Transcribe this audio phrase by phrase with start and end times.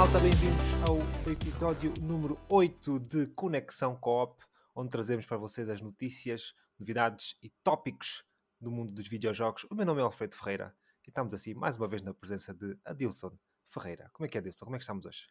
[0.00, 0.96] malta, bem-vindos ao
[1.30, 4.42] episódio número 8 de Conexão Coop,
[4.74, 8.24] onde trazemos para vocês as notícias, novidades e tópicos
[8.58, 9.66] do mundo dos videojogos.
[9.70, 10.74] O meu nome é Alfredo Ferreira
[11.06, 13.38] e estamos assim mais uma vez na presença de Adilson
[13.68, 14.08] Ferreira.
[14.14, 14.64] Como é que é, Adilson?
[14.64, 15.28] Como é que estamos hoje?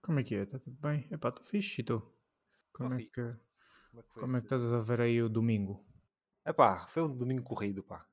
[0.00, 0.42] Como é que é?
[0.42, 1.08] Está tudo bem?
[1.10, 2.00] Epá, estou fixe e tu?
[2.72, 5.28] Como, Tô é que, Como é que como é que estás a ver aí o
[5.28, 5.84] domingo?
[6.46, 8.06] Epá, foi um domingo corrido, pá.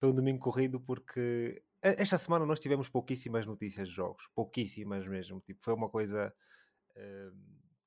[0.00, 1.62] Foi um domingo corrido porque
[1.98, 4.28] esta semana nós tivemos pouquíssimas notícias de jogos.
[4.34, 5.40] Pouquíssimas mesmo.
[5.40, 6.34] Tipo, foi uma coisa
[6.96, 7.30] eh,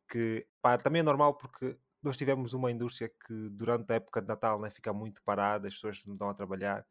[0.10, 4.28] que, pá, também é normal porque nós tivemos uma indústria que durante a época de
[4.28, 6.86] Natal né, fica muito parada, as pessoas não estão a trabalhar.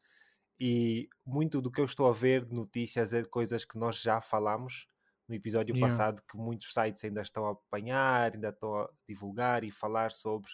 [0.58, 4.00] E muito do que eu estou a ver de notícias é de coisas que nós
[4.00, 4.88] já falámos
[5.28, 5.76] no episódio Yeah.
[5.76, 10.50] passado, que muitos sites ainda estão a apanhar, ainda estão a divulgar e falar sobre,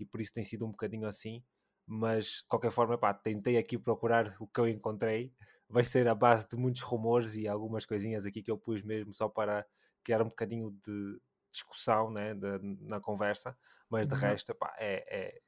[0.00, 1.44] e por isso tem sido um bocadinho assim.
[1.86, 5.34] Mas de qualquer forma, pá, tentei aqui procurar o que eu encontrei.
[5.72, 9.14] Vai ser a base de muitos rumores e algumas coisinhas aqui que eu pus mesmo
[9.14, 9.66] só para
[10.04, 11.20] criar um bocadinho de
[11.52, 13.56] discussão né, de- na conversa.
[13.90, 14.16] Mas de Uhum.
[14.16, 15.42] resto, pá, é, é,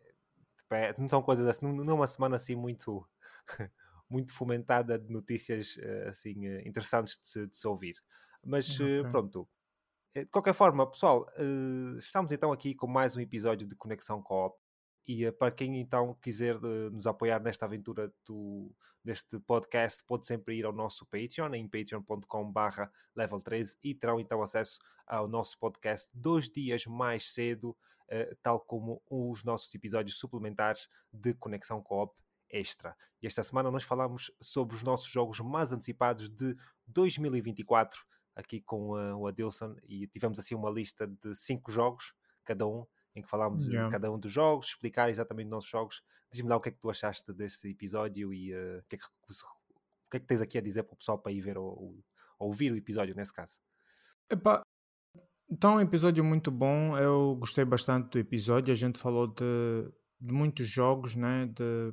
[0.57, 3.09] tipo, é- não são coisas assim, não é uma semana assim muito
[4.11, 7.97] muito fomentada de notícias eh, assim eh, interessantes de se, de se ouvir.
[8.45, 9.05] Mas eh, Ok.
[9.05, 9.49] pronto.
[10.15, 11.27] De qualquer forma, pessoal,
[11.99, 14.57] estamos então aqui com mais um episódio de Conexão Coop.
[15.07, 18.75] E eh, para quem então quiser eh, nos apoiar nesta aventura do,
[19.05, 22.83] deste podcast, pode sempre ir ao nosso Patreon, em patreon.com.br
[23.15, 27.77] level 13 e terão então acesso ao nosso podcast dois dias mais cedo,
[28.09, 32.97] eh, tal como os nossos episódios suplementares de Conexão Coop Extra.
[33.23, 38.01] E esta semana nós falamos sobre os nossos jogos mais antecipados de 2024,
[38.35, 43.23] aqui com o Adilson, e tivemos assim uma lista de cinco jogos, cada um, em
[43.23, 43.91] que falámos de Yeah.
[43.91, 46.03] cada um dos jogos, explicar exatamente os nossos jogos.
[46.33, 48.99] Diz-me lá o que é que tu achaste desse episódio e eh, o, que é
[48.99, 51.57] que, o que é que tens aqui a dizer para o pessoal para ir ver
[51.59, 51.97] ou
[52.39, 53.59] ouvir o episódio, nesse caso.
[54.29, 54.63] Epá,
[55.49, 56.99] então, um episódio muito bom.
[56.99, 58.73] Eu gostei bastante do episódio.
[58.73, 59.45] A gente falou de,
[60.21, 61.47] de muitos jogos, né?
[61.47, 61.93] De,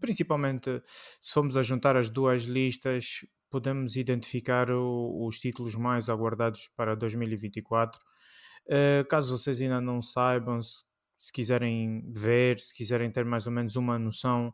[0.00, 0.82] principalmente,
[1.20, 6.94] se formos a juntar as duas listas, podemos identificar o- os títulos mais aguardados para
[6.96, 8.00] 2024.
[8.68, 10.84] Eh, caso vocês ainda não saibam, se,
[11.18, 14.52] se quiserem ver, se quiserem ter mais ou menos uma noção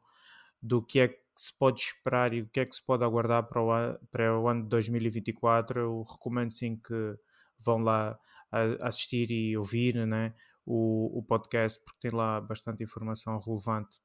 [0.63, 3.45] do que é que se pode esperar e o que é que se pode aguardar
[3.45, 7.17] para o, an- para o ano de 2024, eu recomendo sim que
[7.59, 8.19] vão lá
[8.81, 10.35] assistir e ouvir né,
[10.67, 13.99] o, o podcast, porque tem lá bastante informação relevante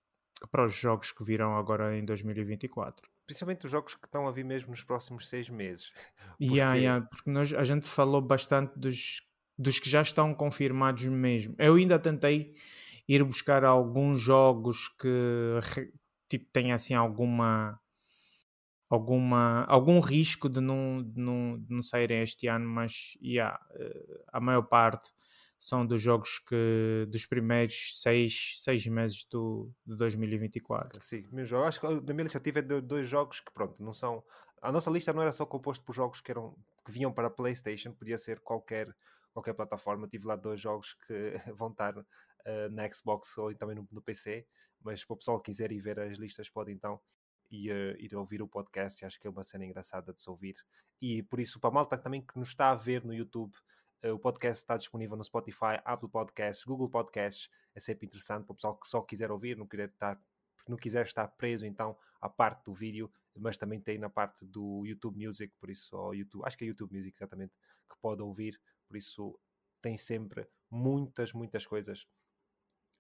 [0.51, 3.09] para os jogos que virão agora em 2024.
[3.25, 5.91] Principalmente os jogos que estão a vir mesmo nos próximos seis meses.
[6.39, 9.22] Yeah, Porque- yeah, porque nós, a gente falou bastante dos,
[9.57, 11.55] dos que já estão confirmados mesmo.
[11.57, 12.53] Eu ainda tentei
[13.07, 15.59] ir buscar alguns jogos que
[16.27, 17.79] tipo, têm assim alguma
[18.89, 24.23] alguma algum risco de não, de não, de não saírem este ano, mas yeah, eh,
[24.31, 25.11] a maior parte
[25.57, 31.01] são dos jogos que dos primeiros seis, seis meses do, de 2024.
[31.01, 31.63] Sim, jogo.
[31.63, 34.23] Acho que na minha lista tive de dois jogos que, pronto, não são.
[34.61, 36.55] A nossa lista não era só composta por jogos que, eram,
[36.85, 38.93] que vinham para a PlayStation, podia ser qualquer,
[39.35, 40.07] qualquer plataforma.
[40.07, 41.94] Tive lá dois jogos que vão estar
[42.46, 44.47] eh, na Xbox ou também no, no PC,
[44.81, 47.00] mas para o pessoal que quiser ir ver as listas, pode então
[47.51, 49.06] ir, eh, ir ouvir o podcast.
[49.06, 50.56] Acho que é uma cena engraçada de se ouvir.
[51.01, 53.53] E por isso, para a malta também que nos está a ver no YouTube,
[54.01, 57.50] eh, o podcast está disponível no Spotify, Apple Podcasts, Google Podcasts.
[57.75, 60.19] É sempre interessante para o pessoal que só quiser ouvir, não quiser estar
[60.67, 64.84] não quiser estar preso então à parte do vídeo, mas também tem na parte do
[64.85, 67.53] YouTube Music, por isso, ou YouTube, acho que é YouTube Music exatamente,
[67.88, 69.40] que pode ouvir, por isso
[69.81, 72.07] tem sempre muitas, muitas coisas,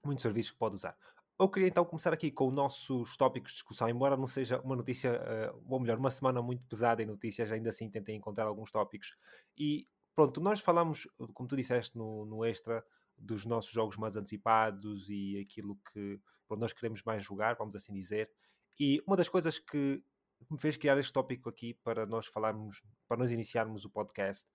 [0.03, 0.97] muitos serviços que pode usar.
[1.37, 4.75] Eu queria então começar aqui com os nossos tópicos de discussão, embora não seja uma
[4.75, 8.71] notícia, eh, ou melhor, uma semana muito pesada em notícias, ainda assim tentei encontrar alguns
[8.71, 9.13] tópicos.
[9.57, 9.85] E
[10.15, 12.85] pronto, nós falamos, como tu disseste no, no extra,
[13.17, 17.93] dos nossos jogos mais antecipados e aquilo que pronto, nós queremos mais jogar, vamos assim
[17.93, 18.31] dizer.
[18.79, 20.01] E uma das coisas que
[20.49, 24.47] me fez criar este tópico aqui para nós falarmos, para nós iniciarmos o podcast,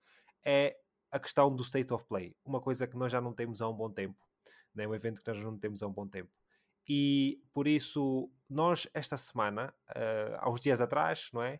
[0.43, 0.77] é
[1.11, 2.35] a questão do State of Play.
[2.45, 4.17] Uma coisa que nós já não temos há um bom tempo.
[4.73, 4.87] Né?
[4.87, 6.31] Um evento que nós não temos há um bom tempo.
[6.87, 11.59] E por isso, nós esta semana, uh, há uns dias atrás, não é?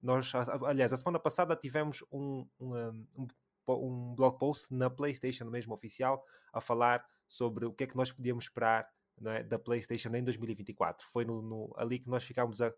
[0.00, 3.28] Nós, aliás, a semana passada tivemos um, um, um,
[3.68, 8.12] um blog post na PlayStation mesmo oficial a falar sobre o que é que nós
[8.12, 8.88] podíamos esperar
[9.26, 9.42] é?
[9.42, 11.06] da PlayStation em 2024.
[11.08, 12.72] Foi no, no, ali que nós ficámos a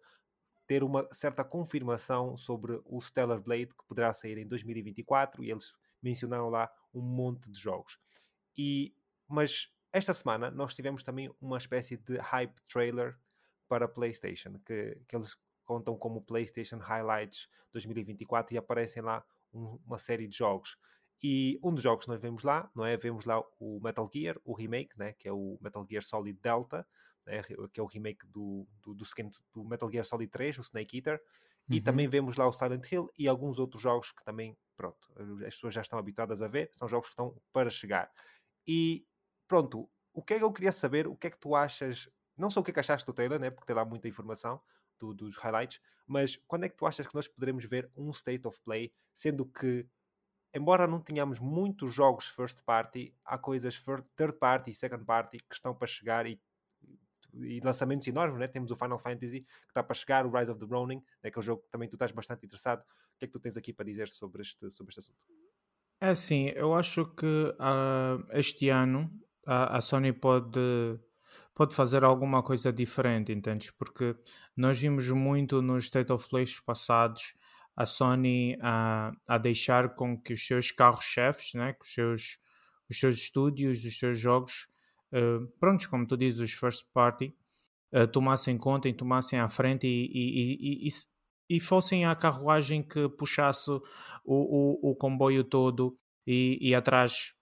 [0.67, 5.75] ter uma certa confirmação sobre o Stellar Blade que poderá sair em 2024 e eles
[6.03, 7.99] mencionaram lá um monte de jogos.
[8.57, 8.95] E,
[9.29, 13.19] mas esta semana nós tivemos também uma espécie de hype trailer
[13.69, 19.99] para PlayStation que, que eles contam como PlayStation Highlights 2024 e aparecem lá um, uma
[19.99, 20.79] série de jogos.
[21.23, 22.97] E um dos jogos que nós vemos lá, não é?
[22.97, 25.13] Vemos lá o Metal Gear, o remake, né?
[25.15, 26.87] que é o Metal Gear Solid Delta,
[27.27, 27.43] né?
[27.43, 29.05] que é o remake do, do, do,
[29.53, 31.21] do Metal Gear Solid 3, o Snake Eater.
[31.69, 31.83] E uhum.
[31.83, 35.13] também vemos lá o Silent Hill e alguns outros jogos que também, pronto,
[35.47, 38.11] as pessoas já estão habituadas a ver, são jogos que estão para chegar.
[38.67, 39.07] E
[39.49, 42.51] pronto, o que é que eu queria saber, o que é que tu achas, não
[42.51, 44.61] só o que é que achaste do trailer, né, porque tem lá muita informação
[44.99, 48.47] do, dos highlights, mas quando é que tu achas que nós poderemos ver um State
[48.47, 49.89] of Play, sendo que
[50.55, 53.83] embora não tenhamos muitos jogos first party, há coisas
[54.17, 56.41] third party e second party que estão para chegar e,
[57.41, 58.49] e lançamentos enormes, né?
[58.49, 61.31] temos o Final Fantasy que está para chegar, o Rise of the Ronin, né?
[61.31, 62.81] que é um jogo que também tu estás bastante interessado.
[62.81, 65.19] O que é que tu tens aqui para dizer sobre este, sobre este assunto?
[66.01, 69.11] É assim, eu acho que uh, este ano
[69.47, 70.61] a, a Sony pode
[71.55, 73.71] pode fazer alguma coisa diferente, entendes?
[73.71, 74.15] Porque
[74.55, 77.35] nós vimos muito nos State of Plays passados
[77.75, 82.39] a Sony a, a deixar com que os seus carros-chefes, né, os seus,
[82.91, 84.69] os seus estúdios, os seus jogos,
[85.13, 87.35] uh, prontos, como tu dizes, os first party,
[87.95, 93.09] uh, tomassem conta e tomassem à frente e, e, e, e, fossem a carruagem que
[93.09, 93.81] puxasse o,
[94.25, 97.35] o, o comboio todo e, e atrás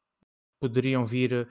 [0.61, 1.49] poderiam vir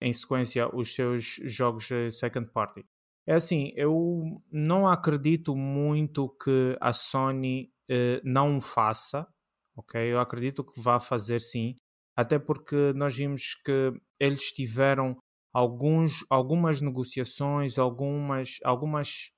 [0.00, 2.84] em sequência os seus jogos second party.
[3.26, 9.26] É assim, eu não acredito muito que a Sony uh, não faça,
[9.76, 10.00] ok?
[10.00, 11.74] Eu acredito que vá fazer sim,
[12.16, 15.18] até porque nós vimos que eles tiveram
[15.56, 19.32] alguns, algumas negociações, algumas, algumas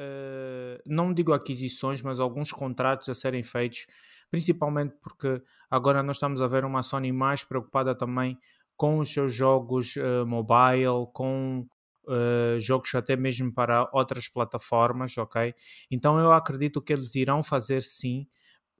[0.00, 3.86] uh, não digo aquisições, mas alguns contratos a serem feitos,
[4.30, 8.38] principalmente porque agora nós estamos a ver uma Sony mais preocupada também
[8.78, 11.66] com os seus jogos uh, mobile, com
[12.06, 15.54] uh, jogos até mesmo para outras plataformas, ok?
[15.90, 18.26] Então eu acredito que eles irão fazer sim,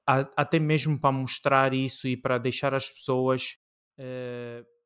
[0.07, 3.59] a, até mesmo para mostrar isso e para deixar as pessoas
[3.99, 4.80] uh,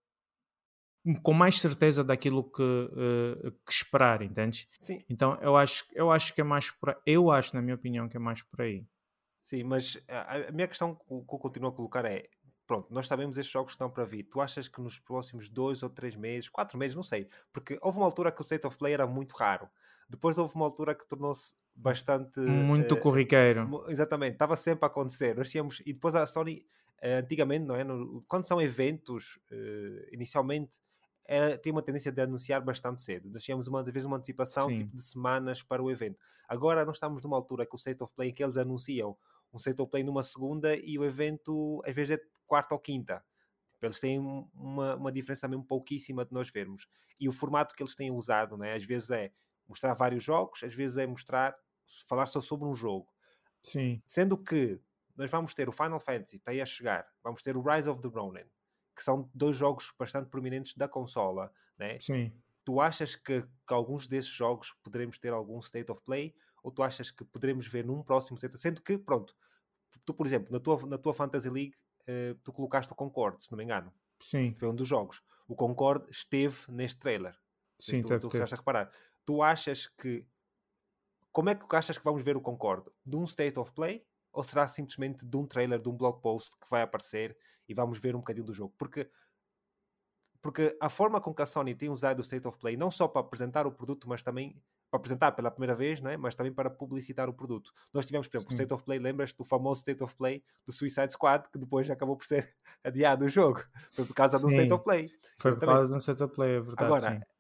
[1.23, 4.69] com mais certeza daquilo que, uh, que esperar, entendes?
[4.81, 5.05] Sim.
[5.09, 8.17] Então eu acho, eu acho que é mais por eu acho, na minha opinião, que
[8.17, 8.87] é mais por aí.
[9.43, 12.29] Sim, mas a, a minha questão que eu continuo a colocar é
[12.67, 14.25] pronto, nós sabemos estes jogos estão para vir.
[14.25, 17.99] Tu achas que nos próximos dois ou três meses, quatro meses, não sei, porque houve
[17.99, 19.69] uma altura que o State of Play era muito raro.
[20.09, 22.41] Depois houve uma altura que tornou-se bastante.
[22.41, 23.85] Muito uh, corriqueiro.
[23.89, 25.37] Exatamente, estava sempre a acontecer.
[25.37, 26.67] Nós tínhamos, e depois a Sony,
[27.03, 27.85] uh, antigamente, não é?
[27.85, 30.83] No, quando são eventos, uh, inicialmente,
[31.25, 33.31] era, tinha uma tendência de anunciar bastante cedo.
[33.31, 36.19] Nós tínhamos uma, às vezes uma antecipação tipo de semanas para o evento.
[36.49, 39.17] Agora nós estamos numa altura que o State of Play que eles anunciam
[39.53, 43.25] um State of Play numa segunda e o evento às vezes é quarta ou quinta.
[43.73, 46.87] Tipo, eles têm uma, uma diferença mesmo pouquíssima de nós vermos.
[47.19, 48.75] E o formato que eles têm usado, né?
[48.75, 49.33] às vezes é
[49.67, 51.57] mostrar vários jogos, às vezes é mostrar,
[52.07, 53.09] falar só sobre um jogo.
[53.63, 54.03] Sim.
[54.07, 54.79] Sendo que
[55.17, 58.01] nós vamos ter o Final Fantasy, está aí a chegar, vamos ter o Rise of
[58.01, 58.45] the Ronin,
[58.95, 61.99] que são dois jogos bastante prominentes da consola, né?
[61.99, 62.33] Sim.
[62.65, 66.35] Tu achas que, que alguns desses jogos poderemos ter algum state of play?
[66.63, 68.59] Ou tu achas que poderemos ver num próximo state?
[68.59, 69.37] Sendo que, pronto,
[70.05, 71.75] tu, por exemplo, na tua, na tua Fantasy League,
[72.09, 73.93] uh, tu colocaste o Concorde, se não me engano.
[74.21, 74.55] Sim.
[74.55, 75.23] Foi um dos jogos.
[75.47, 77.37] O Concorde esteve neste trailer.
[77.79, 78.91] Sim, tu, tu a reparar.
[79.25, 80.27] Tu achas que.
[81.33, 82.91] Como é que achas que vamos ver o Concorde?
[83.05, 84.07] De um state of play?
[84.35, 87.37] Ou será simplesmente de um trailer, de um blog post que vai aparecer
[87.69, 88.75] e vamos ver um bocadinho do jogo?
[88.77, 89.09] Porque
[90.43, 93.09] porque a forma com que a Sony tem usado o State of Play, não só
[93.09, 94.61] para apresentar o produto, mas também
[94.91, 96.19] para apresentar pela primeira vez, não é?
[96.19, 97.73] mas também para publicitar o produto.
[97.95, 98.55] Nós tivemos, por exemplo, Sim.
[98.55, 101.89] o State of Play, lembras-te do famoso State of Play do Suicide Squad, que depois
[101.91, 103.61] acabou por ser adiado o jogo.
[103.91, 104.47] Foi por causa Sim.
[104.47, 105.11] do State of Play.
[105.39, 106.85] Foi por causa do State of Play, é verdade.
[106.85, 107.34] Agora, uh,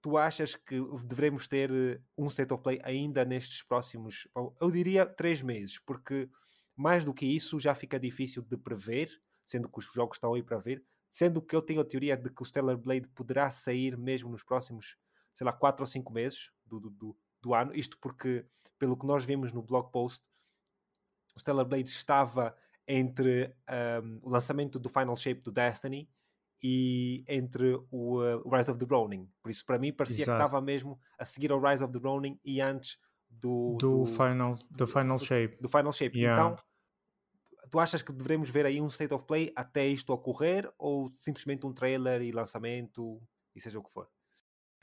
[0.00, 4.28] tu achas que devemos ter eh, um State of Play ainda nestes próximos,
[4.60, 6.28] eu diria, três meses, porque
[6.76, 9.10] mais do que isso já fica difícil de prever,
[9.44, 12.30] sendo que os jogos estão aí para ver, sendo que eu tenho a teoria de
[12.30, 14.96] que o Stellar Blade poderá sair mesmo nos próximos,
[15.34, 17.74] sei lá, quatro ou cinco meses, do, do, do ano.
[17.74, 18.44] Isto porque,
[18.78, 20.24] pelo que nós vimos no blog post,
[21.34, 23.54] o Stellar Blade estava entre
[24.02, 26.08] um, o lançamento do Final Shape do Destiny
[26.62, 29.28] e entre o, uh, Rise of the Ronin.
[29.42, 30.38] Por isso, para mim, parecia Exato.
[30.38, 32.98] que estava mesmo a seguir ao Rise of the Ronin e antes
[33.28, 35.58] do, do, do final, do final Shape.
[35.60, 36.18] Do Final Shape.
[36.18, 36.40] Yeah.
[36.40, 36.64] Então,
[37.70, 41.66] tu achas que devemos ver aí um State of Play até isto ocorrer ou simplesmente
[41.66, 43.20] um trailer e lançamento
[43.54, 44.08] e seja o que for?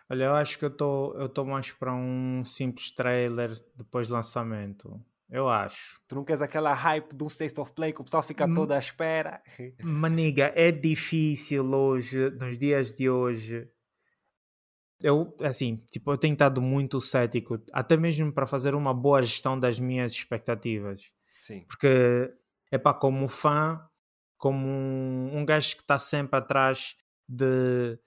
[0.10, 5.04] Olha, eu acho que eu estou mais para um simples trailer depois do lançamento.
[5.34, 6.00] Eu acho.
[6.08, 8.54] Tu não queres aquela hype de um State of Play que o pessoal fica M
[8.54, 9.42] todo à espera?
[9.82, 13.68] Maniga, é difícil hoje, nos dias de hoje.
[15.02, 19.60] Eu, assim, tipo, eu tenho estado muito cético, até mesmo para fazer uma boa gestão
[19.60, 21.12] das minhas expectativas.
[21.40, 21.66] Sim.
[21.68, 22.32] Porque
[22.72, 23.84] epá, como fã,
[24.38, 26.96] como um, um gajo que está sempre atrás
[27.28, 27.98] de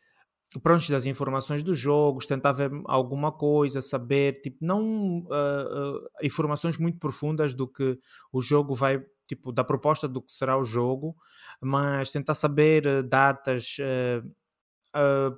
[0.63, 6.79] pronto, das informações dos jogos, tentar ver alguma coisa, saber, tipo, não uh, uh, informações
[6.79, 7.99] muito profundas do que
[8.33, 11.17] o jogo vai, tipo, da proposta do que será o jogo,
[11.61, 13.77] mas tentar saber uh, datas,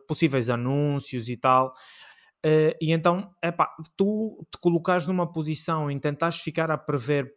[0.06, 1.72] possíveis anúncios e tal.
[2.80, 7.34] e então, epá, tu te colocares numa posição em tentares ficar a prever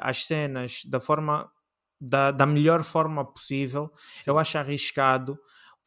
[0.00, 1.50] as cenas da forma
[2.00, 4.30] da, da melhor forma possível, Sim.
[4.30, 5.38] eu acho arriscado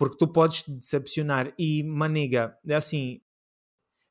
[0.03, 1.53] porque tu podes te decepcionar.
[1.57, 3.22] E, maniga, é assim,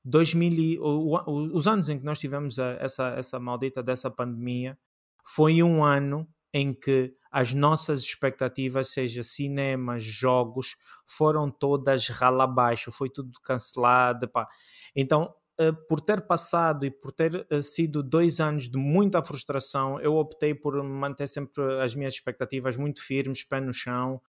[0.02, 4.10] 2000 e, o, o, os anos em que nós tivemos a, essa, essa maldita dessa
[4.10, 4.78] pandemia
[5.22, 12.90] foi um ano em que as nossas expectativas, seja cinemas, jogos, foram todas rala abaixo,
[12.90, 14.26] foi tudo cancelado.
[14.30, 14.48] Pá.
[14.96, 20.00] Então, uh, por ter passado e por ter uh, sido dois anos de muita frustração,
[20.00, 24.22] eu optei por manter sempre as minhas expectativas muito firmes, pé no chão,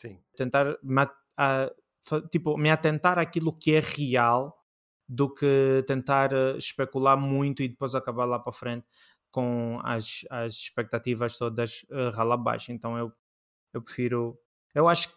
[0.00, 0.18] Sim.
[0.34, 0.78] Tentar
[1.36, 1.70] a,
[2.30, 4.58] tipo, me atentar àquilo que é real
[5.06, 8.86] do que tentar eh, especular muito e depois acabar lá para frente
[9.30, 12.72] com as, as expectativas todas uh, rala abaixo.
[12.72, 13.12] Então eu,
[13.74, 14.38] eu prefiro.
[14.74, 15.10] Eu acho,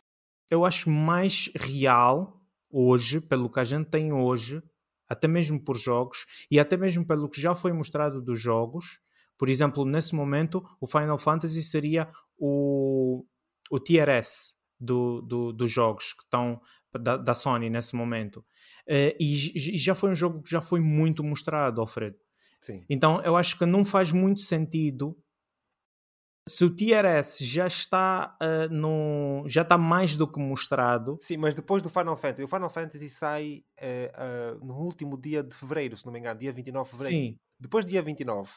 [0.49, 4.61] eu acho mais real hoje, pelo que a gente tem hoje,
[5.07, 8.99] até mesmo por jogos e até mesmo pelo que já foi mostrado dos jogos.
[9.37, 13.25] Por exemplo, nesse momento, o Final Fantasy seria o,
[13.71, 16.61] o Tier S do, do, dos jogos que estão
[16.99, 18.37] da, da Sony nesse momento.
[18.87, 22.17] Uh, e, e, já foi um jogo que já foi muito mostrado, Alfredo.
[22.61, 22.83] Sim.
[22.89, 25.17] Então eu acho que não faz muito sentido
[26.47, 31.17] se o TRS já está uh, no já está mais do que mostrado.
[31.21, 35.41] Sim, mas depois do Final Fantasy, o Final Fantasy sai uh, uh, no último dia
[35.41, 37.25] de fevereiro, se não me engano, dia 29 de fevereiro.
[37.27, 37.39] Sim.
[37.59, 38.51] Depois do dia 29,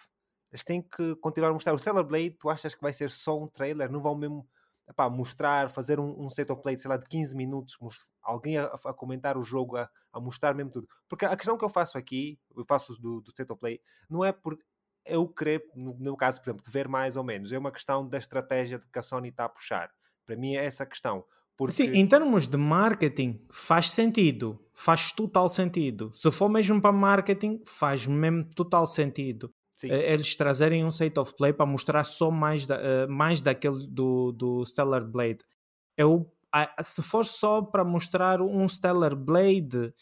[0.51, 1.75] eles têm que continuar a mostrar.
[1.75, 3.91] O Stellar Blade, tu achas que vai ser só um trailer?
[3.91, 4.47] Não vão mesmo
[4.89, 7.77] epá, mostrar, fazer um, um set of play, sei lá, de 15 minutos,
[8.23, 10.89] alguém a, a, comentar o jogo, a, a, mostrar mesmo tudo.
[11.09, 14.25] Porque a questão que eu faço aqui, eu faço do, do set of play, não
[14.25, 14.59] é por
[15.05, 18.07] eu querer, no meu caso, por exemplo, de ver mais ou menos, é uma questão
[18.07, 19.91] da estratégia que a Sony está a puxar.
[20.25, 21.25] Para mim é essa a questão.
[21.57, 21.73] Porque...
[21.73, 24.61] Sim, em termos de marketing, faz sentido.
[24.75, 26.11] Faz total sentido.
[26.13, 29.51] Se for mesmo para marketing, faz mesmo total sentido.
[29.77, 29.91] Sim.
[29.91, 33.87] Eh, eles trazerem um state of play para mostrar só mais, da, uh, mais daquele
[33.87, 35.39] do, do Stellar Blade.
[35.97, 36.31] Eu,
[36.83, 39.93] se for só para mostrar um Stellar Blade,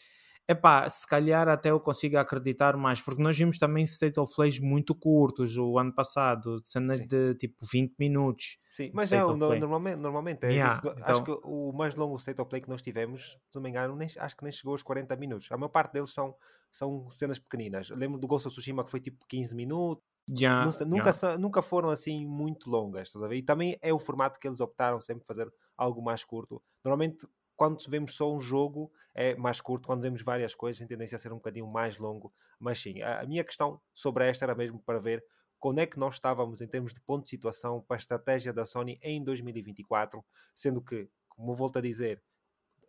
[0.48, 4.60] epá, se calhar até eu consigo acreditar mais, porque nós vimos também state of plays
[4.60, 8.58] muito curtos o ano passado, cena de tipo 20 minutos.
[8.68, 11.04] Sim, mas é, normalmente, normalmente é yeah, isso, então...
[11.04, 13.96] acho que o mais longo state of play que nós tivemos, se não me engano,
[13.96, 15.50] nem, acho que nem chegou aos 40 minutos.
[15.50, 16.34] A maior parte deles são,
[16.70, 17.88] são cenas pequeninas.
[17.88, 20.04] Eu lembro do Ghost of Tsushima que foi tipo 15 minutos.
[20.28, 21.38] Yeah, nunca, yeah.
[21.38, 23.36] nunca foram assim muito longas, estás a ver?
[23.36, 26.62] E também é o formato que eles optaram sempre fazer algo mais curto.
[26.82, 31.16] Normalmente quando vemos só um jogo é mais curto, quando vemos várias coisas tem tendência
[31.16, 32.32] a ser um bocadinho mais longo.
[32.58, 35.24] Mas sim, a, minha questão sobre esta era mesmo para ver
[35.58, 38.66] quando é que nós estávamos em termos de ponto de situação para a estratégia da
[38.66, 40.22] Sony em 2024,
[40.54, 42.22] sendo que, como volto a dizer,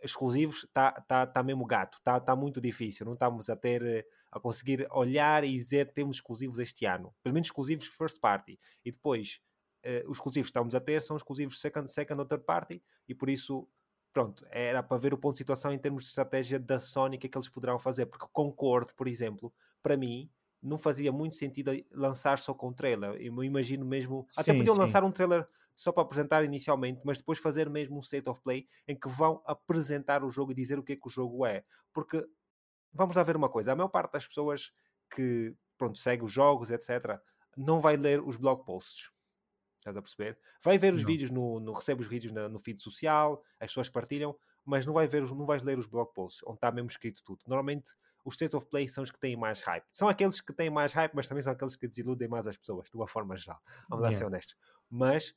[0.03, 4.05] exclusivos está tá, tá mesmo gato, está tá muito difícil, não estamos a ter eh,
[4.31, 8.91] a conseguir olhar e dizer temos exclusivos este ano, pelo menos exclusivos first party, e
[8.91, 9.39] depois
[9.83, 13.15] eh, os exclusivos que estamos a ter são exclusivos second, second ou third party, e
[13.15, 13.67] por isso
[14.15, 17.27] pronto, era para ver o ponto de situação em termos de estratégia da Sony, que
[17.27, 19.53] é que eles poderão fazer, porque concordo, por exemplo,
[19.83, 20.31] para mim,
[20.63, 23.21] não fazia muito sentido lançar só com trailer.
[23.21, 24.25] Eu imagino mesmo.
[24.29, 24.79] Sim, até podiam sim.
[24.79, 25.45] lançar um trailer
[25.75, 29.41] só para apresentar inicialmente, mas depois fazer mesmo um state of play em que vão
[29.45, 31.65] apresentar o jogo e dizer o que é que o jogo é.
[31.91, 32.25] Porque
[32.93, 34.71] vamos lá ver uma coisa: a maior parte das pessoas
[35.13, 37.19] que pronto, segue os jogos, etc.,
[37.57, 39.11] não vai ler os blog posts.
[39.85, 40.39] Estás a perceber?
[40.63, 41.07] Vai ver os não.
[41.07, 44.95] vídeos no, no, recebe os vídeos na, no feed social, as pessoas partilham, mas não,
[44.95, 47.43] vai ver, não vais ler os blog posts, onde está mesmo escrito tudo.
[47.45, 47.93] Normalmente
[48.25, 49.85] os state of play são os que têm mais hype.
[49.91, 52.89] São aqueles que têm mais hype, mas também são aqueles que desiludem mais as pessoas,
[52.89, 53.61] de uma forma geral.
[53.87, 54.09] Vamos yeah.
[54.09, 54.55] lá ser honestos.
[54.89, 55.35] Mas,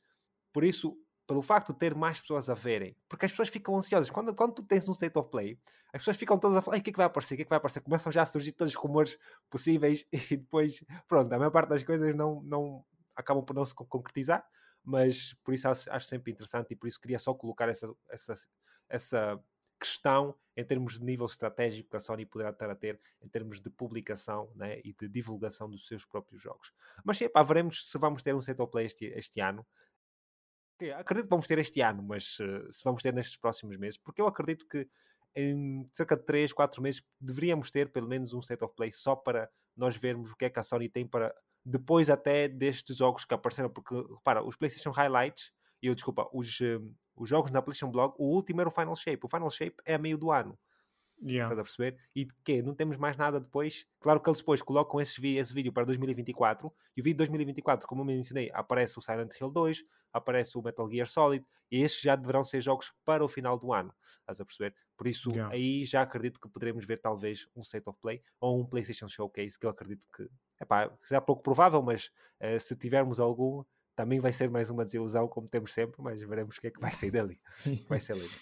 [0.51, 4.09] por isso, pelo facto de ter mais pessoas a verem, porque as pessoas ficam ansiosas.
[4.09, 5.59] Quando, quando tu tens um state of play,
[5.93, 7.35] as pessoas ficam todas a falar: o que é que vai aparecer?
[7.35, 7.81] O que é que vai aparecer?
[7.81, 9.15] Começam já a surgir todos os rumores
[9.47, 12.83] possíveis e depois, pronto, a maior parte das coisas não, não
[13.19, 14.45] acabam por não se concretizar
[14.83, 18.33] mas por isso acho, acho, sempre interessante e por isso queria só colocar essa, essa,
[18.87, 19.43] essa
[19.79, 23.61] questão em termos de nível estratégico que a Sony poderá estar a ter em termos
[23.61, 26.73] de publicação né, e de divulgação dos seus próprios jogos.
[27.03, 29.65] Mas sim, pá, veremos se vamos ter um set play este, este ano.
[30.97, 34.21] Acredito que vamos ter este ano, mas uh, se vamos ter nestes próximos meses, porque
[34.21, 34.87] eu acredito que
[35.35, 39.15] em cerca de 3, 4 meses deveríamos ter pelo menos um set of play só
[39.15, 41.33] para nós vermos o que é que a Sony tem para
[41.65, 45.51] depois até destes jogos que apareceram, porque, repara, os PlayStation Highlights,
[45.81, 48.95] e eu desculpa, os, um, os jogos na PlayStation Blog, o último era o Final
[48.95, 49.25] Shape.
[49.25, 50.57] O Final Shape é a meio do ano.
[51.21, 51.53] Yeah.
[51.53, 51.99] Estás a perceber?
[52.15, 52.61] E quê?
[52.61, 53.85] Não temos mais nada depois.
[53.99, 56.73] Claro que eles depois colocam esse, esse vídeo para 2024.
[56.95, 60.61] E o vídeo de 2024, como eu mencionei, aparece o Silent Hill 2, aparece o
[60.61, 61.45] Metal Gear Solid.
[61.71, 63.93] E estes já deverão ser jogos para o final do ano.
[64.21, 64.73] Estás a perceber?
[64.97, 65.53] Por isso, yeah.
[65.53, 69.59] aí já acredito que poderemos ver talvez um State of Play ou um PlayStation Showcase,
[69.59, 70.27] que eu acredito que
[70.59, 72.11] epá, já é pouco provável, mas
[72.41, 73.63] uh, se tivermos algum,
[73.95, 76.79] também vai ser mais uma desilusão, como temos sempre, mas veremos o que é que
[76.79, 77.39] vai sair dali.
[77.87, 78.33] vai ser lindo.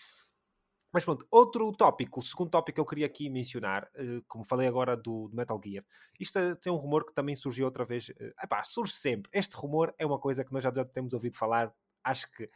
[0.92, 4.68] Mas pronto, outro tópico, o segundo tópico que eu queria aqui mencionar, uh, como falei
[4.68, 5.84] agora do, do, Metal Gear,
[6.20, 8.10] isto é, tem um rumor que também surgiu outra vez.
[8.10, 9.30] Uh, epá, surge sempre.
[9.34, 12.50] Este rumor é uma coisa que nós já, já temos ouvido falar, acho que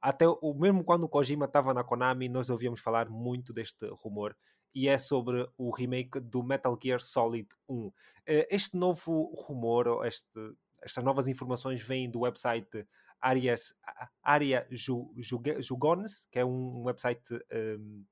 [0.00, 4.36] até o mesmo quando o Kojima estava na Konami, nós ouvíamos falar muito deste rumor
[4.76, 7.90] e é sobre o remake do Metal Gear Solid 1.
[8.26, 10.38] Eh, este novo rumor, este,
[10.82, 12.86] estas novas informações vêm do website
[13.18, 13.74] Arias,
[14.22, 17.22] Aria Jugones, que é um website
[17.78, 18.04] um,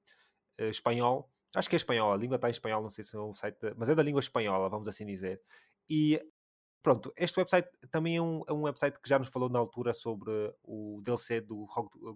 [0.57, 1.31] eh, espanhol.
[1.55, 3.59] Acho que é espanhol, a língua está em espanhol, não sei se é um site,
[3.77, 5.43] mas é da língua espanhola, vamos assim dizer.
[5.87, 6.19] E
[6.83, 9.93] pronto, este website também é um, é um website que já nos falou na altura
[9.93, 10.31] sobre
[10.63, 11.67] o DLC do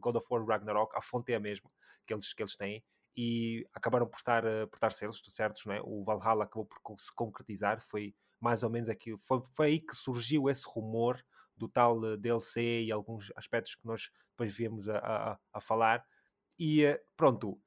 [0.00, 1.70] God of War Ragnarok, a fonte é a mesma
[2.06, 2.82] que eles, que eles têm
[3.20, 5.80] e acabaram por estar, por estar certos, certos não é?
[5.82, 9.96] o Valhalla acabou por se concretizar, foi mais ou menos aquilo, foi, foi aí que
[9.96, 11.20] surgiu esse rumor
[11.56, 16.06] do tal eh, DLC e alguns aspectos que nós depois viemos a, a, a falar.
[16.56, 17.60] E eh, pronto,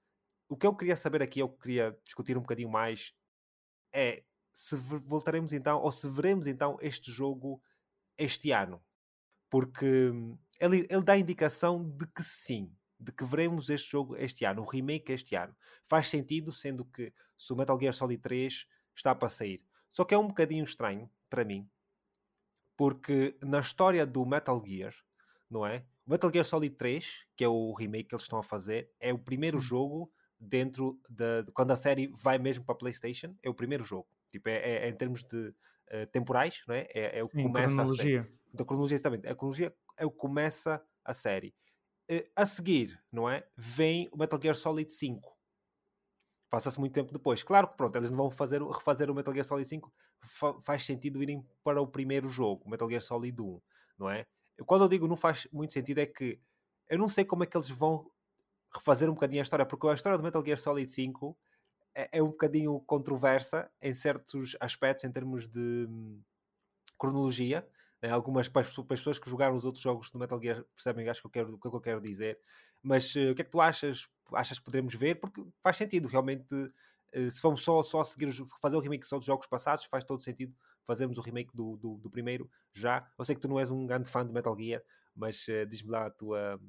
[0.47, 3.13] o que eu queria saber aqui, eu queria discutir um bocadinho mais,
[3.91, 7.61] é se voltaremos então, ou se veremos então este jogo
[8.17, 8.81] este ano.
[9.49, 14.45] Porque hum, ele, ele dá indicação de que sim, de que veremos este jogo este
[14.45, 15.55] ano, o remake este ano.
[15.87, 19.65] Faz sentido, sendo que se o Metal Gear Solid 3 está para sair.
[19.91, 21.67] Só que é um bocadinho estranho, para mim,
[22.77, 24.93] porque na história do Metal Gear,
[25.49, 25.85] não é?
[26.05, 29.11] O Metal Gear Solid 3, que é o remake que eles estão a fazer, é
[29.11, 29.65] o primeiro Sim.
[29.65, 31.41] jogo dentro da.
[31.41, 34.07] De, quando a série vai mesmo para a PlayStation, é o primeiro jogo.
[34.29, 36.87] Tipo, é, é, é em termos de uh, temporais, não é?
[36.93, 38.21] É, é o que começa cronologia.
[38.21, 38.39] a série.
[38.53, 39.27] Da cronologia, exatamente.
[39.27, 41.55] A cronologia é o que começa a série.
[42.09, 43.47] Uh, a seguir, não é?
[43.55, 45.41] Vem o Metal Gear Solid 5
[46.51, 47.41] passa-se muito tempo depois.
[47.41, 50.85] Claro que pronto, eles não vão fazer, refazer o Metal Gear Solid 5, fa faz
[50.85, 53.61] sentido irem para o primeiro jogo, o Metal Gear Solid 1,
[53.97, 54.27] não é?
[54.65, 56.39] Quando eu digo não faz muito sentido é que
[56.89, 58.11] eu não sei como é que eles vão
[58.75, 61.37] refazer um bocadinho a história, porque a história do Metal Gear Solid 5
[61.95, 66.21] é, é um bocadinho controversa em certos aspectos em termos de hum,
[66.97, 67.65] cronologia,
[68.01, 68.09] né?
[68.09, 71.27] algumas para as pessoas que jogaram os outros jogos do Metal Gear percebem acho que
[71.27, 72.39] eu quero, o que eu quero dizer
[72.81, 76.07] mas uh, o que é que tu achas achas que podemos ver, porque faz sentido,
[76.07, 76.53] realmente,
[77.11, 80.21] eh, se vamos só, só seguir, fazer o remake só dos jogos passados, faz todo
[80.21, 80.53] sentido
[80.85, 83.07] fazermos o remake do, do, do, primeiro já.
[83.17, 84.81] Eu sei que tu não és um grande fã de Metal Gear,
[85.15, 86.55] mas uh, diz-me lá a tua.
[86.55, 86.59] A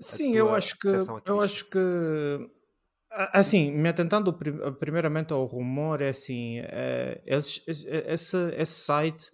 [0.00, 0.88] Sim, tua eu acho que.
[1.24, 2.50] Eu acho que.
[3.10, 4.32] Assim, me atentando
[4.78, 9.30] primeiramente ao rumor, é assim, é, eles, esse, esse site,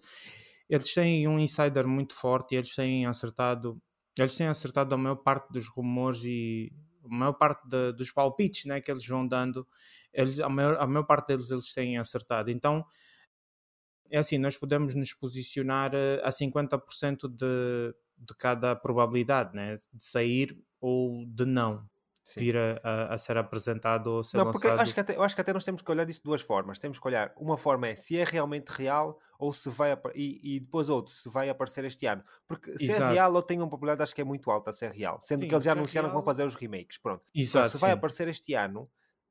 [0.69, 3.81] eles têm um insider muito forte e eles têm acertado,
[4.17, 6.71] eles têm acertado a maior parte dos rumores e
[7.03, 9.67] a maior parte de, dos palpites né, que eles vão dando,
[10.11, 12.49] eles, a, maior, a maior parte deles eles têm acertado.
[12.49, 12.83] Então,
[14.09, 20.05] é assim, nós podemos nos posicionar eh, a 50% de, de cada probabilidade, né, de
[20.05, 21.87] sair ou de não.
[22.25, 22.39] Sim.
[22.39, 24.81] vir a, a, ser apresentado ou ser não, porque lançado.
[24.81, 26.79] Acho que até, eu acho que até nós temos que olhar disso de duas formas.
[26.79, 30.59] Temos que olhar, uma forma é se é realmente real ou se vai e, e
[30.59, 32.23] depois outro, se vai aparecer este ano.
[32.47, 33.11] Porque se é Exato.
[33.11, 35.19] é real, ou tem uma probabilidade acho que é muito alta se é real.
[35.21, 36.19] Sendo sim, que eles já é anunciaram real...
[36.19, 36.97] que vão fazer os remakes.
[36.97, 37.23] Pronto.
[37.33, 38.89] Exato, se vai aparecer este ano,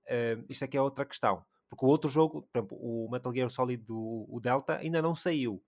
[0.08, 1.44] uh, isto aqui é outra questão.
[1.68, 5.16] Porque o outro jogo, por exemplo, o Metal Gear Solid do o Delta ainda não
[5.16, 5.60] saiu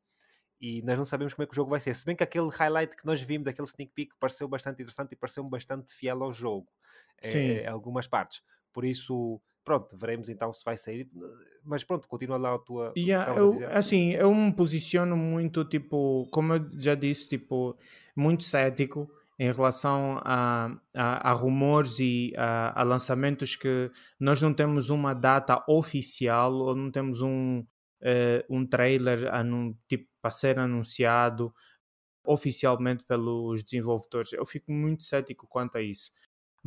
[0.61, 1.93] e nós não sabemos como é que o jogo vai ser.
[1.93, 5.17] Se bem que aquele highlight que nós vimos daquele sneak peek pareceu bastante interessante e
[5.17, 6.69] pareceu bastante fiel ao jogo
[7.23, 8.43] é, algumas partes.
[8.73, 11.09] Por isso, pronto, veremos então se vai sair.
[11.65, 12.93] Mas pronto, continua lá a tua.
[12.97, 17.77] Yeah, eu, assim, eu me posiciono muito, tipo, como eu já disse, tipo,
[18.15, 24.55] muito cético em relação a, a, a rumores e a, a, lançamentos que nós não
[24.55, 29.31] temos uma data oficial ou não temos um, uh, um trailer
[29.89, 31.53] tipo, para ser anunciado
[32.25, 34.33] oficialmente pelos desenvolvedores.
[34.33, 36.11] Eu fico muito cético quanto a isso.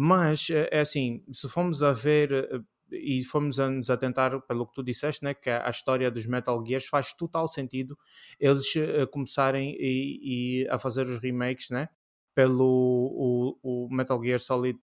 [0.01, 4.65] Mas, eh, é assim, se formos a ver eh, e fomos a nos atentar pelo
[4.65, 7.97] que tu disseste, né, que a história dos Metal Gears faz total sentido
[8.39, 11.89] eles uh, começarem e, e, a fazer os remakes, né,
[12.33, 14.79] pelo o, o Metal Gear Solid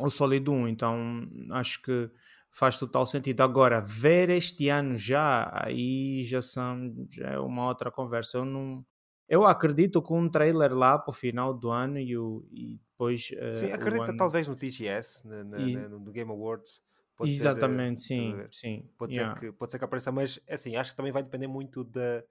[0.00, 2.10] o Solid 1, então acho que
[2.50, 3.42] faz total sentido.
[3.42, 8.38] Agora, ver este ano já, aí já, são, já é uma outra conversa.
[8.38, 8.84] Eu não.
[9.28, 13.30] Eu acredito com um trailer lá para o final do ano e, o, e depois.
[13.32, 14.16] Uh, sim, acredita ano...
[14.16, 15.76] talvez no TGS, no, no, e...
[15.76, 16.80] no, Game Awards.
[17.16, 18.90] Pode Exatamente, ser, sim, uh, sim.
[18.96, 19.34] Pode, yeah.
[19.34, 22.20] ser que, pode ser que apareça, mas assim, acho que também vai depender muito da.
[22.20, 22.26] De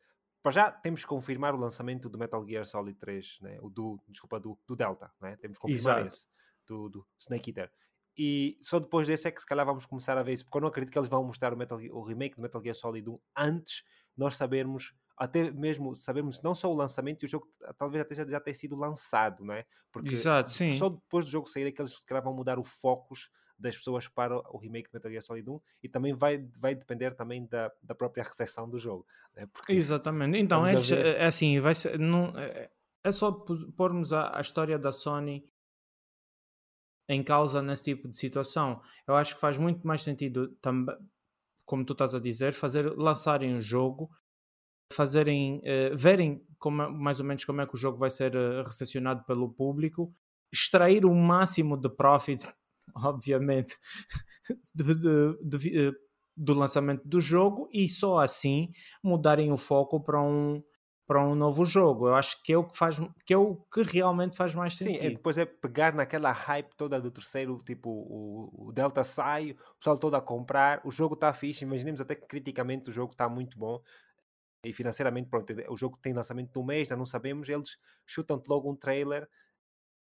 [0.46, 3.58] para já temos que confirmar o lançamento do Metal Gear Solid 3, né?
[3.64, 5.36] o do, desculpa, do, do Delta, né?
[5.38, 6.08] temos que confirmar Exato.
[6.08, 6.28] esse,
[6.68, 7.72] do, do, Snake Eater.
[8.16, 10.62] E só depois desse é que se calhar vamos começar a ver isso, porque eu
[10.62, 13.20] não acredito que eles vão mostrar o, Metal, o remake do Metal Gear Solid 1
[13.36, 13.84] antes
[14.16, 17.48] nós sabermos, até mesmo sabermos não só o lançamento, e o jogo
[17.78, 19.66] talvez até já, já tenha sido lançado, não é?
[19.92, 22.64] Porque Exato, só depois do jogo sair é que eles se calhar vão mudar o
[22.64, 26.76] focus das pessoas para o remake de Metal Gear Solid 1 e também vai, vai
[26.76, 29.08] depender também da, da própria recepção do jogo.
[29.34, 29.48] Né?
[29.48, 30.38] Porque Exatamente.
[30.38, 32.70] Então, é, é, assim, vai ser, não, é,
[33.04, 35.48] é só pormos a, a história da Sony
[37.08, 38.82] em causa nesse tipo de situação.
[39.08, 40.96] Eu acho que faz muito mais sentido também,
[41.64, 44.10] como tu estás a dizer, fazer lançarem um jogo,
[44.92, 48.64] fazerem, uh, verem como, mais ou menos como é que o jogo vai ser uh,
[48.64, 50.12] recepcionado pelo público,
[50.52, 52.48] extrair o máximo de profit
[53.04, 53.76] obviamente,
[54.74, 55.92] de, de, de, eh,
[56.38, 58.72] do lançamento do jogo e só assim
[59.04, 60.64] mudarem o foco para um
[61.08, 62.08] para um novo jogo.
[62.08, 65.02] Eu acho que é o que faz que é o que realmente faz mais sentido.
[65.02, 69.52] Sim, é, depois é pegar naquela hype toda do terceiro, tipo, o, o Delta sai,
[69.52, 73.12] o pessoal todo a comprar, o jogo está fixe, imaginemos até que criticamente o jogo
[73.12, 73.80] está muito bom
[74.66, 78.72] e financeiramente, pronto, o jogo tem lançamento do mês, ainda não sabemos, eles chutam-te logo
[78.72, 79.30] um trailer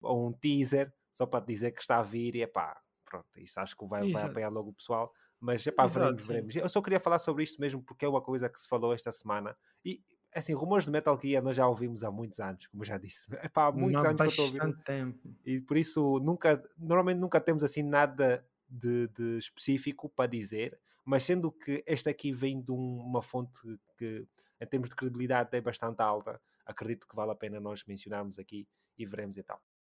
[0.01, 3.61] ou um teaser só para dizer que está a vir e é pá, pronto, isso
[3.61, 5.12] acho que vai, vai apanhar logo o pessoal.
[5.40, 6.57] Mas é pá, veremos, Exato, veremos.
[6.57, 9.12] Eu só queria falar sobre isto mesmo porque é uma coisa que se falou esta
[9.12, 10.03] semana e
[10.35, 13.29] assim, rumores de Metal Gear nós já ouvimos há muitos anos, como já disse.
[13.45, 14.83] É pá, há muitos Não, anos que eu estou ouvir.
[14.85, 15.37] Tempo.
[15.45, 21.25] E por isso nunca, normalmente nunca temos assim nada de, de específico para dizer, mas
[21.25, 23.61] sendo que este aqui vem de um, uma fonte
[23.97, 24.27] que
[24.64, 28.66] em termos de credibilidade é bastante alta, acredito que vale a pena nós mencionarmos aqui
[28.98, 29.57] e veremos então.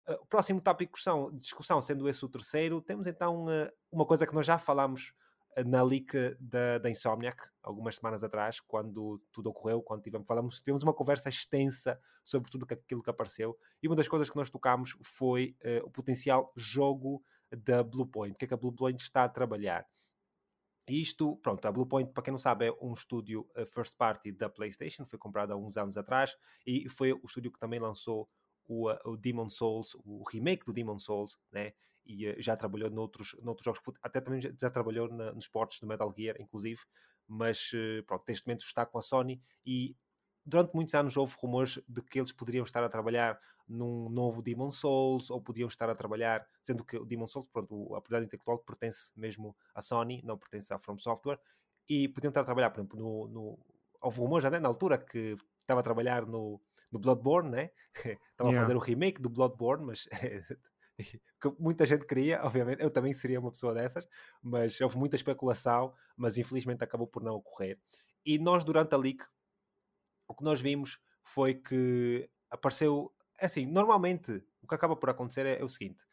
[0.07, 0.97] Uh, o próximo tópico
[1.31, 5.13] de discussão, sendo esse o terceiro, temos então uh, uma coisa que nós já falámos
[5.57, 10.59] uh, na leak da, da Insomniac, algumas semanas atrás, quando tudo ocorreu, quando tivemos, falamos,
[10.59, 14.49] tivemos uma conversa extensa sobre tudo aquilo que apareceu, e uma das coisas que nós
[14.49, 19.29] tocámos foi o potencial jogo da Bluepoint, o que é que a Bluepoint está a
[19.29, 19.85] trabalhar.
[20.87, 25.05] Isto, pronto, a Bluepoint, para quem não sabe, é um estúdio first party da PlayStation,
[25.05, 28.29] foi comprado há uns anos atrás, e foi o estúdio que também lançou
[28.67, 31.73] o, o Demon Souls, o remake do Demon Souls, né?
[32.05, 35.79] e uh, já trabalhou noutros, noutros jogos, até também já, já trabalhou na, nos portos
[35.79, 36.81] do Metal Gear, inclusive,
[37.27, 37.71] mas
[38.05, 39.95] pronto, neste momento está com a Sony e
[40.45, 44.69] durante muitos anos houve rumores de que eles poderiam estar a trabalhar num novo Demon
[44.69, 48.59] Souls ou podiam estar a trabalhar, sendo que o Demon Souls, pronto, a propriedade intelectual
[48.59, 51.39] pertence mesmo à Sony, não pertence à From Software,
[51.89, 53.59] e podiam estar a trabalhar, por exemplo, no, no
[54.01, 57.71] houve rumores já né, na altura que estava a trabalhar no, no Bloodborne, né?
[58.31, 58.59] estava yeah.
[58.59, 60.07] a fazer o remake do Bloodborne, mas
[61.41, 64.07] que muita gente queria, obviamente, eu também seria uma pessoa dessas,
[64.41, 67.79] mas houve muita especulação, mas infelizmente acabou por não ocorrer.
[68.25, 69.23] E nós, durante a leak,
[70.27, 73.13] o que nós vimos foi que apareceu.
[73.39, 76.05] É assim, normalmente o que acaba por acontecer é, é o seguinte: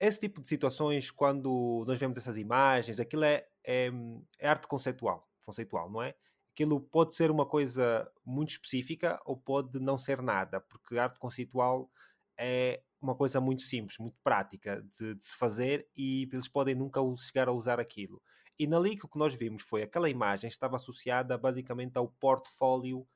[0.00, 3.90] esse tipo de situações, quando nós vemos essas imagens, aquilo é, é,
[4.38, 6.14] é arte conceitual, conceitual, não é?
[6.54, 11.90] aquilo pode ser uma coisa muito específica ou pode não ser nada, porque arte conceitual
[12.38, 17.00] é uma coisa muito simples, muito prática de, de, se fazer e eles podem nunca
[17.16, 18.22] chegar a usar aquilo.
[18.58, 23.06] E na Leak o que nós vimos foi aquela imagem estava associada basicamente ao portfólio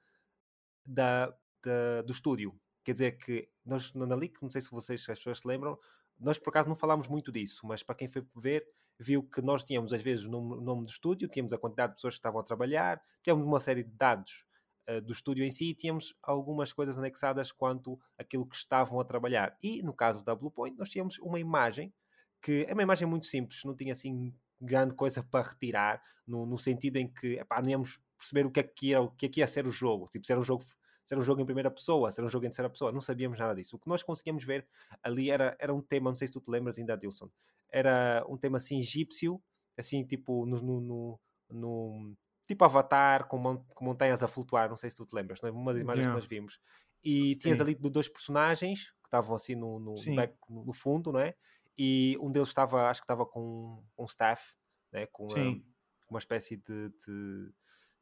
[0.85, 2.59] da, da, do estúdio.
[2.85, 5.79] Quer dizer que nós na Leak, não sei se vocês as pessoas se lembram,
[6.18, 8.66] nós por acaso não falámos muito disso, mas para quem foi ver,
[8.98, 11.96] viu que nós tínhamos às vezes o nome, nome do estúdio, tínhamos a quantidade de
[11.96, 14.44] pessoas que estavam a trabalhar, tínhamos uma série de dados
[14.90, 19.05] uh, do estúdio em si e tínhamos algumas coisas anexadas quanto aquilo que estavam a
[19.05, 19.57] trabalhar.
[19.62, 21.94] E no caso da Bluepoint, nós tínhamos uma imagem
[22.42, 26.59] que é uma imagem muito simples, não tinha assim grande coisa para retirar, no, no
[26.59, 29.29] sentido em que epá, não íamos perceber o que é que ia, o que é
[29.29, 30.64] que ia ser o jogo, tipo, se era um jogo
[31.09, 33.01] se era um jogo em primeira pessoa, se era um jogo em terceira pessoa, não
[33.01, 33.77] sabíamos nada disso.
[33.77, 34.68] O que nós conseguíamos ver
[35.03, 37.31] ali era, era um tema, não sei se tu te lembras ainda, Adilson,
[37.71, 39.42] era um tema assim egípcio,
[39.75, 42.16] assim tipo no, no, no, no
[42.47, 45.53] tipo avatar com, com, montanhas a flutuar, não sei se tu te lembras, não é?
[45.53, 46.14] uma das imagens yeah.
[46.14, 46.61] que nós vimos.
[47.03, 47.40] E Sim.
[47.40, 51.35] tinhas ali dois personagens que estavam assim no, no, back, no, fundo, não é?
[51.79, 54.57] E um deles estava, acho que estava com um staff,
[54.93, 55.07] né?
[55.07, 55.62] com uma,
[56.11, 57.53] uma espécie de, de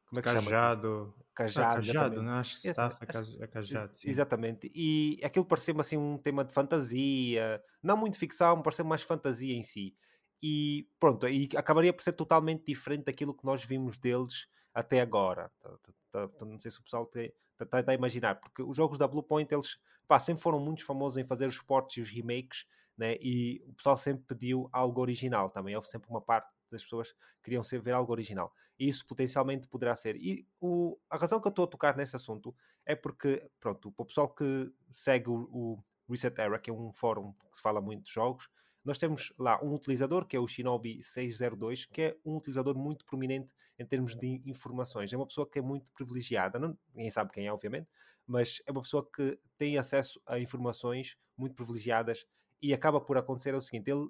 [0.06, 0.88] como é que cajado.
[0.88, 1.26] chama?
[1.34, 1.68] Cajado.
[1.68, 3.96] Ah, cajado, não acho que staff é, é cajado.
[3.96, 4.08] Sim.
[4.08, 4.70] Exatamente.
[4.74, 9.62] E aquilo pareceu-me assim um tema de fantasia, não muito ficção, pareceu mais fantasia em
[9.62, 9.96] si.
[10.42, 15.50] e pronto, e acabaria por ser totalmente diferente daquilo que nós vimos deles até agora.
[15.60, 15.78] Tá,
[16.12, 17.10] tá, tá, não sei se o pessoal
[17.58, 21.26] está a imaginar, porque os jogos da Bluepoint eles pá, sempre foram muito famosos em
[21.26, 22.64] fazer os ports e os remakes,
[22.96, 23.16] né?
[23.20, 25.74] e o pessoal sempre pediu algo original também.
[25.74, 28.52] Houve sempre uma parte das pessoas que queriam ver algo original.
[28.78, 30.16] E isso potencialmente poderá ser.
[30.16, 32.54] E o, a razão que eu estou a tocar nesse assunto
[32.84, 36.92] é porque, pronto, para o pessoal que segue o, o Reset Era, que é um
[36.92, 38.48] fórum que se fala muito de jogos,
[38.84, 43.04] nós temos lá um utilizador que é o Shinobi 602, que é um utilizador muito
[43.04, 45.12] prominente em termos de informações.
[45.12, 47.88] É uma pessoa que é muito privilegiada, não, ninguém sabe quem é, obviamente,
[48.24, 52.24] mas é uma pessoa que tem acesso a informações muito privilegiadas
[52.60, 54.08] e acaba por acontecer o seguinte: ele,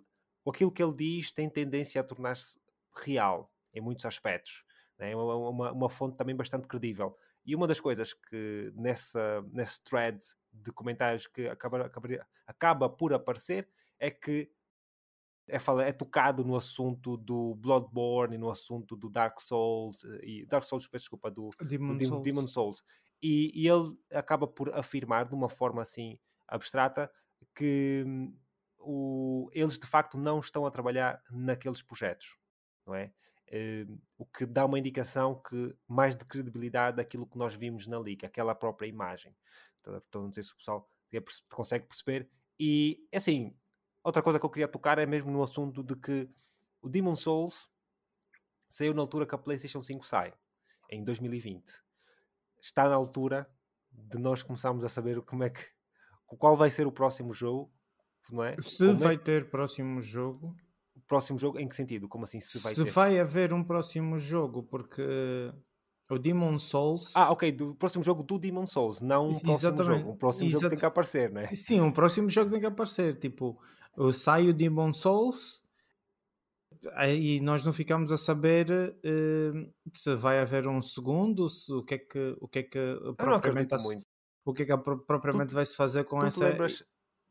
[0.49, 2.59] aquilo que ele diz tem tendência a tornar-se
[3.05, 4.65] real em muitos aspectos.
[4.99, 5.13] Né?
[5.13, 7.17] É uma, uma, uma fonte também bastante credível.
[7.45, 10.19] E uma das coisas que nessa, nesse thread
[10.53, 13.69] de comentários que acaba, acaba, acaba por aparecer
[14.01, 14.51] é que
[15.49, 20.47] é, é tocado no assunto do Bloodborne e no assunto do Dark Souls eh, e
[20.47, 22.23] Dark Souls, peço desculpa, do Demon, do Souls.
[22.25, 22.85] Demon Souls.
[23.23, 27.11] E, e, ele acaba por afirmar de uma forma assim abstrata
[27.55, 28.37] que hum,
[28.79, 32.37] o, eles de facto não estão a trabalhar naqueles projetos,
[32.87, 33.13] não é?
[33.49, 37.99] Uh, o que dá uma indicação que mais de credibilidade daquilo que nós vimos na
[37.99, 39.37] liga, aquela própria imagem.
[39.81, 40.91] Então, não sei se o pessoal
[41.49, 42.29] consegue perceber.
[42.59, 43.57] E assim,
[44.07, 46.31] Outra coisa que eu queria tocar é mesmo no assunto de que
[46.81, 47.69] o Demon Souls
[48.69, 50.33] saiu na altura que a PlayStation 5 sai,
[50.89, 51.83] em 2020.
[52.61, 53.51] Está na altura
[53.91, 55.69] de nós começarmos a saber como é que
[56.27, 57.71] qual vai ser o próximo jogo,
[58.31, 58.57] não é?
[58.61, 59.19] Se como vai é...
[59.19, 60.57] ter próximo jogo.
[60.95, 62.09] O próximo jogo em que sentido?
[62.09, 62.91] Como assim se vai se ter?
[62.91, 65.03] vai haver um próximo jogo, porque
[66.11, 67.13] o Demon Souls.
[67.15, 69.99] Ah, ok, do próximo jogo do Demon Souls, não um próximo Exatamente.
[69.99, 70.11] jogo.
[70.11, 70.63] Um próximo Exato.
[70.63, 71.55] jogo tem que aparecer, não é?
[71.55, 73.19] Sim, um próximo jogo tem que aparecer.
[73.19, 73.61] Tipo,
[74.13, 75.63] sai o Demon Souls
[77.15, 81.95] e nós não ficamos a saber uh, se vai haver um segundo, se, o que
[81.95, 84.07] é que o que é que propriamente muito.
[84.47, 86.39] O que é que propriamente vai se fazer com tu essa.
[86.39, 86.85] Te lembras,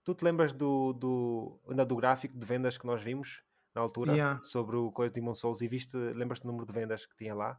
[0.04, 3.42] tu te lembras do, do, do gráfico de vendas que nós vimos
[3.74, 4.42] na altura yeah.
[4.44, 7.34] sobre o coisa de Demon Souls e viste, lembras-te do número de vendas que tinha
[7.34, 7.58] lá?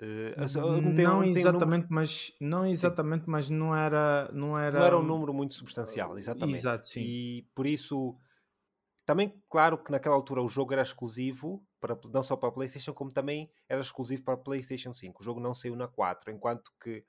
[0.00, 3.30] Uh, não, não, não exatamente, um mas não exatamente, sim.
[3.30, 6.58] mas não era, não era não era um número muito substancial, exatamente.
[6.58, 7.00] Exato, sim.
[7.00, 8.18] E por isso
[9.06, 12.92] também claro que naquela altura o jogo era exclusivo para não só para a PlayStation
[12.92, 15.20] como também era exclusivo para a PlayStation 5.
[15.20, 17.04] O jogo não saiu na 4, enquanto que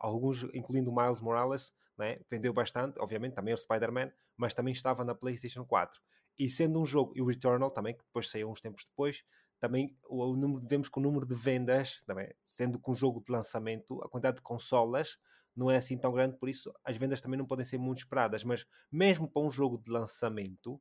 [0.00, 5.04] alguns, incluindo o Miles Morales, né, vendeu bastante, obviamente também o Spider-Man, mas também estava
[5.04, 6.00] na PlayStation 4.
[6.38, 9.22] E sendo um jogo, e o Returnal também, que depois saiu uns tempos depois,
[9.60, 13.22] também o, o número, vemos que o número de vendas, também, sendo com um jogo
[13.22, 15.18] de lançamento, a quantidade de consolas
[15.54, 18.42] não é assim tão grande, por isso as vendas também não podem ser muito esperadas.
[18.42, 20.80] Mas mesmo para um jogo de lançamento,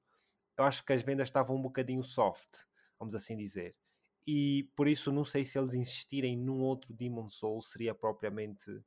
[0.58, 2.63] eu acho que as vendas estavam um bocadinho soft,
[2.97, 3.75] vamos assim dizer.
[4.25, 8.82] E por isso não sei se eles insistirem num outro Demon Souls seria propriamente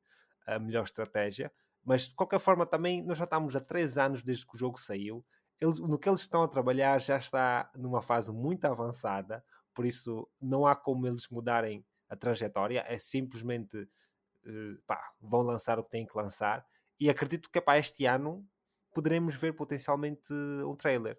[0.47, 1.53] a melhor estratégia.
[1.85, 4.79] Mas de qualquer forma, também nós já estamos há 3 anos desde que o jogo
[4.79, 5.25] saiu.
[5.61, 10.29] Eles, no que eles estão a trabalhar já está numa fase muito avançada por isso
[10.41, 15.91] não há como eles mudarem a trajetória, é simplesmente uh, pá, vão lançar o que
[15.91, 16.65] têm que lançar.
[17.01, 18.47] E acredito que para este ano
[18.95, 21.19] poderemos ver potencialmente um trailer.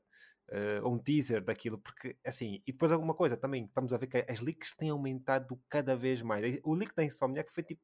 [0.50, 4.26] Uh, um teaser daquilo, porque assim, e depois alguma coisa também, estamos a ver que
[4.30, 6.60] as leaks têm aumentado cada vez mais.
[6.64, 7.82] O leak da Insomniac foi tipo,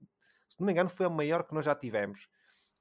[0.49, 2.27] se não me engano, foi a maior que nós já tivemos,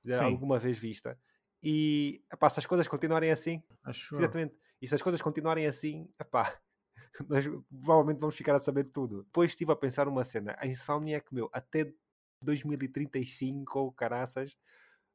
[0.05, 1.19] já alguma vez vista.
[1.63, 6.09] E epá, se as coisas continuarem assim, Acho exatamente, e se as coisas continuarem assim,
[6.21, 6.59] epá,
[7.29, 9.25] nós provavelmente vamos ficar a saber tudo.
[9.25, 10.57] Depois estive a pensar uma cena.
[10.59, 11.93] A Insomniac, meu, até
[12.43, 14.57] 2035 ou caraças,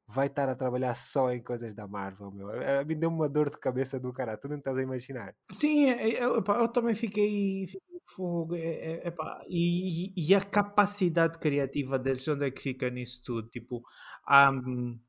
[0.07, 2.49] vai estar a trabalhar só em coisas da Marvel, meu.
[2.49, 5.35] A mim deu uma dor de cabeça do cara, tu não estás a imaginar.
[5.51, 7.67] Sim, é, é, eu, eu também fiquei,
[8.05, 9.13] fogo, é, é,
[9.49, 13.49] e, e, a capacidade criativa deles, onde é que fica nisso tudo?
[13.49, 13.83] Tipo,
[14.29, 14.99] um,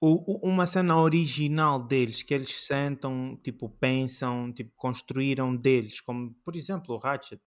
[0.00, 6.94] uma cena original deles, que eles sentam, tipo, pensam, tipo, construíram deles, como por exemplo
[6.94, 7.40] o Ratchet.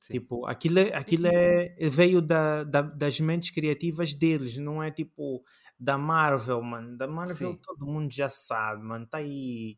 [0.00, 0.12] Sim.
[0.14, 5.42] Tipo, aquilo, é, aquilo é, veio da, da, das mentes criativas deles, não é tipo
[5.78, 6.96] da Marvel, mano.
[6.96, 7.60] Da Marvel Sim.
[7.62, 9.06] todo mundo já sabe, mano.
[9.06, 9.76] Tá aí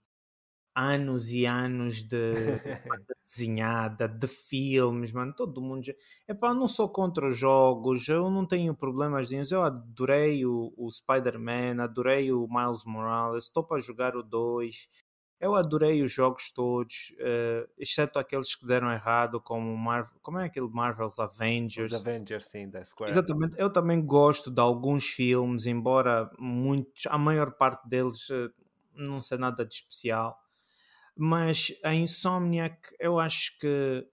[0.78, 2.34] anos e anos de, de
[3.24, 5.92] desenhada, de filmes, mano, todo mundo já...
[6.28, 10.72] Epá, eu não sou contra os jogos, eu não tenho problemas nenhum, eu adorei o,
[10.76, 14.88] o Spider-Man, adorei o Miles Morales, estou para jogar o 2,
[15.40, 20.44] eu adorei os jogos todos, uh, exceto aqueles que deram errado, como Marvel, como é
[20.44, 21.92] aquele Marvel's Avengers.
[21.92, 23.10] Os Avengers, sim, da Square.
[23.10, 28.48] Exatamente, eu também gosto de alguns filmes, embora muitos, a maior parte deles uh,
[28.94, 30.38] não seja nada de especial
[31.20, 34.06] Mas a Insomniac, eu acho que,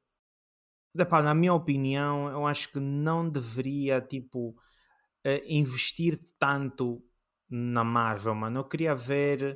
[0.98, 7.00] epá, na minha opinião, eu acho que não deveria, tipo, uh, investir tanto
[7.48, 8.60] na Marvel, mano.
[8.60, 9.56] Eu queria ver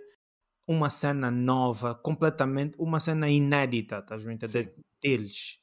[0.68, 4.76] uma cena nova, completamente, uma cena inédita, estás a entender?
[5.02, 5.58] Deles.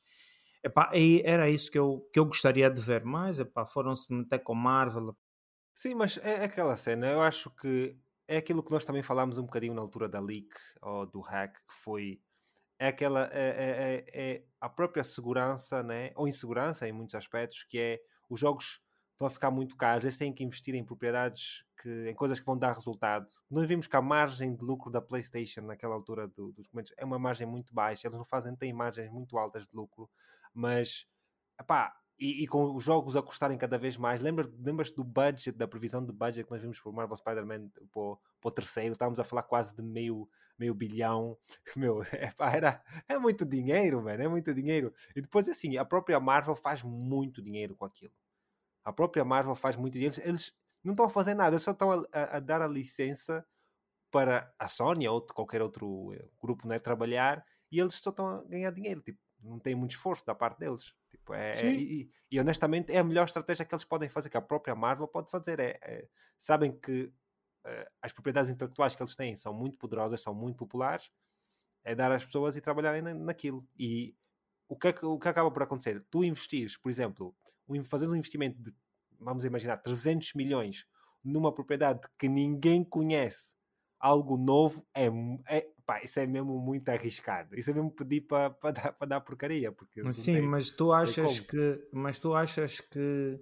[0.64, 0.90] Epá,
[1.22, 5.16] era isso que eu, que eu gostaria de ver, mas foram-se meter com Marvel.
[5.72, 7.96] Sim, mas é aquela cena, eu acho que
[8.28, 10.48] é aquilo que nós também falámos um bocadinho na altura da leak
[10.82, 12.20] ou do hack, que foi
[12.78, 16.10] é aquela é, é, é, é a própria segurança, né?
[16.14, 20.18] ou insegurança em muitos aspectos, que é os jogos estão a ficar muito caros, eles
[20.18, 23.26] têm que investir em propriedades, que, em coisas que vão dar resultado.
[23.50, 27.04] Nós vimos que a margem de lucro da PlayStation naquela altura do, dos documentos é
[27.04, 30.10] uma margem muito baixa, eles não fazem, têm margens muito altas de lucro,
[30.52, 31.06] mas
[31.58, 35.52] epá, e, e, com os jogos a custarem cada vez mais, lembras-te lembras do budget,
[35.52, 38.50] da previsão de budget que nós vimos para o Marvel Spider-Man para, o, para o
[38.50, 38.92] terceiro?
[38.92, 41.36] Estávamos a falar quase de meio, meio bilhão.
[41.76, 44.94] Meu, é, era, é muito dinheiro, mano, é muito dinheiro.
[45.14, 48.12] E depois, assim, a própria Marvel faz muito dinheiro com aquilo.
[48.82, 50.14] A própria Marvel faz muito dinheiro.
[50.14, 52.68] Eles, eles não estão a fazer nada, eles só estão a, a, a, dar a
[52.68, 53.44] licença
[54.10, 58.44] para a Sony ou qualquer outro eh, grupo né, trabalhar e eles só estão a
[58.44, 59.02] ganhar dinheiro.
[59.02, 60.94] Tipo, não tem muito esforço da parte deles.
[61.26, 64.36] Tipo, é, é e, e, honestamente é a melhor estratégia que eles podem fazer, que
[64.36, 65.58] a própria Marvel pode fazer.
[65.58, 66.08] É, é
[66.38, 67.12] sabem que
[67.66, 71.10] uh, as propriedades intelectuais que eles têm são muito poderosas, são muito populares,
[71.84, 73.66] é dar às pessoas e trabalharem na, naquilo.
[73.76, 74.14] E
[74.68, 76.00] o que, é o que acaba por acontecer?
[76.04, 77.34] Tu investires, por exemplo,
[77.68, 78.72] um, fazer um investimento de,
[79.18, 80.86] vamos imaginar, 300 milhões
[81.24, 83.55] numa propriedade que ninguém conhece,
[83.98, 85.06] algo novo, é,
[85.48, 87.58] é pá, isso é mesmo muito arriscado.
[87.58, 89.72] Isso é mesmo pedir para pa dar, pa dar porcaria.
[89.72, 91.88] Porque Sim, tem, mas tu achas que.
[91.92, 93.40] Mas tu achas que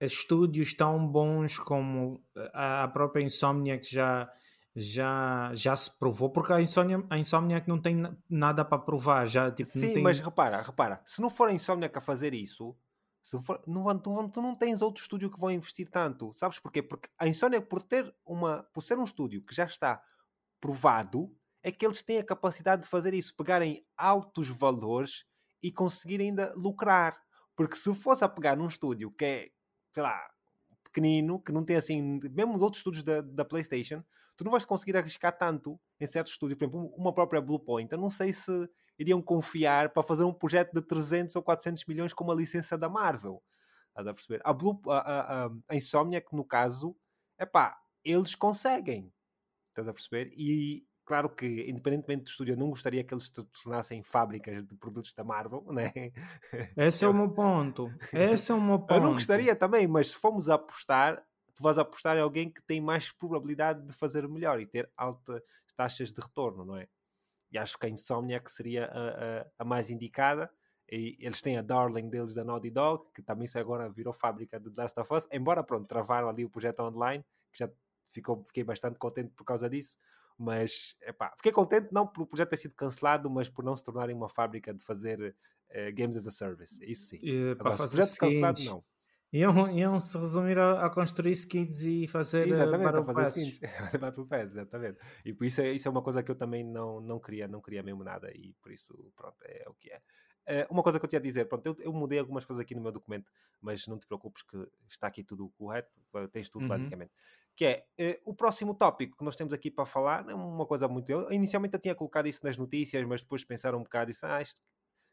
[0.00, 4.30] estúdios tão bons como a, a própria Insomniac já,
[4.74, 9.26] já, já se provou, porque a Insomniac, a Insomniac não tem nada para provar.
[9.26, 10.02] Já, tipo, Sim, tem...
[10.02, 12.74] mas repara, repara, se não for a Insomniac a fazer isso,
[13.42, 16.32] for, não, tu, tu não tens outro estúdio que vão investir tanto.
[16.34, 16.82] Sabes porquê?
[16.82, 20.02] Porque a Insomniac, por, ter uma, por ser um estúdio que já está
[20.60, 25.24] provado, é que eles têm a capacidade de fazer isso, pegarem altos valores
[25.62, 27.20] e conseguirem ainda lucrar.
[27.54, 29.50] Porque se fosse a pegar num estúdio que é,
[29.92, 30.18] sei lá,
[30.82, 34.02] pequenino, que não tem assim, mesmo de outros estúdios da, da PlayStation,
[34.36, 36.58] tu não vais conseguir arriscar tanto em certos estúdios.
[36.58, 37.92] Por exemplo, uma própria Bluepoint.
[37.92, 38.50] Eu não sei se
[39.00, 42.88] iriam confiar para fazer um projeto de 300 ou 400 milhões com uma licença da
[42.88, 43.42] Marvel.
[43.88, 44.40] Estás a perceber?
[44.44, 46.94] A, Blue, a, a, a, Insomniac, no caso,
[47.38, 49.10] é pá, eles conseguem.
[49.70, 50.32] Estás a perceber?
[50.36, 54.76] E Claro que, independentemente do estúdio, eu não gostaria que eles se tornassem fábricas de
[54.76, 55.90] produtos da Marvel, né?
[56.76, 57.92] Esse é o meu ponto.
[58.12, 58.94] Esse é o meu ponto.
[58.94, 61.20] Eu não gostaria também, mas se formos a apostar,
[61.52, 65.42] tu vais apostar em alguém que tem mais probabilidade de fazer melhor e ter altas
[65.74, 66.86] taxas de retorno, não é?
[67.50, 70.50] E acho que a Insomniac seria a, a, a mais indicada.
[70.90, 74.70] E eles têm a Darling deles da Naughty Dog, que também agora virou fábrica de
[74.72, 77.70] The Last of Us, embora pronto, travaram ali o projeto online, que já
[78.08, 79.96] ficou, fiquei bastante contente por causa disso.
[80.36, 83.84] Mas, epá, fiquei contente não por o projeto ter sido cancelado, mas por não se
[83.84, 85.36] tornarem uma fábrica de fazer
[85.70, 86.82] uh, games as a service.
[86.84, 87.18] Isso sim.
[87.22, 88.84] E, Agora, se o projeto cancelado, não.
[89.32, 93.60] Iam, iam se resumir a, a, construir skins e fazer eh, exatamente, a fazer skins.
[94.00, 94.98] Battle Pass, exatamente.
[95.24, 97.60] E por isso é, isso é uma coisa que eu também não, não queria, não
[97.60, 100.00] queria mesmo nada e por isso, pronto, é o que é.
[100.48, 102.74] Uh, uma coisa que eu tinha a dizer, pronto, eu, eu, mudei algumas coisas aqui
[102.74, 104.56] no meu documento, mas não te preocupes que
[104.88, 105.92] está aqui tudo correto,
[106.32, 106.68] tens tudo uhum.
[106.68, 107.12] basicamente
[107.60, 107.84] que é
[108.24, 111.10] uh, o próximo tópico que nós temos aqui para falar, é uma coisa muito.
[111.10, 114.24] Eu, inicialmente eu tinha colocado isso nas notícias, mas depois pensaram um bocado e disse,
[114.24, 114.62] ah, isto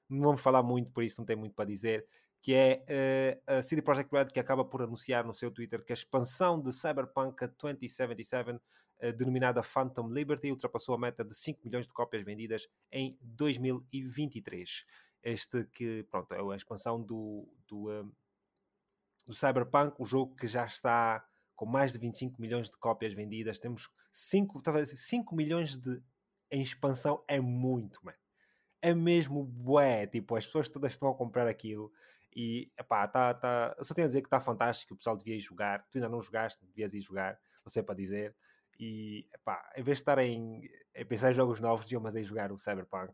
[0.09, 2.07] não vamos falar muito, por isso não tem muito para dizer.
[2.41, 5.91] Que é uh, a CD Projekt Red que acaba por anunciar no seu Twitter que
[5.91, 8.61] a expansão de Cyberpunk 2077, uh,
[8.99, 14.85] eh, denominada Phantom Liberty, ultrapassou a meta de 5 milhões de cópias vendidas em 2023.
[15.23, 18.13] Este que, pronto, é a expansão do, do,
[19.25, 23.59] do Cyberpunk, o jogo que já está com mais de 25 milhões de cópias vendidas,
[23.59, 26.01] temos 5, 5 milhões de
[26.49, 28.17] em expansão é muito, mano.
[28.81, 31.91] É mesmo bué, tipo, as pessoas todas estão a comprar aquilo
[32.35, 35.39] e, epá, tá, tá, só tenho a dizer que está fantástico, o pessoal devia ir
[35.39, 38.35] jogar, tu ainda não jogaste, devias ir jogar, não sei para dizer,
[38.79, 40.61] e, epá, em vez de estarem
[40.95, 43.13] a pensar em jogos novos, deviam mas aí jogar o Cyberpunk,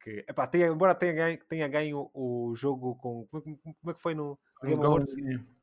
[0.00, 4.02] que, epá, tenha, embora tenha ganho, tenha ganho o jogo com, como, como é que
[4.02, 5.14] foi no, no Game Awards?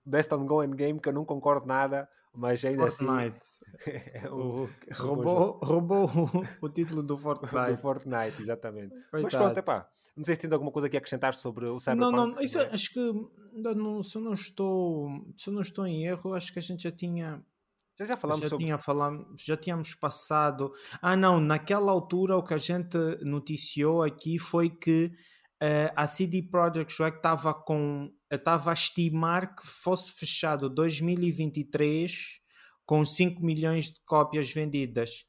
[0.06, 3.40] Best Ongoing Game, que eu não concordo nada, mas ainda assim, Fortnite.
[3.40, 4.28] assim.
[4.32, 7.72] o, roubou, roubou o, o, título do Fortnite.
[7.72, 8.96] do Fortnite, exatamente.
[9.12, 9.24] Coitado.
[9.24, 12.12] Mas pronto, epá, não sei se tem alguma coisa aqui a acrescentar sobre o Cyberpunk.
[12.16, 13.14] Não, não, isso, acho que
[13.54, 16.84] não, se, eu não estou, se eu não estou em erro, acho que a gente
[16.84, 17.44] já tinha
[17.98, 18.66] Já, já falamos já sobre.
[18.66, 20.74] Tinha falado, já tínhamos passado.
[21.02, 25.12] Ah, não, naquela altura o que a gente noticiou aqui foi que
[25.62, 28.12] uh, a CD Projekt Red estava com.
[28.30, 32.42] estava a estimar que fosse fechado 2023
[32.86, 35.26] com 5 milhões de cópias vendidas.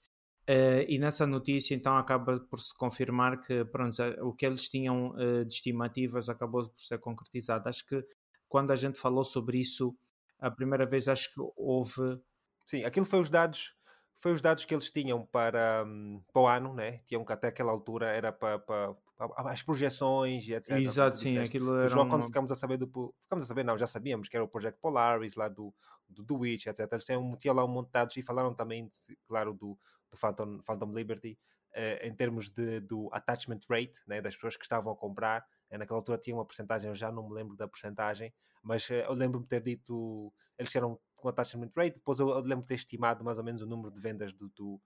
[0.49, 5.11] Uh, e nessa notícia então acaba por se confirmar que pronto, o que eles tinham
[5.11, 7.69] uh, de estimativas acabou por ser concretizado.
[7.69, 8.05] Acho que
[8.49, 9.97] quando a gente falou sobre isso
[10.41, 12.21] a primeira vez, acho que houve.
[12.67, 13.75] Sim, aquilo foi os dados.
[14.19, 16.99] Foi os dados que eles tinham para, um, para o ano, né?
[17.07, 18.95] Tinham que até aquela altura era para, para,
[19.37, 20.77] as projeções e etc.
[20.77, 21.89] Exato, sim, aquilo era.
[21.89, 22.11] jogo, uma...
[22.11, 23.15] quando ficamos a saber do.
[23.21, 25.75] Ficamos a saber, não, já sabíamos que era o Project Polaris lá do,
[26.09, 26.89] do, do Witch, etc.
[26.91, 28.91] Eles tinham lá um monte de dados e falaram também,
[29.27, 29.79] claro, do,
[30.11, 31.39] do Phantom, Phantom Liberty,
[31.75, 35.45] uh, em termos de, do attachment rate, né, das pessoas que estavam a comprar.
[35.71, 38.95] Uh, naquela altura tinha uma porcentagem, eu já não me lembro da porcentagem, mas uh,
[38.95, 42.75] eu lembro-me ter dito, eles eram com attachment rate, depois eu, eu lembro de ter
[42.75, 44.81] estimado mais ou menos o número de vendas do, do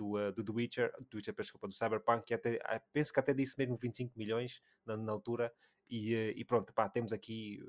[0.00, 2.58] do, uh, do The Witcher, do Witcher, desculpa, do Cyberpunk, que até,
[2.90, 5.52] penso que até disse mesmo 25 milhões na, na altura,
[5.88, 7.60] e, e, pronto, pá, temos aqui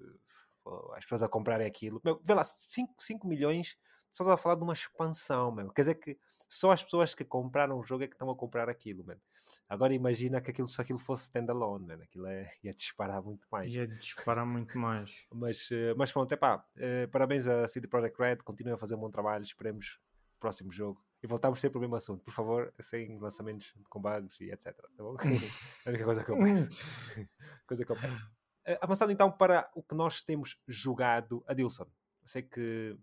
[0.66, 2.00] uh, as pessoas a comprarem aquilo.
[2.04, 3.78] Meu, vê lá, 5, 5 milhões,
[4.12, 5.70] só a falar de uma expansão, meu.
[5.72, 6.18] quer dizer que
[6.48, 9.22] só as pessoas que compraram o jogo é que estão a comprar aquilo, mano.
[9.68, 13.74] Agora imagina que aquilo, se aquilo fosse standalone, mano, aquilo é, ia disparar muito mais.
[13.74, 15.26] Ia disparar muito mais.
[15.34, 19.00] mas, mas pronto, é pá, uh, parabéns a CD Projekt Red, continuem a fazer um
[19.00, 20.00] bom trabalho, esperemos
[20.38, 21.04] o próximo jogo.
[21.24, 24.76] E voltamos sempre ao mesmo assunto, por favor, sem lançamentos com bugs e etc.
[24.76, 25.16] Tá bom?
[25.86, 26.70] a única coisa que eu peço.
[27.68, 28.24] coisa que eu peço.
[28.68, 31.84] Uh, avançando então para o que nós temos jogado, Adilson.
[31.84, 32.98] Eu sei que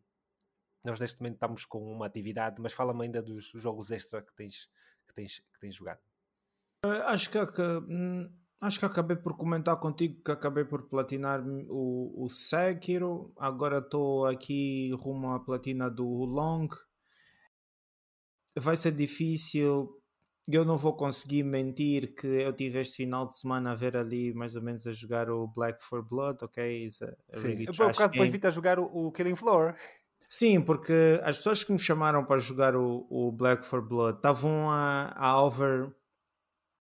[0.84, 4.68] nós neste momento estamos com uma atividade, mas fala-me ainda dos jogos extra que tens,
[5.06, 6.00] que tens, que tens jogado.
[6.84, 11.40] Uh, acho que, que hum, acho que acabei por comentar contigo que acabei por platinar
[11.46, 13.32] o, o Sekiro.
[13.36, 16.68] Agora estou aqui rumo à platina do Long.
[18.58, 19.88] Vai ser difícil.
[20.50, 24.32] Eu não vou conseguir mentir que eu tive este final de semana a ver ali
[24.32, 26.86] mais ou menos a jogar o Black for Blood, ok?
[26.86, 29.74] It's a, a Sim, really por acaso depois vi-te a jogar o, o Killing Floor.
[30.30, 34.70] Sim, porque as pessoas que me chamaram para jogar o, o Black for Blood estavam
[34.70, 35.94] a, a over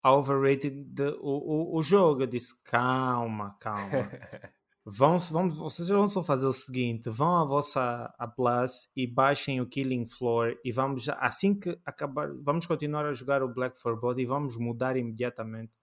[0.04, 2.24] a overrated de, o, o, o jogo.
[2.24, 4.12] Eu disse: calma, calma.
[4.86, 9.60] vão, vão, vocês vão só fazer o seguinte: vão à vossa a Plus e baixem
[9.60, 14.00] o Killing Floor e vamos assim que acabar, vamos continuar a jogar o Black for
[14.00, 15.74] Blood e vamos mudar imediatamente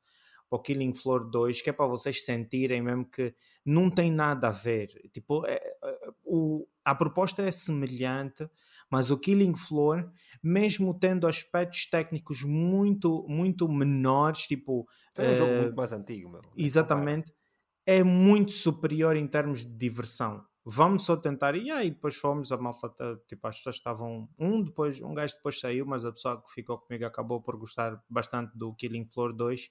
[0.49, 3.35] para o Killing Floor 2, que é para vocês sentirem mesmo que
[3.65, 4.89] não tem nada a ver.
[5.11, 8.47] Tipo, é, é, o, a proposta é semelhante,
[8.91, 10.11] mas o Killing Floor,
[10.43, 14.87] mesmo tendo aspectos técnicos muito, muito menores, tipo.
[15.17, 16.43] É um uh, jogo muito mais antigo, meu.
[16.57, 17.33] Exatamente.
[17.87, 20.45] É muito superior em termos de diversão.
[20.65, 21.57] Vamos só tentar.
[21.57, 24.29] E aí depois fomos, a malta, tipo, as pessoas estavam.
[24.39, 28.01] Um depois, um gajo depois saiu, mas a pessoa que ficou comigo acabou por gostar
[28.09, 29.69] bastante do Killing Floor 2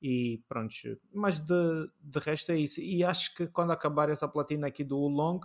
[0.00, 0.72] e pronto,
[1.12, 2.80] mas de, de resto é isso.
[2.80, 5.40] E acho que quando acabar essa platina aqui do Long,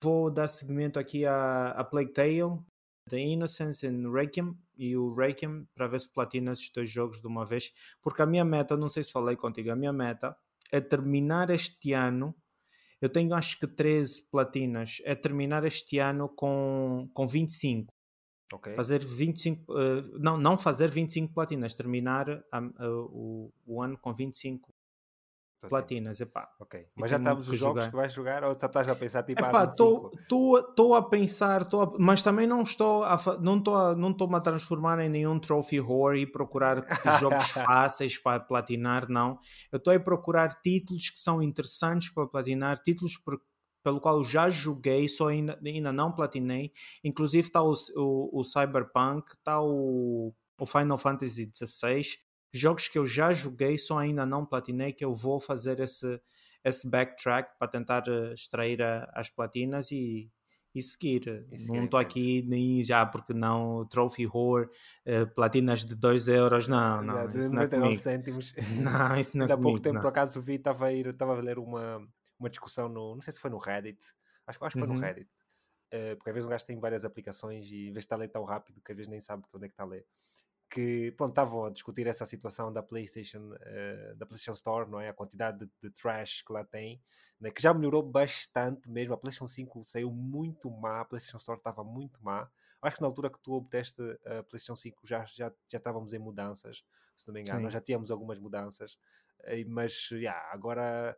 [0.00, 2.60] Vou dar seguimento aqui à, à Plague Tale,
[3.08, 7.26] The Innocence e Requiem e o Requiem para ver se platina esses dois jogos de
[7.26, 10.36] uma vez, porque a minha meta, não sei se falei contigo, a minha meta
[10.70, 12.34] é terminar este ano.
[13.00, 17.94] Eu tenho acho que 13 platinas, é terminar este ano com, com 25.
[18.52, 18.74] Okay.
[18.74, 22.42] Fazer 25, uh, eh, não, não fazer 25 platinas, terminar
[22.80, 24.74] o, o ano com 25
[25.66, 26.48] platinas, epá.
[26.60, 27.90] Ok, mas já estamos os jogos jogar.
[27.90, 31.94] que vais jogar ou só estás a pensar tipo epá, estou a pensar, tô a,
[31.98, 35.80] mas também não estou a, não estou a, não estou a transformar em nenhum trophy
[35.80, 36.84] whore e procurar
[37.20, 39.38] jogos fáceis para platinar, não.
[39.72, 43.40] Eu estou a procurar títulos que são interessantes para platinar, títulos por,
[43.82, 46.72] pelo qual já joguei, só ainda, ainda não platinei.
[47.02, 52.02] Inclusive está o, o, o Cyberpunk, está o, o Final Fantasy XVI,
[52.52, 56.20] jogos que eu já joguei, só ainda não platinei, que eu vou fazer esse,
[56.64, 60.30] esse backtrack para tentar uh, extrair a, as platinas e,
[60.74, 61.46] e seguir.
[61.52, 64.66] E não estou aqui nem já porque não, Trophy Whore,
[65.06, 67.30] uh, platinas de 2 euros, não, não.
[67.30, 68.54] De 99 é cêntimos.
[68.82, 70.02] Não, isso não é Há pouco tempo, não.
[70.02, 72.06] por acaso, vi, estava a, ir, estava a ler uma,
[72.38, 73.98] uma discussão no, não sei se foi no Reddit,
[74.46, 74.94] acho, acho que foi uhum.
[74.94, 75.28] no Reddit.
[75.92, 78.18] Uh, porque às vezes um gajo tem várias aplicações e em vez de estar a
[78.18, 80.04] ler tão rápido que às vezes nem sabe onde é que está a ler
[80.70, 85.08] que pronto, estavam a discutir essa situação da PlayStation, uh, da PlayStation Store, não é?
[85.08, 87.02] A quantidade de, de trash que lá tem,
[87.40, 87.50] né?
[87.50, 89.14] que já melhorou bastante mesmo.
[89.14, 92.50] A PlayStation 5 saiu muito má, a PlayStation Store estava muito má.
[92.82, 96.18] Acho que na altura que tu obteste a PlayStation 5 já, já, já estávamos em
[96.18, 96.84] mudanças,
[97.16, 98.96] se não me engano, Nós já tínhamos algumas mudanças,
[99.66, 101.16] mas yeah, agora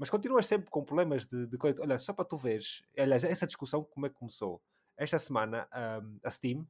[0.00, 1.82] mas continuas sempre com problemas de, de coisa.
[1.82, 4.62] Olha, só para tu veres, aliás, essa discussão como é que começou?
[4.96, 5.68] Esta semana,
[6.02, 6.66] um, a Steam,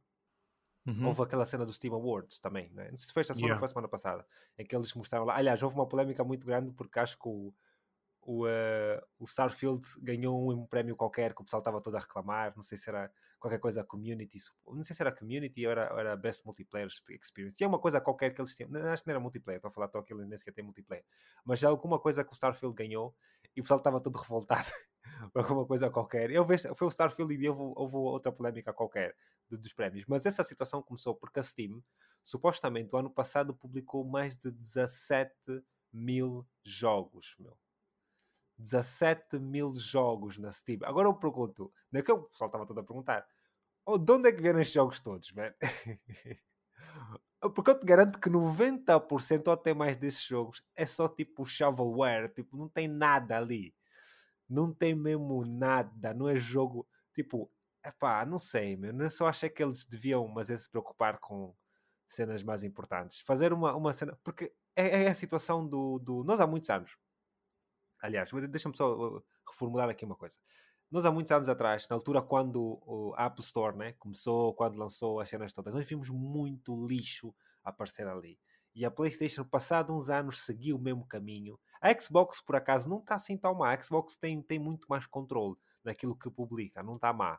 [0.86, 1.06] uhum.
[1.06, 2.88] houve aquela cena dos Steam Awards também, né?
[2.90, 3.56] não sei se foi esta semana yeah.
[3.56, 4.26] ou foi a semana passada,
[4.58, 5.36] em que eles mostraram lá.
[5.36, 7.52] Aliás, houve uma polémica muito grande porque acho que o
[8.22, 12.52] o, uh, o Starfield ganhou um prémio qualquer que o pessoal estava todo a reclamar,
[12.54, 15.98] não sei se era qualquer coisa community, não sei se era community ou era, ou
[15.98, 19.20] era best multiplayer experience, tinha uma coisa qualquer que eles tinham, acho que não era
[19.20, 21.04] multiplayer, estou a falar, estou aqui nem sequer tem multiplayer,
[21.44, 23.16] mas alguma coisa que o Starfield ganhou
[23.56, 24.68] e o pessoal estava todo revoltado
[25.32, 26.30] por alguma coisa qualquer.
[26.30, 29.14] Eu vejo, foi o Starfield e houve, houve outra polémica qualquer
[29.48, 31.82] dos prémios, mas essa situação começou porque a Steam,
[32.22, 35.32] supostamente, o ano passado publicou mais de 17
[35.92, 37.58] mil jogos, meu
[38.60, 40.80] 17 mil jogos na Steam.
[40.84, 43.26] Agora eu pergunto, naquele o pessoal estava todo a perguntar,
[43.86, 45.52] oh, de onde é que vieram estes jogos todos, man?
[47.40, 52.32] Porque eu te garanto que 90% ou até mais desses jogos é só tipo shovelware,
[52.34, 53.74] tipo, não tem nada ali.
[54.48, 57.50] Não tem mesmo nada, não é jogo, tipo,
[57.84, 61.54] epá, não sei, meu, eu só achei que eles deviam, mas é se preocupar com
[62.08, 63.20] cenas mais importantes.
[63.20, 66.24] Fazer uma, uma cena, porque é, é a situação do, do...
[66.24, 66.96] Nós há muitos anos,
[68.00, 70.36] Aliás, deixa-me só uh, reformular aqui uma coisa.
[70.90, 75.20] Nós há muitos anos atrás, na altura quando o Apple Store né, começou, quando lançou
[75.20, 77.32] as cenas todas, nós vimos muito lixo
[77.62, 78.36] aparecer ali.
[78.74, 81.60] E a PlayStation, passado uns anos, seguiu o mesmo caminho.
[81.80, 83.72] A Xbox, por acaso, não está assim tão má.
[83.72, 87.38] A Xbox tem, tem muito mais controle naquilo que publica, não está má.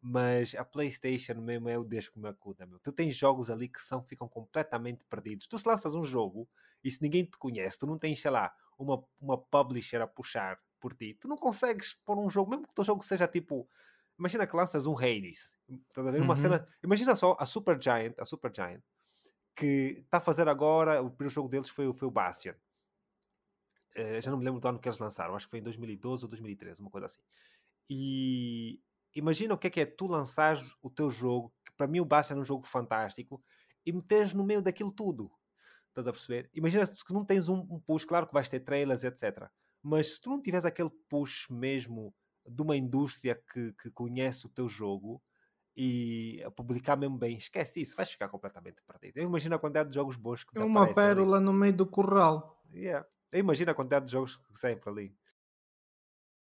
[0.00, 2.78] Mas a PlayStation mesmo é o Deus que me acuda, meu.
[2.78, 5.48] Tu tens jogos ali que são, ficam completamente perdidos.
[5.48, 6.48] Tu se lanças um jogo
[6.84, 10.60] e se ninguém te conhece, tu não tens, sei lá, uma, uma publisher a puxar
[10.82, 13.68] por ti, tu não consegues pôr um jogo, mesmo que o teu jogo seja tipo.
[14.18, 15.54] Imagina que lanças um Hades.
[15.68, 16.20] Ver?
[16.20, 16.36] Uma uhum.
[16.36, 16.66] cena.
[16.82, 18.82] Imagina só a Super Giant, a Super Giant,
[19.56, 21.00] que está a fazer agora.
[21.00, 22.54] O primeiro jogo deles foi, foi o Bastion.
[23.96, 26.24] Uh, já não me lembro do ano que eles lançaram, acho que foi em 2012
[26.24, 27.20] ou 2013, uma coisa assim.
[27.88, 28.80] E
[29.14, 32.04] imagina o que é que é tu lançares o teu jogo, que para mim o
[32.04, 33.42] Bastion é um jogo fantástico,
[33.84, 35.30] e meteres no meio daquilo tudo.
[35.88, 36.50] Estás a perceber?
[36.54, 39.50] Imagina que não tens um, um push, claro que vais ter trailers, etc.
[39.82, 42.14] Mas se tu não tiveres aquele push mesmo
[42.46, 45.22] de uma indústria que, que conhece o teu jogo
[45.76, 49.16] e a publicar mesmo bem, esquece isso, vais ficar completamente perdido.
[49.16, 51.44] Eu imagino a quantidade de jogos bons que É uma pérola ali.
[51.44, 52.62] no meio do curral.
[52.72, 53.06] Yeah.
[53.32, 55.16] Eu imagino a quantidade de jogos que saem ali.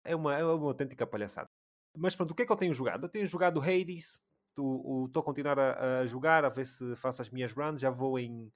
[0.04, 1.50] É uma, é uma autêntica palhaçada.
[1.96, 3.06] Mas pronto, o que é que eu tenho jogado?
[3.06, 7.30] Eu tenho jogado Hades, estou a continuar a, a, jogar, a ver se faço as
[7.30, 7.80] minhas runs.
[7.80, 8.52] Já vou em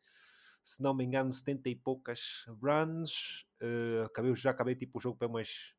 [0.65, 3.45] se não me engano, 70 e poucas runs.
[3.61, 5.75] Uh, acabei, já acabei tipo o jogo para umas,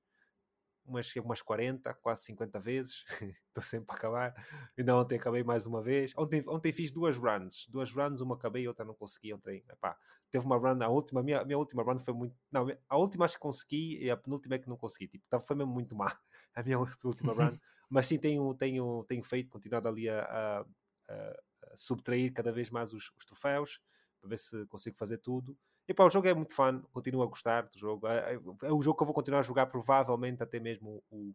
[0.85, 3.05] umas, umas 40, quase 50 vezes.
[3.49, 4.47] Estou sempre a acabar.
[4.79, 6.13] Ainda ontem acabei mais uma vez.
[6.17, 7.67] Ontem, ontem fiz duas runs.
[7.69, 9.35] Duas runs, uma acabei, outra não consegui.
[9.35, 9.99] Ontem, epá,
[10.31, 12.37] teve uma run, a última, minha, minha última run foi muito.
[12.53, 15.09] Não, a última acho que consegui e a penúltima é que não consegui.
[15.09, 16.17] Tipo, foi mesmo muito má
[16.55, 17.59] a minha última run.
[17.91, 20.67] Mas sim, tenho, tenho, tenho feito, continuado ali a, a,
[21.09, 21.37] a
[21.75, 23.81] subtrair cada vez mais os, os troféus
[24.27, 25.57] para ver se consigo fazer tudo.
[25.89, 28.09] E pá, o jogo é muito fã, continuo a gostar do jogo.
[28.09, 31.33] É, é, é o jogo que eu vou continuar a jogar, provavelmente até mesmo o,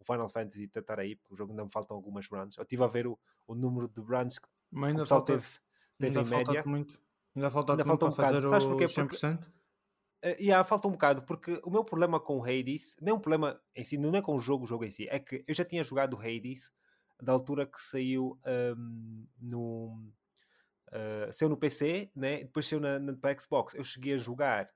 [0.00, 2.56] o Final Fantasy tentar aí, porque o jogo ainda me faltam algumas runs.
[2.56, 5.32] Eu estive a ver o, o número de runs que Mas ainda o pessoal falta,
[5.34, 5.46] teve,
[5.98, 6.64] teve ainda em média.
[6.66, 7.00] Muito.
[7.34, 8.50] Ainda falta, ainda falta um bocado.
[8.50, 8.88] Sabes porquê?
[8.88, 9.44] Porque, 100%?
[10.24, 13.60] Uh, yeah, falta um bocado, porque o meu problema com o Hades, nem um problema
[13.74, 15.64] em si, não é com o jogo, o jogo em si, é que eu já
[15.64, 16.72] tinha jogado o Hades
[17.20, 18.38] da altura que saiu
[18.76, 20.12] um, no,
[20.92, 22.38] Uh, saiu no PC, né?
[22.44, 23.74] depois saiu na, na, para Xbox.
[23.74, 24.68] Eu cheguei a jogar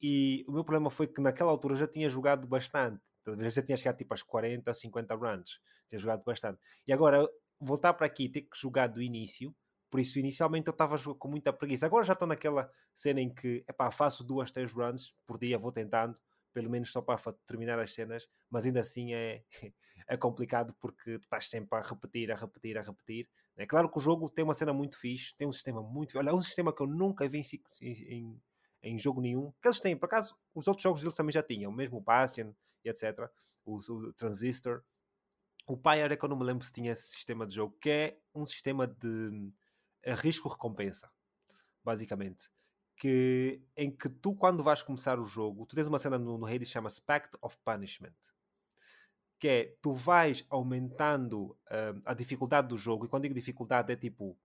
[0.00, 3.00] e o meu problema foi que naquela altura já tinha jogado bastante.
[3.48, 5.60] Já tinha chegado tipo às 40, 50 runs.
[5.88, 6.60] Tinha jogado bastante.
[6.86, 7.26] E agora
[7.58, 9.54] voltar para aqui ter que jogar do início.
[9.90, 11.86] Por isso, inicialmente eu estava com muita preguiça.
[11.86, 15.72] Agora já estou naquela cena em que epá, faço duas, três runs por dia, vou
[15.72, 16.20] tentando,
[16.52, 19.42] pelo menos só para terminar as cenas, mas ainda assim é,
[20.08, 23.28] é complicado porque estás sempre a repetir, a repetir, a repetir.
[23.56, 26.18] É claro que o jogo tem uma cena muito fixe, tem um sistema muito.
[26.18, 27.42] Olha, é um sistema que eu nunca vi
[27.80, 28.42] em, em,
[28.82, 29.52] em jogo nenhum.
[29.62, 32.52] Que eles têm, por acaso, os outros jogos deles também já tinham, mesmo o Bastion
[32.84, 33.30] e etc.
[33.64, 34.82] O, o Transistor.
[35.66, 37.90] O Pyre é que eu não me lembro se tinha esse sistema de jogo, que
[37.90, 39.50] é um sistema de
[40.02, 41.10] eh, risco-recompensa,
[41.82, 42.50] basicamente.
[42.96, 46.46] Que, em que tu, quando vais começar o jogo, tu tens uma cena no, no
[46.46, 48.33] Hades que chama-se Pact of Punishment
[49.38, 53.96] que é tu vais aumentando uh, a dificuldade do jogo, e quando digo dificuldade é
[53.96, 54.36] tipo,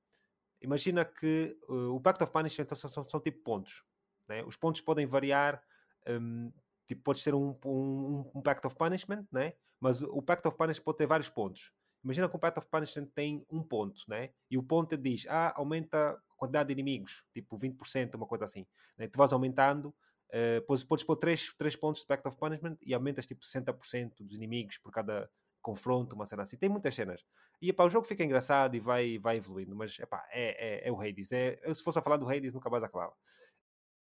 [0.62, 3.84] imagina que uh, o Pact of Punishment são, são, são, tipo pontos,
[4.28, 4.44] né?
[4.44, 5.62] os pontos podem variar,
[6.08, 6.52] um,
[6.86, 9.54] tipo, podes ter um, um, um, Pact of Punishment, né?
[9.80, 11.72] mas o Pact of Punishment pode ter vários pontos.
[12.04, 14.32] Imagina que o Pact of Punishment tem um ponto, né?
[14.50, 18.66] e o ponto diz, ah, aumenta a quantidade de inimigos, tipo 20%, uma coisa assim.
[18.98, 19.08] Né?
[19.08, 19.94] Tu vais aumentando
[20.30, 24.14] Uh, podes, podes pôr 3, 3 pontos de Pact of Punishment e aumentas tipo 60%
[24.20, 25.30] dos inimigos por cada
[25.62, 26.58] confronto, uma cena assim.
[26.58, 27.26] Tem muitas cenas.
[27.62, 30.92] E epá, o jogo fica engraçado e vai, vai evoluindo, mas epá, é, é, é
[30.92, 31.32] o Hades.
[31.32, 33.14] É, eu, se fosse a falar do Hades, nunca mais acabava.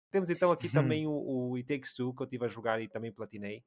[0.09, 2.87] Temos então aqui também o, o It Takes Two, que eu estive a jogar e
[2.87, 3.63] também platinei,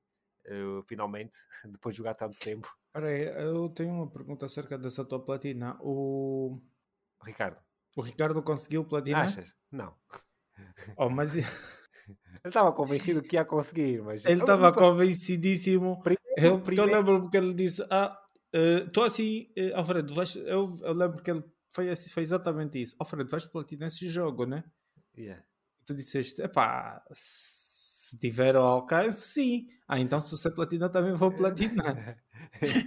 [0.46, 1.36] uh, finalmente,
[1.66, 2.68] depois de jogar tanto tempo.
[2.92, 5.76] Peraí, eu tenho uma pergunta acerca dessa tua platina.
[5.80, 6.60] O
[7.22, 7.58] Ricardo.
[7.96, 9.24] O Ricardo conseguiu platinar?
[9.24, 9.54] Achas?
[9.70, 9.94] Não.
[10.96, 11.32] Oh, mas...
[12.45, 14.24] Ele estava convencido que ia conseguir, mas...
[14.24, 16.03] Ele estava convencidíssimo.
[16.03, 16.90] Primeiro, eu, primeiro...
[16.90, 18.18] eu lembro porque ele disse, ah,
[18.53, 20.34] estou uh, assim, uh, Alfredo, vais...
[20.36, 22.97] eu, eu lembro que ele foi, assim, foi exatamente isso.
[22.99, 24.64] Alfredo, vais platinar esse jogo, né?
[25.16, 25.43] Yeah.
[25.86, 29.68] Tu disseste, epá, se tiver ao alcance, sim.
[29.86, 32.18] Ah, então se você platina, também vou platinar.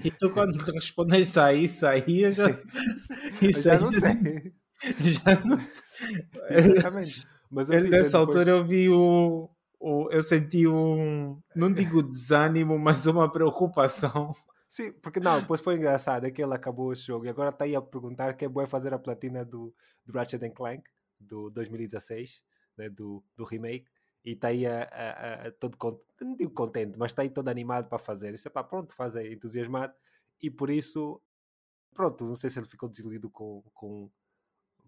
[0.04, 2.50] e tu quando respondeste a isso aí, eu já...
[3.42, 4.54] Isso eu já não sei.
[5.02, 5.84] Já não sei.
[6.50, 7.35] Exatamente.
[7.50, 8.14] Mas eu nessa depois...
[8.14, 10.10] altura eu vi o, o.
[10.12, 11.40] Eu senti um.
[11.56, 14.32] Não digo desânimo, mas uma preocupação.
[14.68, 17.64] Sim, porque não, depois foi engraçado, é que ele acabou o jogo e agora está
[17.64, 19.74] aí a perguntar que é bom fazer a platina do,
[20.06, 20.84] do Ratchet Clank
[21.20, 22.42] do 2016,
[22.78, 23.90] né, do, do remake,
[24.24, 25.78] e está aí a, a, a, todo
[26.22, 28.34] não digo contente, mas está aí todo animado para fazer.
[28.34, 29.94] Isso é pá, pronto, faz aí, entusiasmado,
[30.42, 31.22] e por isso,
[31.94, 34.12] pronto, não sei se ele ficou desiludido com, com,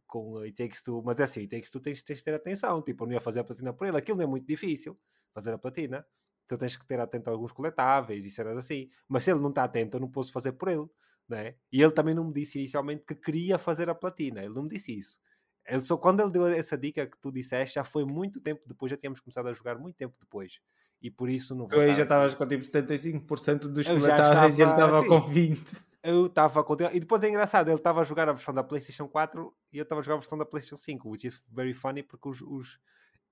[0.08, 2.82] com o Takes Two, mas é assim, o Takes Two tens, tens de ter atenção,
[2.82, 4.98] tipo, eu não ia fazer a platina por ele, aquilo não é muito difícil,
[5.34, 6.06] fazer a platina,
[6.46, 9.50] então tens que ter atento a alguns coletáveis e cenas assim, mas se ele não
[9.50, 10.88] está atento, eu não posso fazer por ele,
[11.28, 11.56] né?
[11.72, 14.70] E ele também não me disse inicialmente que queria fazer a platina, ele não me
[14.70, 15.20] disse isso.
[15.68, 18.90] Ele só quando ele deu essa dica que tu disseste, já foi muito tempo depois,
[18.90, 20.62] já tínhamos começado a jogar muito tempo depois.
[21.02, 21.78] E por isso não vou.
[21.78, 26.28] Tu aí já estavas com tipo 75% dos comentários e ele estava com 20% eu
[26.28, 29.54] estava com E depois é engraçado, ele estava a jogar a versão da PlayStation 4
[29.74, 32.30] e eu estava a jogar a versão da PlayStation 5, which is very funny porque
[32.30, 32.42] os.
[32.42, 32.80] os...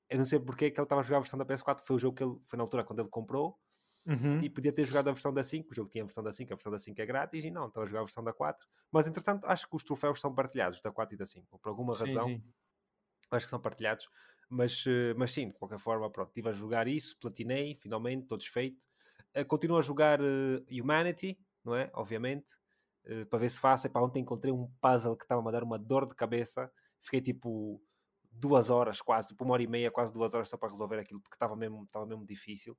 [0.09, 1.95] Eu não sei porque é que ele estava a jogar a versão da PS4, foi
[1.95, 3.57] o jogo que ele foi na altura quando ele comprou
[4.05, 4.41] uhum.
[4.41, 5.71] e podia ter jogado a versão da 5.
[5.71, 7.67] O jogo tinha a versão da 5, a versão da 5 é grátis e não,
[7.67, 8.67] estava a jogar a versão da 4.
[8.91, 11.93] Mas entretanto, acho que os troféus são partilhados da 4 e da 5, por alguma
[11.93, 12.27] sim, razão.
[12.27, 12.43] Sim.
[13.31, 14.07] Acho que são partilhados,
[14.49, 18.37] mas, eh, mas sim, de qualquer forma, pronto, estive a jogar isso, platinei, finalmente, estou
[18.37, 18.79] desfeito.
[19.35, 21.89] Uh, continuo a jogar uh, Humanity, não é?
[21.93, 22.53] Obviamente.
[23.05, 23.87] Eh, para ver se faço.
[23.87, 26.71] Epá, ontem encontrei um puzzle que estava a dar uma dor de cabeça.
[26.99, 27.81] Fiquei tipo
[28.31, 31.21] duas horas quase, tipo uma hora e meia, quase duas horas só para resolver aquilo,
[31.21, 32.77] porque estava mesmo, estava mesmo difícil.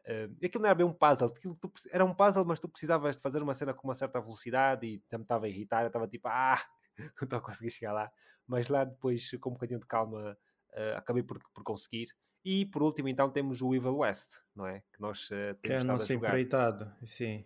[0.00, 3.16] Uh, aquilo não era bem um puzzle, aquilo, tu, era um puzzle, mas tu precisavas
[3.16, 5.82] de fazer uma cena com uma certa velocidade e me estava a irritar.
[5.82, 6.60] Eu estava tipo, ah,
[6.98, 8.10] não estou a conseguir chegar lá.
[8.46, 10.36] Mas lá depois, com um bocadinho de calma,
[10.72, 12.08] uh, acabei por, por conseguir.
[12.44, 14.82] E por último, então, temos o Evil West, não é?
[14.92, 17.44] Que nós uh, temos que é a nossa empreitada, sim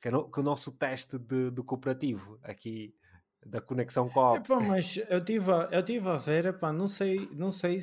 [0.00, 2.94] que, é no, que o nosso teste de, do cooperativo aqui
[3.44, 7.28] da conexão com Epá, mas eu tive a, eu tive a ver, epá, não sei,
[7.32, 7.78] não sei,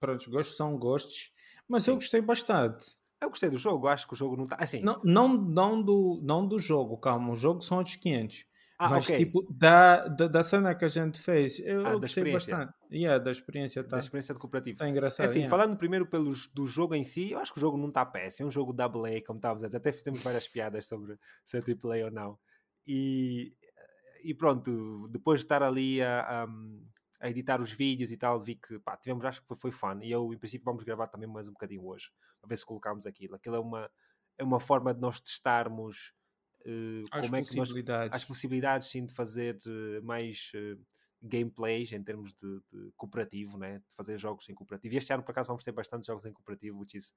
[0.00, 1.32] pronto, os gostos são gostos,
[1.68, 1.90] mas Sim.
[1.90, 2.98] eu gostei bastante.
[3.20, 4.80] Eu gostei do jogo, acho que o jogo não está assim.
[4.80, 8.44] Não, não, não, do, não do jogo, calma, o jogo são outros 500.
[8.80, 9.16] Ah, mas okay.
[9.16, 12.72] tipo, da, da, da, cena que a gente fez, eu, ah, gostei bastante.
[12.92, 13.96] Yeah, da experiência tá.
[13.96, 14.76] Da experiência de cooperativo.
[14.76, 15.26] Está engraçado.
[15.26, 15.50] É assim, yeah.
[15.50, 18.46] falando primeiro pelos, do jogo em si, eu acho que o jogo não está péssimo.
[18.46, 19.78] É um jogo AA, como estávamos a dizer.
[19.78, 22.38] Até fizemos várias piadas sobre se é AAA ou não.
[22.86, 23.52] E,
[24.22, 26.46] e pronto, depois de estar ali a, a,
[27.20, 29.98] a, editar os vídeos e tal, vi que pá, tivemos, acho que foi, foi fun.
[30.02, 32.10] E eu, em princípio, vamos gravar também mais um bocadinho hoje,
[32.40, 33.34] para ver se colocamos aquilo.
[33.34, 33.90] Aquilo é uma,
[34.38, 36.12] é uma forma de nós testarmos
[36.66, 37.70] uh, como é que nós,
[38.10, 40.80] as possibilidades sim de fazer uh, mais uh,
[41.22, 43.78] gameplays em termos de, de, cooperativo, né?
[43.78, 44.94] de fazer jogos em cooperativo.
[44.94, 47.12] E este ano, por acaso, vamos ter bastante jogos em cooperativo, which is,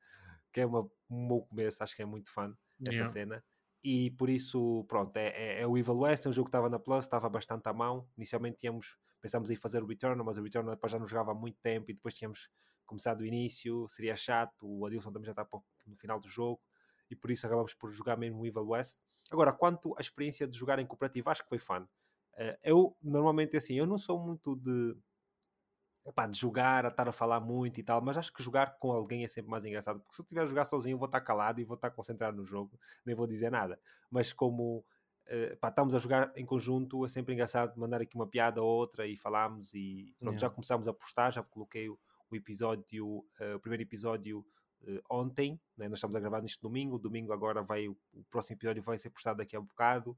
[0.52, 3.12] que é uma, um bom começo, acho que é muito fã essa yeah.
[3.12, 3.44] cena.
[3.84, 6.70] E por isso, pronto, é, é, é, o Evil West, é um jogo que estava
[6.70, 8.08] na Plus, estava bastante à mão.
[8.16, 11.60] Inicialmente tínhamos, pensámos em fazer o Return, mas o Return já não jogava há muito
[11.60, 12.50] tempo e depois tínhamos
[12.86, 15.48] começado o início, seria chato, o Adilson também já está
[15.88, 16.62] no final do jogo
[17.10, 18.98] e por isso acabamos por jogar mesmo o Evil West.
[19.32, 21.84] Agora, quanto à experiência de jogar em cooperativo, acho que foi fun.
[22.34, 24.96] Uh, eu, normalmente, assim, eu não sou muito de,
[26.04, 28.92] opá, de jogar, a estar a falar muito e tal, mas acho que jogar com
[28.92, 31.62] alguém é sempre mais engraçado, porque se eu estiver a jogar sozinho, vou estar calado
[31.62, 33.80] e vou estar concentrado no jogo, nem vou dizer nada.
[34.10, 38.28] Mas como uh, pá, estamos a jogar em conjunto, é sempre engraçado mandar aqui uma
[38.28, 40.40] piada ou outra e falarmos e pronto, yeah.
[40.40, 41.98] já começámos a postar, já coloquei o,
[42.30, 43.06] o episódio,
[43.40, 44.46] uh, o primeiro episódio
[45.10, 45.88] ontem, né?
[45.88, 47.98] nós estamos a gravar neste domingo, domingo agora vai, o,
[48.30, 50.18] próximo episódio vai ser postado daqui a um bocado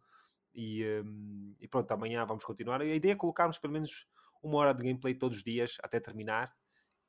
[0.53, 2.81] e, um, e pronto, amanhã vamos continuar.
[2.81, 4.07] E a ideia é colocarmos pelo menos
[4.41, 6.53] uma hora de gameplay todos os dias até terminar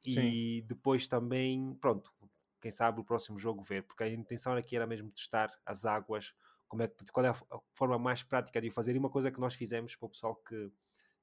[0.07, 0.66] e Sim.
[0.66, 2.12] depois também, pronto,
[2.61, 6.34] quem sabe o próximo jogo ver, porque a intenção aqui era mesmo testar as águas,
[6.68, 7.34] como é que, qual é a
[7.74, 10.36] forma mais prática de o fazer e uma coisa que nós fizemos para o pessoal
[10.36, 10.70] que,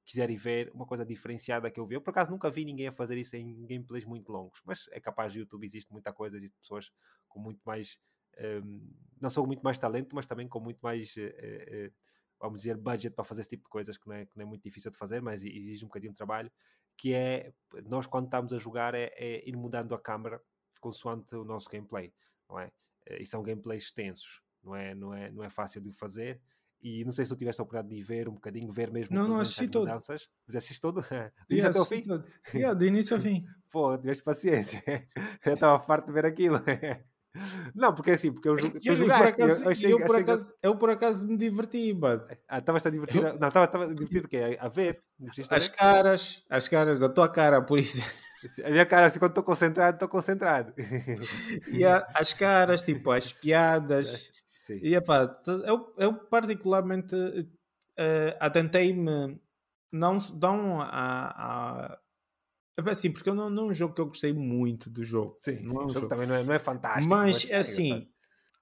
[0.05, 1.95] quiserem ver uma coisa diferenciada que eu vi.
[1.95, 4.99] Eu, por acaso, nunca vi ninguém a fazer isso em gameplays muito longos, mas é
[4.99, 6.91] capaz de YouTube, existe muita coisa, existe pessoas
[7.27, 7.99] com muito mais.
[8.39, 11.15] Um, não só com muito mais talento, mas também com muito mais.
[11.15, 11.93] Uh, uh,
[12.39, 14.45] vamos dizer, budget para fazer esse tipo de coisas que não, é, que não é
[14.45, 16.51] muito difícil de fazer, mas exige um bocadinho de trabalho.
[16.97, 17.53] Que é,
[17.85, 20.41] nós quando estamos a jogar, é, é ir mudando a câmera
[20.79, 22.11] consoante o nosso gameplay,
[22.49, 22.71] não é?
[23.19, 26.41] E são gameplays extensos, não é, não é, não é fácil de fazer
[26.82, 29.27] e não sei se tu tiveste a oportunidade de ver um bocadinho, ver mesmo não,
[29.27, 29.88] não assisti todo.
[29.88, 30.27] mudanças.
[30.47, 31.01] Mas assististe todo?
[31.47, 32.03] Do início até ao fim?
[32.53, 33.45] Yeah, do início ao fim.
[33.71, 34.84] Pô, tiveste paciência.
[35.45, 36.61] Já estava farto de ver aquilo.
[37.73, 39.36] Não, porque é assim, porque eu, eu, eu jogaste.
[39.36, 42.25] Por acaso, eu, achei, eu, por acaso, eu por acaso me diverti, mano.
[42.47, 43.23] Ah, estavas a divertir?
[43.23, 43.39] Eu...
[43.39, 44.57] Não, estava divertido o quê?
[44.59, 45.01] A ver?
[45.49, 48.01] As caras, as caras da tua cara, por isso.
[48.65, 50.73] A minha cara, assim, quando estou concentrado, estou concentrado.
[51.71, 54.32] E a, as caras, tipo, as piadas.
[54.80, 54.80] Sim.
[54.84, 59.39] E epá, eu, eu particularmente uh, atentei-me
[59.91, 61.99] não, não a, a
[62.78, 65.36] é assim, porque não, não é um jogo que eu gostei muito do jogo.
[65.39, 67.13] Sim, não sim, é um o jogo, jogo também não é, não é fantástico.
[67.13, 68.07] Mas, é assim,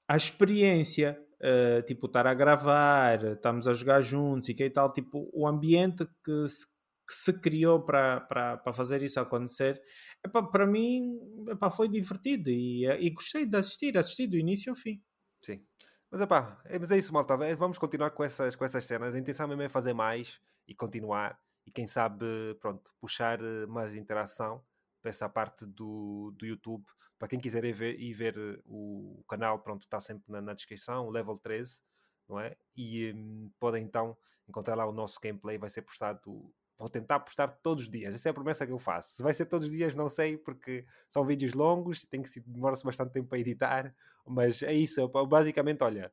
[0.07, 4.91] a experiência, uh, tipo, estar a gravar, estamos a jogar juntos e que e tal,
[4.91, 6.66] tipo, o ambiente que se,
[7.07, 9.82] que se criou para fazer isso acontecer,
[10.26, 14.76] epá, para mim epá, foi divertido e, e gostei de assistir, assisti do início ao
[14.76, 15.01] fim.
[15.39, 15.64] Sim.
[16.12, 17.38] Mas, epá, é, mas é isso, malta.
[17.55, 19.14] Vamos continuar com essas, com essas cenas.
[19.14, 21.39] A intenção mesmo é fazer mais e continuar.
[21.66, 22.26] E quem sabe,
[22.60, 24.64] pronto, puxar eh, mais interação
[25.01, 26.84] para essa parte do, do YouTube.
[27.20, 30.53] Para quem quiser ir ver, ir ver eh, o canal, pronto, está sempre na, na
[30.53, 31.82] descrição, o level 13,
[32.28, 32.57] não é?
[32.76, 37.49] E um, podem então encontrar lá o nosso gameplay, vai ser postado vou tentar postar
[37.49, 38.15] todos os dias.
[38.15, 39.17] Essa é a promessa que eu faço.
[39.17, 42.86] Se vai ser todos os dias, não sei, porque são vídeos longos, tem que demora-se
[42.86, 43.93] bastante tempo para editar,
[44.25, 45.05] mas é isso.
[45.27, 46.11] basicamente, olha,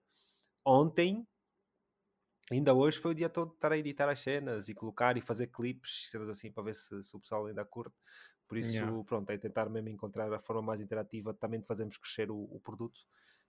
[0.64, 1.24] ontem,
[2.50, 5.20] ainda hoje, foi o dia todo de estar a editar as cenas e colocar e
[5.20, 7.96] fazer clipes, cenas assim, para ver se, se o pessoal ainda curte.
[8.48, 9.04] Por isso, yeah.
[9.04, 12.60] pronto, é tentar mesmo encontrar a forma mais interativa também de fazermos crescer o, o
[12.60, 13.00] produto.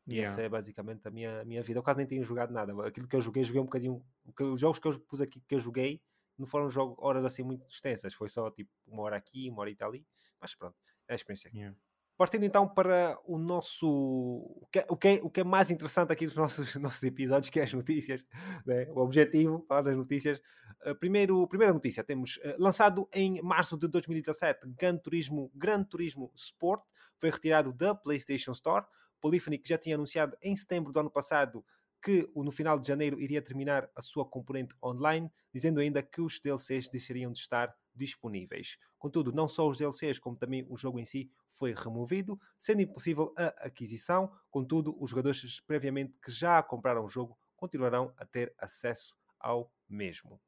[0.08, 0.32] E yeah.
[0.32, 1.80] essa é basicamente a minha, a minha vida.
[1.80, 2.74] Eu quase nem tenho jogado nada.
[2.88, 4.04] Aquilo que eu joguei, joguei um bocadinho.
[4.40, 6.02] Os jogos que eu pus aqui que eu joguei
[6.38, 9.76] não foram jogos, horas assim muito extensas, foi só tipo uma hora aqui, uma hora
[9.82, 10.06] ali,
[10.40, 10.76] mas pronto,
[11.08, 11.50] é a experiência.
[11.54, 11.76] Yeah.
[12.18, 13.88] Partindo então para o nosso.
[13.88, 17.04] O que, é, o, que é, o que é mais interessante aqui dos nossos, nossos
[17.04, 18.26] episódios, que é as notícias.
[18.66, 18.88] Né?
[18.90, 20.42] O objetivo, falar das notícias.
[20.84, 26.32] Uh, primeiro, primeira notícia: temos uh, lançado em março de 2017 Gran Turismo, Gran Turismo
[26.34, 26.84] Sport,
[27.20, 28.86] foi retirado da PlayStation Store.
[29.22, 31.64] Polyphony, que já tinha anunciado em setembro do ano passado
[32.02, 36.40] que no final de janeiro iria terminar a sua componente online, dizendo ainda que os
[36.40, 38.78] DLCs deixariam de estar disponíveis.
[38.98, 43.34] Contudo, não só os DLCs, como também o jogo em si foi removido, sendo impossível
[43.36, 44.32] a aquisição.
[44.50, 50.40] Contudo, os jogadores previamente que já compraram o jogo continuarão a ter acesso ao mesmo.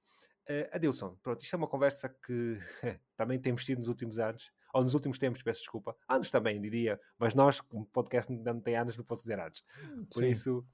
[0.49, 2.57] Uh, Adilson, pronto, isto é uma conversa que
[3.15, 6.99] também temos tido nos últimos anos, ou nos últimos tempos, peço desculpa, anos também, diria,
[7.17, 9.63] mas nós, como podcast não tem anos, não posso dizer anos.
[10.11, 10.29] Por Sim.
[10.29, 10.67] isso,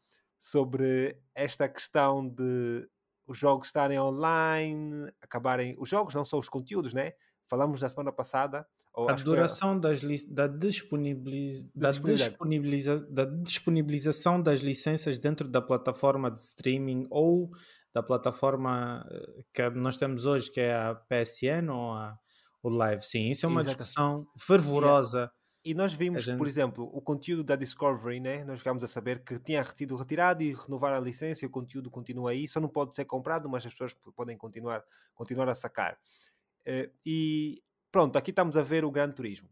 [0.45, 2.87] sobre esta questão de
[3.25, 5.75] os jogos estarem online, acabarem.
[5.79, 7.13] Os jogos não são os conteúdos, né?
[7.49, 8.63] Falamos na semana passada.
[8.95, 16.39] a duração das da, disponibiliz, da, disponibiliza, da disponibilização das licenças dentro da plataforma de
[16.39, 17.49] streaming ou
[17.91, 22.19] da plataforma eh, que nós temos hoje, que é a PSN ou a,
[22.61, 23.01] o Live.
[23.03, 25.17] Sim, isso é uma discussão fervorosa.
[25.17, 26.37] Yeah e nós vimos, gente...
[26.37, 28.43] por exemplo, o conteúdo da Discovery, né?
[28.43, 31.89] nós ficámos a saber que tinha sido retirado e renovar a licença e o conteúdo
[31.89, 34.83] continua aí, só não pode ser comprado, mas as pessoas podem continuar,
[35.15, 35.97] continuar a sacar.
[36.67, 39.49] Uh, e pronto, aqui estamos a ver o Gran Turismo.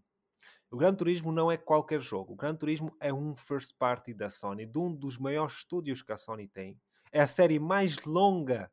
[0.70, 2.34] O Gran Turismo não é qualquer jogo.
[2.34, 6.12] O Gran Turismo é um first party da Sony, de um dos maiores estúdios que
[6.12, 6.80] a Sony tem.
[7.12, 8.72] É a série mais longa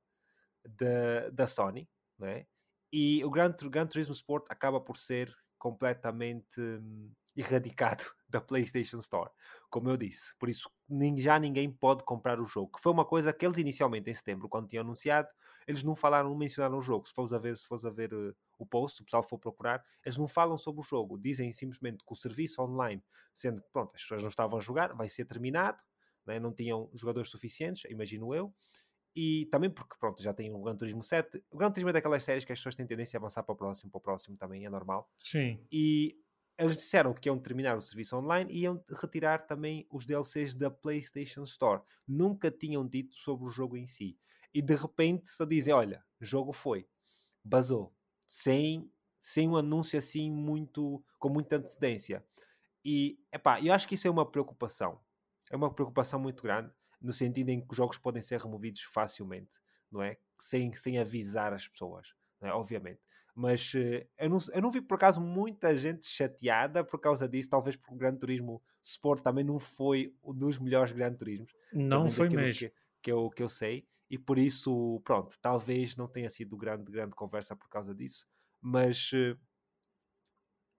[0.62, 1.88] da, da Sony,
[2.18, 2.46] né?
[2.92, 9.30] E o Gran, Gran Turismo Sport acaba por ser completamente hum, erradicado da PlayStation Store,
[9.68, 10.34] como eu disse.
[10.38, 10.70] Por isso,
[11.16, 12.72] já ninguém pode comprar o jogo.
[12.72, 15.28] Que foi uma coisa que eles inicialmente, em setembro, quando tinham anunciado,
[15.66, 17.06] eles não falaram, não mencionaram o jogo.
[17.06, 19.38] Se fores a ver, se fores a ver uh, o post, se o pessoal for
[19.38, 21.18] procurar, eles não falam sobre o jogo.
[21.18, 23.02] Dizem simplesmente que o serviço online,
[23.34, 25.82] sendo que pronto, as pessoas não estavam a jogar, vai ser terminado.
[26.26, 26.38] Né?
[26.38, 28.52] Não tinham jogadores suficientes, imagino eu.
[29.14, 31.42] E também porque, pronto, já tem o Gran Turismo 7.
[31.50, 33.56] O Gran Turismo é daquelas séries que as pessoas têm tendência a avançar para o
[33.56, 35.10] próximo, para o próximo também, é normal.
[35.18, 35.58] Sim.
[35.70, 36.16] E
[36.60, 40.70] eles disseram que iam terminar o serviço online e iam retirar também os DLCs da
[40.70, 41.82] PlayStation Store.
[42.06, 44.18] Nunca tinham dito sobre o jogo em si.
[44.52, 46.86] E de repente só dizem: olha, jogo foi,
[47.42, 47.94] basou,
[48.28, 52.24] sem, sem um anúncio assim muito com muita antecedência.
[52.84, 55.00] E epá, eu acho que isso é uma preocupação.
[55.50, 59.58] É uma preocupação muito grande, no sentido em que os jogos podem ser removidos facilmente,
[59.90, 60.18] não é?
[60.38, 62.14] Sem, sem avisar as pessoas.
[62.40, 63.00] Né, obviamente.
[63.34, 67.48] Mas uh, eu, não, eu não vi por acaso muita gente chateada por causa disso,
[67.48, 71.52] talvez porque o Gran Turismo Sport também não foi um dos melhores Gran Turismos.
[71.72, 72.68] Não foi mesmo.
[72.68, 76.90] Que, que, eu, que eu sei, e por isso, pronto, talvez não tenha sido grande,
[76.90, 78.26] grande conversa por causa disso,
[78.60, 79.38] mas uh,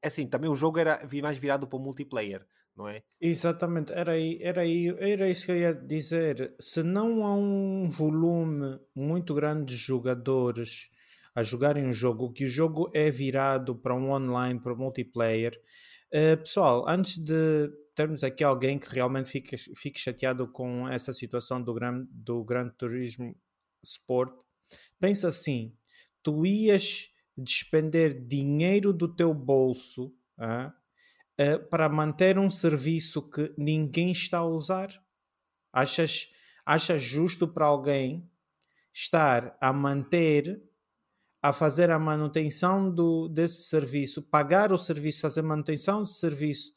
[0.03, 2.45] assim, também o jogo era mais virado para o multiplayer
[2.75, 3.03] não é?
[3.19, 6.55] Exatamente, era, aí, era, aí, era isso que eu ia dizer.
[6.59, 10.89] Se não há um volume muito grande de jogadores
[11.33, 15.59] a jogarem um jogo, que o jogo é virado para um online, para um multiplayer,
[16.13, 21.61] uh, pessoal, antes de termos aqui alguém que realmente fique, fique chateado com essa situação
[21.61, 23.35] do Gran, do Gran Turismo
[23.83, 24.33] Sport,
[24.99, 25.75] pensa assim:
[26.23, 30.13] tu ias despender dinheiro do teu bolso.
[30.37, 30.73] Ah,
[31.39, 34.89] uh, para manter um serviço que ninguém está a usar?
[35.71, 36.29] Achas,
[36.65, 38.29] achas justo para alguém
[38.93, 40.61] estar a manter,
[41.41, 46.73] a fazer a manutenção do, desse serviço, pagar o serviço, fazer manutenção do serviço,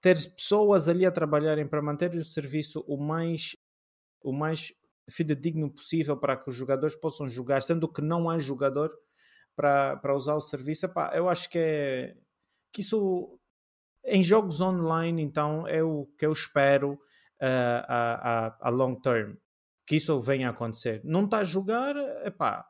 [0.00, 3.56] ter pessoas ali a trabalharem para manter o serviço o mais,
[4.22, 4.72] o mais
[5.08, 8.90] fidedigno possível para que os jogadores possam jogar, sendo que não há jogador
[9.54, 12.16] para, para usar o serviço, epá, eu acho que é
[12.72, 13.38] que isso
[14.04, 19.34] em jogos online, então, é o que eu espero uh, a, a, a, long term,
[19.84, 21.00] que isso venha a acontecer.
[21.04, 22.64] Não está a jogar, epá,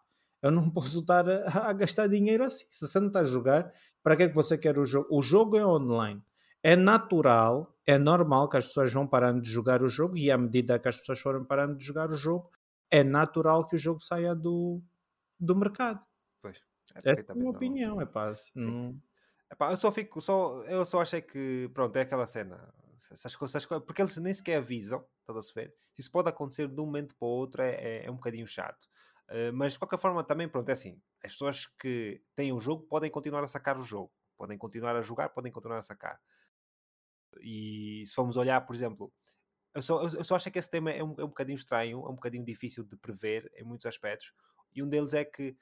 [0.46, 2.66] eu não posso estar a, a, gastar dinheiro assim.
[2.70, 3.72] Se você não está a jogar,
[4.02, 5.08] para que é que você quer o jogo?
[5.10, 6.22] O jogo é online.
[6.62, 10.38] É natural, é normal que as pessoas vão parando de jogar o jogo e à
[10.38, 12.50] medida que as pessoas forem parando de jogar o jogo,
[12.90, 14.82] é natural que o jogo saia do,
[15.38, 16.00] do mercado.
[16.42, 16.60] Pois.
[17.04, 18.32] É, é a minha opinião, é pá.
[18.54, 19.00] Não...
[19.70, 22.72] Eu só fico, só, eu só achei que, pronto, é aquela cena.
[23.12, 25.74] Essas coisas, porque eles nem sequer avisam, estás a se ver?
[25.96, 28.88] Isso pode acontecer de um momento para o outro, é, é, é um bocadinho chato.
[29.28, 32.84] Uh, mas de qualquer forma, também, pronto, é assim: as pessoas que têm o jogo
[32.84, 36.20] podem continuar a sacar o jogo, podem continuar a jogar, podem continuar a sacar.
[37.40, 39.12] E se formos olhar, por exemplo,
[39.74, 42.08] eu só, eu só acho que esse tema é um, é um bocadinho estranho, é
[42.08, 44.32] um bocadinho difícil de prever em muitos aspectos,
[44.74, 45.56] e um deles é que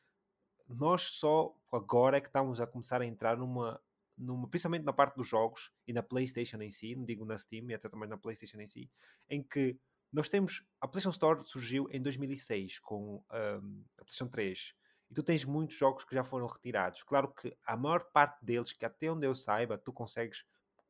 [0.68, 3.80] nós só agora é que estamos a começar a entrar numa,
[4.16, 7.70] numa principalmente na parte dos jogos e na PlayStation em si, não digo na Steam,
[7.70, 8.90] etc, mas na PlayStation em si,
[9.28, 9.78] em que
[10.14, 14.74] nós temos a PlayStation Store surgiu em 2006 com um, a PlayStation 3
[15.10, 17.02] e tu tens muitos jogos que já foram retirados.
[17.02, 20.44] Claro que a maior parte deles, que até onde eu saiba, tu consegues,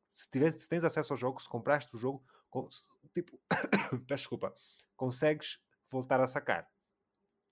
[0.07, 2.67] se, se tens acesso ao jogo, se compraste o jogo, com,
[3.13, 3.39] tipo,
[4.07, 4.53] desculpa,
[4.95, 5.59] consegues
[5.89, 6.69] voltar a sacar.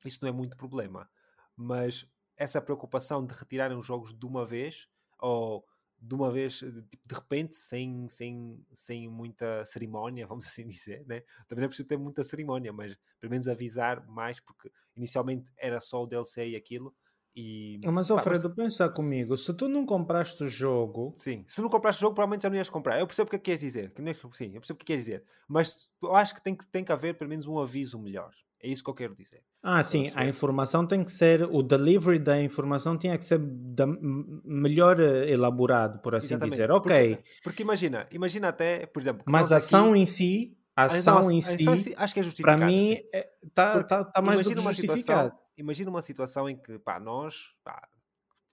[0.05, 1.09] Isso não é muito problema
[1.55, 4.87] mas essa preocupação de retirarem os jogos de uma vez
[5.19, 5.65] ou
[6.05, 11.21] de uma vez, tipo, de repente, sem, sem, sem muita cerimónia, vamos assim dizer, né?
[11.47, 15.79] Também não é preciso ter muita cerimónia, mas pelo menos avisar mais, porque inicialmente era
[15.79, 16.93] só o DLC e aquilo.
[17.35, 18.55] E, mas Alfredo, mas...
[18.55, 21.13] pensa comigo, se tu não compraste o jogo.
[21.17, 22.99] Sim, se não compraste o jogo, provavelmente já não ias comprar.
[22.99, 23.91] Eu percebo o que é que queres dizer.
[24.33, 25.23] Sim, eu percebo o que queres dizer.
[25.47, 28.31] Mas eu acho que tem, que tem que haver pelo menos um aviso melhor.
[28.63, 29.41] É isso que eu quero dizer.
[29.61, 33.85] Ah, sim, a informação tem que ser, o delivery da informação tinha que ser da,
[33.85, 36.51] melhor eh, elaborado, por assim Exatamente.
[36.51, 36.71] dizer.
[36.71, 37.15] Ok.
[37.15, 39.23] Porque, porque, imagina, imagina até, por exemplo.
[39.27, 39.99] Mas a ação aqui...
[39.99, 42.57] em si, a ação em si, acho que é justificado.
[42.57, 44.97] Para mim, está é, tá, tá, tá mais do que justificado.
[44.97, 47.87] Situação, imagina uma situação em que, pá, nós pá,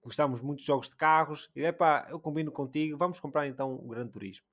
[0.03, 3.75] gostamos muito de jogos de carros e é pá, eu combino contigo, vamos comprar então
[3.75, 4.47] o Gran Turismo.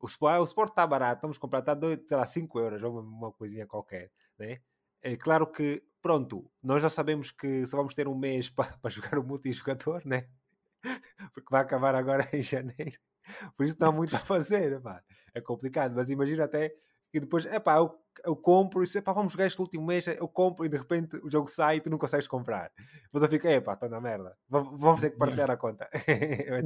[0.00, 3.32] O Sport, o Sport está barato, vamos comprar, está, sei lá, 5 euros ou uma
[3.32, 4.60] coisinha qualquer, né?
[5.00, 8.90] É claro que, pronto, nós já sabemos que só vamos ter um mês para, para
[8.90, 10.28] jogar o multijogador, né?
[11.32, 12.98] Porque vai acabar agora em janeiro.
[13.56, 15.02] Por isso não há muito a fazer, pá.
[15.32, 16.74] É complicado, mas imagina até
[17.14, 20.26] que depois, é pá, eu, eu compro e pá, vamos jogar este último mês, eu
[20.26, 22.72] compro e de repente o jogo sai e tu não consegues comprar.
[23.12, 24.36] Você fica, é pá, estou na merda.
[24.48, 25.88] Vamos ter que partilhar a conta.
[26.08, 26.58] é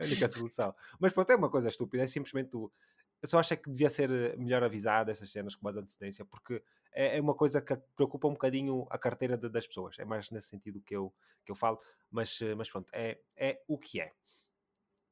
[0.00, 0.74] a única solução.
[0.98, 2.72] Mas pronto, é uma coisa estúpida, é simplesmente tu
[3.20, 6.24] eu só acho é que devia ser eh, melhor avisado essas cenas com mais antecedência,
[6.24, 6.62] porque
[6.92, 9.98] é, é uma coisa que preocupa um bocadinho a carteira de, das pessoas.
[9.98, 11.12] É mais nesse sentido que eu,
[11.44, 11.78] que eu falo,
[12.10, 14.12] mas, eh, mas pronto, é, é o que é.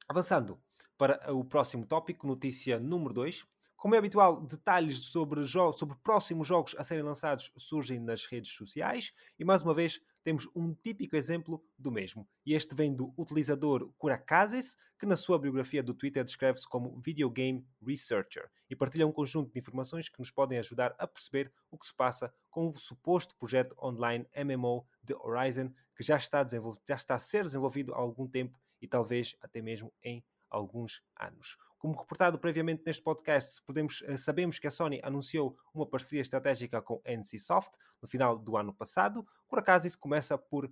[0.07, 0.59] Avançando
[0.97, 3.45] para o próximo tópico, notícia número 2.
[3.85, 9.13] Como é habitual, detalhes sobre, sobre próximos jogos a serem lançados surgem nas redes sociais
[9.37, 12.27] e, mais uma vez, temos um típico exemplo do mesmo.
[12.43, 17.29] E este vem do utilizador Curacases, que na sua biografia do Twitter descreve-se como Video
[17.29, 21.77] Game Researcher e partilha um conjunto de informações que nos podem ajudar a perceber o
[21.77, 26.95] que se passa com o suposto projeto online MMO The Horizon, que já está, já
[26.95, 31.55] está a ser desenvolvido há algum tempo e talvez até mesmo em alguns anos.
[31.85, 36.81] Como reportado previamente neste podcast, podemos, uh, sabemos que a Sony anunciou uma parceria estratégica
[36.81, 39.23] com NCSoft no final do ano passado.
[39.47, 40.67] Por acaso, isso começa por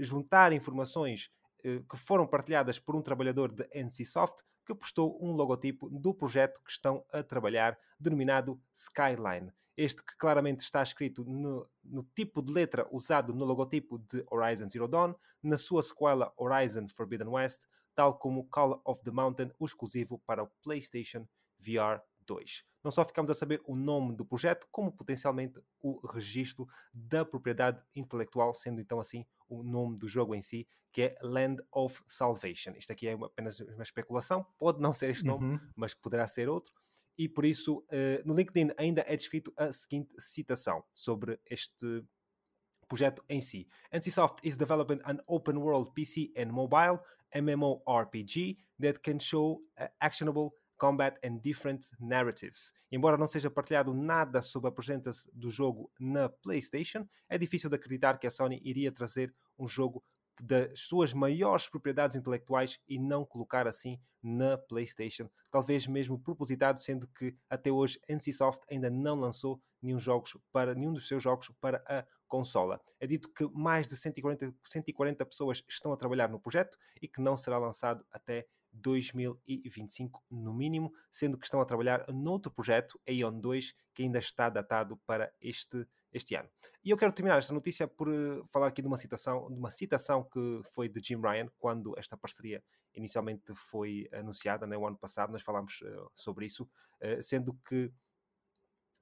[0.00, 1.30] juntar informações
[1.62, 6.70] que foram partilhadas por um trabalhador de NCSoft que postou um logotipo do projeto que
[6.70, 9.50] estão a trabalhar, denominado Skyline.
[9.78, 14.68] Este que claramente está escrito no, no, tipo de letra usado no logotipo de Horizon
[14.68, 17.64] Zero Dawn, na sua sequela Horizon Forbidden West,
[18.00, 21.28] tal como Call of the Mountain, o exclusivo para o PlayStation
[21.58, 22.64] VR 2.
[22.82, 27.78] Não só ficamos a saber o nome do projeto, como potencialmente o registro da propriedade
[27.94, 32.72] intelectual, sendo então assim o nome do jogo em si, que é Land of Salvation.
[32.74, 35.60] Isto aqui é apenas uma especulação, pode não ser este nome, uhum.
[35.76, 36.72] mas poderá ser outro.
[37.18, 42.02] E por isso, uh, no LinkedIn ainda é descrito a seguinte citação sobre este
[42.90, 43.68] projeto em si.
[43.92, 47.00] NCSoft is developing an open world PC and mobile
[47.32, 52.72] MMORPG that can show uh, actionable combat and different narratives.
[52.90, 57.76] Embora não seja partilhado nada sobre a presença do jogo na PlayStation, é difícil de
[57.76, 60.02] acreditar que a Sony iria trazer um jogo
[60.40, 65.28] das suas maiores propriedades intelectuais e não colocar assim na PlayStation.
[65.50, 70.92] Talvez mesmo propositado, sendo que até hoje NCSoft ainda não lançou nenhum, jogos para, nenhum
[70.92, 72.80] dos seus jogos para a consola.
[72.98, 77.20] É dito que mais de 140, 140 pessoas estão a trabalhar no projeto e que
[77.20, 83.40] não será lançado até 2025 no mínimo, sendo que estão a trabalhar noutro projeto, Aeon
[83.40, 86.48] 2, que ainda está datado para este, este ano.
[86.84, 89.70] E eu quero terminar esta notícia por uh, falar aqui de uma citação, de uma
[89.70, 92.62] citação que foi de Jim Ryan, quando esta parceria
[92.94, 97.92] inicialmente foi anunciada, né, ano passado, nós falámos uh, sobre isso, uh, sendo que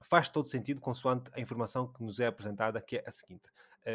[0.01, 3.49] faz todo sentido consoante a informação que nos é apresentada, que é a seguinte,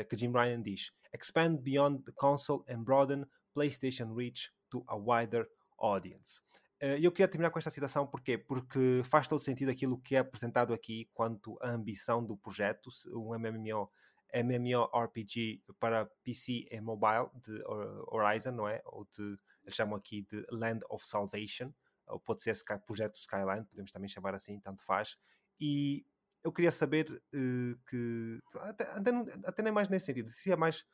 [0.09, 5.49] que Jim Ryan diz, expand beyond the console and broaden PlayStation reach to a wider
[5.79, 6.41] audience.
[6.81, 8.37] Eh, e eu queria terminar com esta citação, porquê?
[8.37, 13.35] Porque faz todo sentido aquilo que é apresentado aqui quanto à ambição do projeto, um
[13.39, 13.91] MMO,
[14.33, 17.63] MMORPG para PC e mobile de
[18.09, 18.83] Horizon, não é?
[18.85, 21.73] Ou de, eles chamam aqui de Land of Salvation,
[22.07, 25.17] ou pode ser Sky, Projeto Skyline, podemos também chamar assim, tanto faz.
[25.61, 26.05] E
[26.43, 29.11] eu queria saber uh, que, até, até,
[29.45, 30.85] até, nem mais nesse sentido, se é mais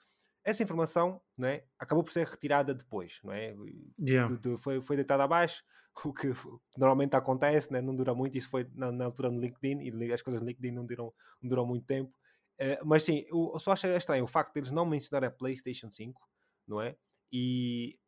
[0.45, 3.55] essa informação não é, acabou por ser retirada depois, não é?
[4.01, 4.35] Yeah.
[4.35, 5.63] De, de, foi, foi deitada abaixo,
[6.05, 6.33] o que
[6.77, 7.81] normalmente acontece, né?
[7.81, 8.39] não dura muito.
[8.39, 11.49] Isso foi na, na, altura no LinkedIn e as coisas no LinkedIn não duram, não
[11.49, 12.17] duram muito tempo.
[12.61, 15.91] Uh, mas sim, eu, só achei estranho o facto de eles não mencionarem a PlayStation
[15.91, 16.21] 5,
[16.67, 16.97] não é?
[17.33, 17.99] E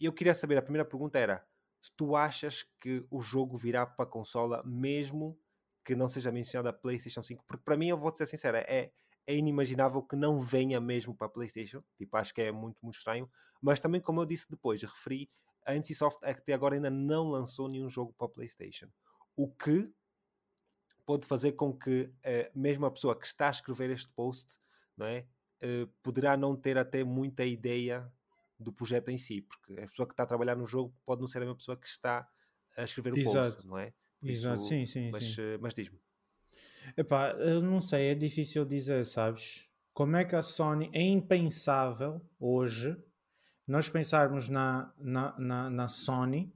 [0.00, 1.44] eu queria saber: a primeira pergunta era
[1.80, 5.38] se tu achas que o jogo virá para a consola mesmo
[5.84, 7.44] que não seja mencionada a PlayStation 5?
[7.46, 8.90] Porque para mim, eu vou ser sincero, é,
[9.26, 11.82] é inimaginável que não venha mesmo para a PlayStation.
[11.96, 13.30] Tipo, acho que é muito, muito estranho.
[13.60, 15.30] Mas também, como eu disse depois, referi,
[15.64, 18.88] a NCSoft até agora ainda não lançou nenhum jogo para a PlayStation.
[19.36, 19.92] O que
[21.06, 24.58] pode fazer com que uh, mesmo a pessoa que está a escrever este post
[24.96, 25.26] não é,
[25.62, 28.10] uh, poderá não ter até muita ideia
[28.58, 31.28] do projeto em si, porque a pessoa que está a trabalhar no jogo pode não
[31.28, 32.28] ser a mesma pessoa que está
[32.76, 33.54] a escrever o Exato.
[33.54, 33.92] post, não é?
[34.22, 35.10] Exato, isso, sim, sim.
[35.10, 35.40] Mas, sim.
[35.40, 35.98] Uh, mas diz-me.
[36.96, 39.68] Epá, eu não sei, é difícil dizer, sabes?
[39.92, 42.96] Como é que a Sony é impensável hoje
[43.66, 46.52] nós pensarmos na, na, na, na Sony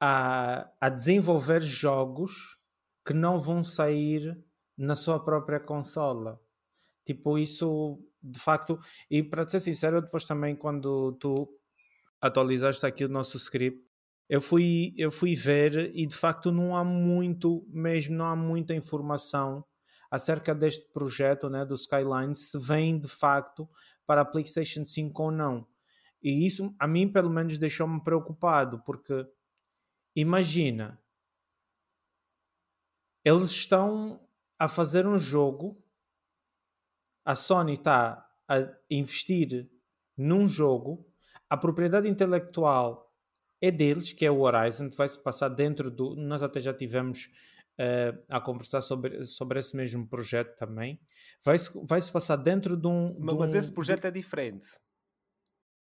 [0.00, 2.58] a, a desenvolver jogos
[3.04, 4.38] que não vão sair
[4.76, 6.40] na sua própria consola.
[7.04, 8.78] Tipo, isso de facto,
[9.10, 11.48] e para ser sincero, depois também quando tu
[12.20, 13.87] atualizaste aqui o nosso script,
[14.28, 18.74] eu fui, eu fui ver e de facto não há muito, mesmo não há muita
[18.74, 19.64] informação
[20.10, 23.68] acerca deste projeto né, do Skyline, se vem de facto
[24.06, 25.66] para a PlayStation 5 ou não.
[26.22, 29.26] E isso a mim pelo menos deixou-me preocupado, porque
[30.14, 31.00] imagina,
[33.24, 34.20] eles estão
[34.58, 35.82] a fazer um jogo,
[37.24, 38.56] a Sony está a
[38.90, 39.70] investir
[40.16, 41.06] num jogo,
[41.48, 43.07] a propriedade intelectual
[43.60, 46.14] é deles, que é o Horizon, vai se passar dentro do.
[46.14, 47.30] Nós até já tivemos
[47.78, 51.00] uh, a conversar sobre, sobre esse mesmo projeto também.
[51.44, 53.16] Vai-se vai -se passar dentro de um.
[53.18, 54.68] Mas, de um, mas esse projeto é diferente.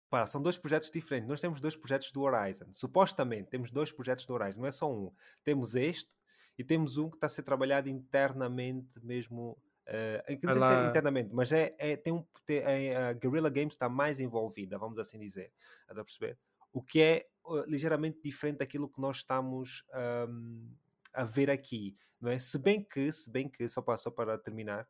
[0.08, 1.28] Pá, são dois projetos diferentes.
[1.28, 2.72] Nós temos dois projetos do Horizon.
[2.72, 5.12] Supostamente temos dois projetos do Horizon, não é só um.
[5.42, 6.14] Temos este
[6.56, 9.58] e temos um que está a ser trabalhado internamente mesmo.
[9.88, 13.74] Uh, não sei se é internamente, mas é, é, tem um, tem, a Guerrilla Games
[13.74, 15.52] está mais envolvida, vamos assim dizer.
[15.88, 16.36] a perceber?
[16.77, 19.83] O que é uh, ligeiramente diferente daquilo que nós estamos
[20.29, 20.70] um,
[21.14, 22.39] a ver aqui, não é?
[22.39, 24.87] Se bem que, se bem que, só para, só para terminar,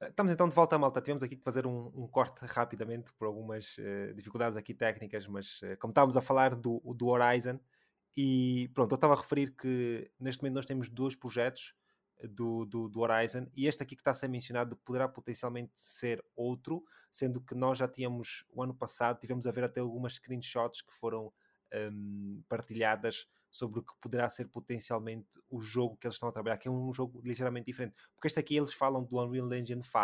[0.00, 1.00] uh, Estamos então de volta à malta.
[1.00, 5.60] Tivemos aqui que fazer um, um corte rapidamente por algumas uh, dificuldades aqui técnicas, mas
[5.62, 7.58] uh, como estávamos a falar do, do Horizon,
[8.16, 11.74] E pronto, eu estava a referir que neste momento nós temos dois projetos
[12.22, 16.24] do, do, do, Horizon e este aqui que está a ser mencionado poderá potencialmente ser
[16.34, 20.82] outro, sendo que nós já tínhamos o ano passado, tivemos a ver até algumas screenshots
[20.82, 21.32] que foram
[21.92, 26.58] um, partilhadas sobre o que poderá ser potencialmente o jogo que eles estão a trabalhar,
[26.58, 27.94] que é um jogo ligeiramente diferente.
[28.14, 29.94] Porque este aqui eles falam do Unreal Engine 5,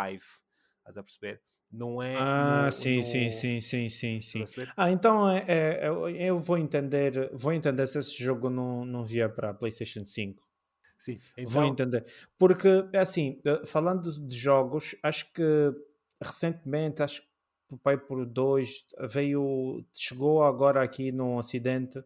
[0.79, 1.41] estás a perceber?
[1.71, 2.15] Não é.
[2.15, 3.03] Ah, no, sim, no...
[3.03, 4.45] sim, sim, sim, sim, sim.
[4.77, 5.89] Ah, então é, é,
[6.29, 10.54] eu vou entender, vou entender se esse jogo não, não via para a PlayStation 5.
[10.97, 11.51] Sim, então...
[11.51, 12.05] vou entender.
[12.37, 15.73] Porque, é assim, eh, falando de jogos, acho que
[16.21, 22.03] recentemente, acho que pai por dois, veio, chegou agora aqui no Ocidente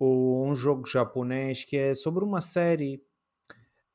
[0.00, 3.02] um jogo japonês que é sobre uma série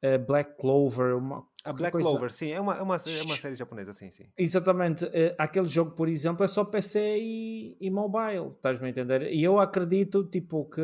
[0.03, 1.17] uh, Black Clover.
[1.17, 2.09] Uma, a Black coisa...
[2.09, 4.25] Clover, sim, é uma, é, uma, é uma série japonesa, sim, sim.
[4.37, 5.05] Exatamente.
[5.05, 9.33] Uh, aquele jogo, por exemplo, é só PC e, e mobile, estás-me a entender?
[9.33, 10.81] E eu acredito, tipo, que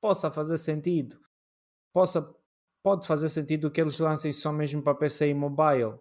[0.00, 1.18] possa fazer sentido.
[1.92, 2.28] Possa,
[2.82, 5.94] pode fazer sentido que eles lancem só mesmo para PC e mobile.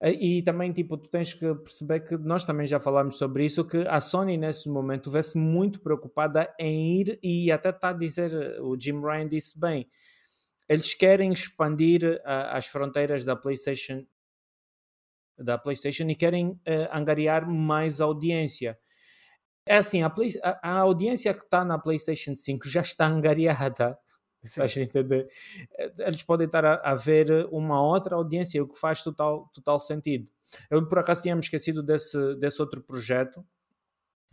[0.00, 3.78] E também, tipo, tu tens que perceber que nós também já falámos sobre isso, que
[3.88, 8.78] a Sony nesse momento vê-se muito preocupada em ir, e até está a dizer, o
[8.78, 9.90] Jim Ryan disse bem,
[10.68, 12.20] eles querem expandir uh,
[12.50, 14.04] as fronteiras da PlayStation
[15.36, 16.60] da PlayStation e querem uh,
[16.92, 18.76] angariar mais audiência.
[19.64, 23.96] É assim, a, Play, a, a audiência que está na PlayStation 5 já está angariada.
[24.54, 25.28] Faz entender?
[25.98, 30.28] Eles podem estar a, a, ver uma outra audiência, o que faz total, total sentido.
[30.70, 33.44] Eu, por acaso, tinha me esquecido desse, desse outro projeto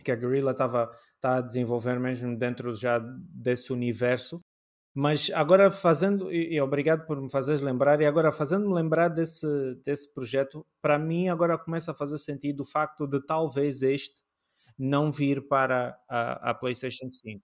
[0.02, 0.90] que a Guerrilla estava
[1.20, 4.40] tá a desenvolver mesmo dentro já desse universo.
[4.94, 9.46] Mas agora fazendo, e, e obrigado por me fazeres lembrar, e agora fazendo-me lembrar desse,
[9.84, 14.22] desse projeto, para mim agora começa a fazer sentido o facto de talvez este
[14.78, 17.42] não vir para a, a PlayStation 5.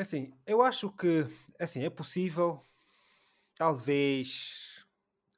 [0.00, 1.26] Assim, eu acho que
[1.58, 2.62] assim, é possível,
[3.54, 4.82] talvez,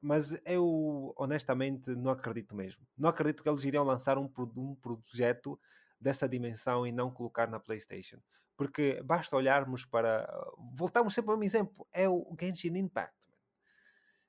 [0.01, 2.87] mas eu honestamente não acredito mesmo.
[2.97, 5.59] Não acredito que eles iriam lançar um, um projeto
[6.01, 8.19] dessa dimensão e não colocar na PlayStation.
[8.57, 10.33] Porque basta olharmos para.
[10.73, 13.29] Voltamos sempre a um exemplo: é o Genshin Impact.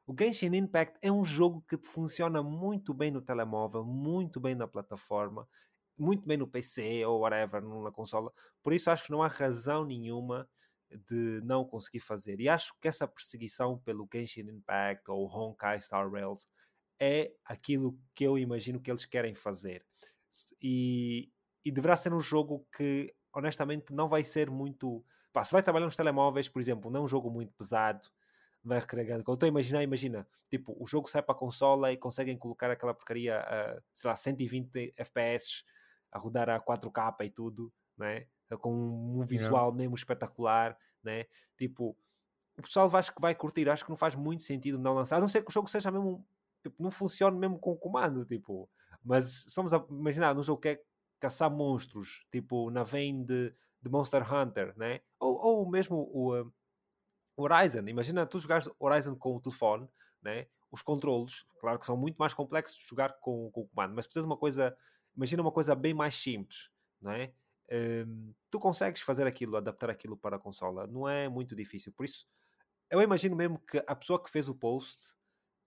[0.08, 4.68] O Genshin Impact é um jogo que funciona muito bem no telemóvel, muito bem na
[4.68, 5.48] plataforma
[5.98, 8.32] muito bem no PC ou whatever, numa consola.
[8.62, 10.50] Por isso acho que não há razão nenhuma
[11.08, 12.40] de não conseguir fazer.
[12.40, 16.48] E acho que essa perseguição pelo Genshin Impact ou Honkai Star Rails
[17.00, 19.86] é aquilo que eu imagino que eles querem fazer.
[20.62, 21.32] E,
[21.64, 25.04] e deverá ser um jogo que, honestamente, não vai ser muito.
[25.32, 28.08] Pá, se vai trabalhar nos telemóveis, por exemplo, não é um jogo muito pesado,
[28.64, 29.24] vai recarregando.
[29.28, 32.70] Eu estou a imaginar, imagina, tipo, o jogo sai para a consola e conseguem colocar
[32.70, 35.64] aquela porcaria a, sei lá, 120 FPS
[36.14, 38.28] a rodar a 4K e tudo, né?
[38.58, 39.78] com um visual yeah.
[39.78, 41.26] mesmo espetacular, né?
[41.58, 41.98] Tipo,
[42.58, 45.20] o pessoal acho que vai curtir, acho que não faz muito sentido não lançar, a
[45.22, 46.26] não ser que o jogo seja mesmo,
[46.62, 48.70] tipo, não funcione mesmo com o comando, tipo,
[49.04, 50.82] mas somos a imaginar num jogo que é
[51.20, 55.02] caçar monstros, tipo, na vein de, de Monster Hunter, né?
[55.20, 56.54] Ou, ou mesmo o uh,
[57.36, 59.90] Horizon, imagina tu jogares Horizon com o telefone,
[60.22, 60.48] né?
[60.72, 64.06] Os controles, claro que são muito mais complexos de jogar com, com o comando, mas
[64.06, 64.76] precisa de uma coisa
[65.16, 66.70] imagina uma coisa bem mais simples,
[67.02, 67.34] não é?
[67.72, 71.92] Um, tu consegues fazer aquilo, adaptar aquilo para a consola, não é muito difícil.
[71.94, 72.28] Por isso,
[72.90, 75.14] eu imagino mesmo que a pessoa que fez o post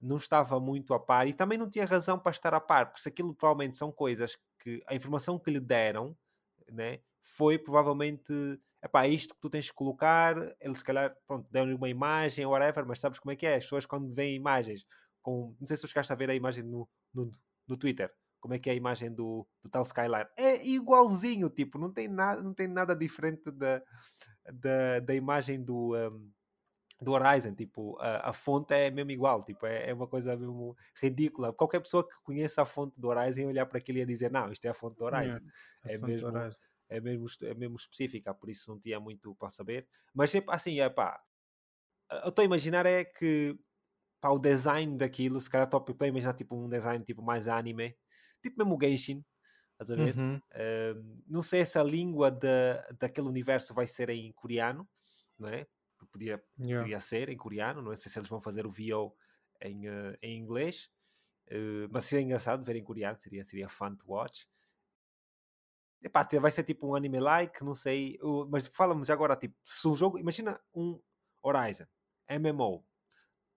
[0.01, 3.01] não estava muito a par e também não tinha razão para estar a par, porque
[3.01, 6.17] se aquilo provavelmente são coisas que a informação que lhe deram
[6.71, 8.33] né, foi provavelmente
[8.83, 10.37] epá, é isto que tu tens que colocar.
[10.61, 13.57] Eles, se calhar, pronto, deram-lhe uma imagem whatever, mas sabes como é que é?
[13.57, 14.87] As pessoas, quando veem imagens,
[15.23, 17.33] com, não sei se tu chegaste a ver a imagem no, no,
[17.67, 20.29] no Twitter como é que é a imagem do, do tal Skyline.
[20.37, 23.83] É igualzinho, tipo, não tem nada, não tem nada diferente da,
[24.53, 26.31] da, da imagem do, um,
[27.01, 30.77] do Horizon, tipo, a, a, fonte é mesmo igual, tipo, é, é, uma coisa mesmo
[31.01, 31.53] ridícula.
[31.53, 34.31] Qualquer pessoa que conheça a fonte do Horizon ia olhar para aquilo e ia dizer,
[34.31, 35.41] não, isto é a fonte do Horizon.
[35.85, 36.29] É, é mesmo,
[36.89, 39.87] é mesmo, é mesmo específica, por isso não tinha muito para saber.
[40.15, 41.21] Mas sempre assim, é pá,
[42.23, 43.59] eu estou a imaginar é que
[44.21, 47.95] pá, o design daquilo, se calhar estou a imaginar tipo um design tipo mais anime,
[48.51, 49.25] tipo mesmo o Genshin,
[49.73, 50.17] estás a ver?
[50.17, 50.37] Uhum.
[50.37, 52.49] Uh, não sei se a língua de,
[52.99, 54.89] daquele universo vai ser em coreano,
[55.39, 55.67] não é?
[56.13, 56.81] Podia, yeah.
[56.81, 59.15] poderia ser em coreano, não sei se eles vão fazer o VO
[59.61, 60.91] em, uh, em inglês,
[61.51, 64.47] uh, mas seria engraçado ver em coreano, seria, seria fun to watch.
[66.03, 68.19] Epá, vai ser tipo um anime-like, não sei,
[68.51, 71.01] mas fala-me já agora, tipo, se um jogo, imagina um
[71.43, 71.87] Horizon,
[72.31, 72.85] MMO,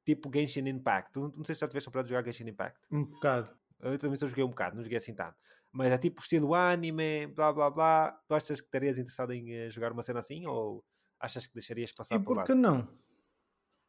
[0.05, 1.17] tipo Genshin Impact.
[1.17, 2.79] Não sei se já tiveste a oportunidade de jogar Genshin Impact.
[2.89, 3.58] Um bocado.
[3.81, 5.35] Eu também só joguei um bocado, não joguei assim tanto.
[5.71, 8.11] mas é tipo estilo anime, blá blá blá.
[8.27, 10.83] Tu achas que estarias interessado em uh, jogar uma cena assim ou
[11.19, 12.43] achas que deixarias passar e por lá?
[12.43, 12.87] por que não?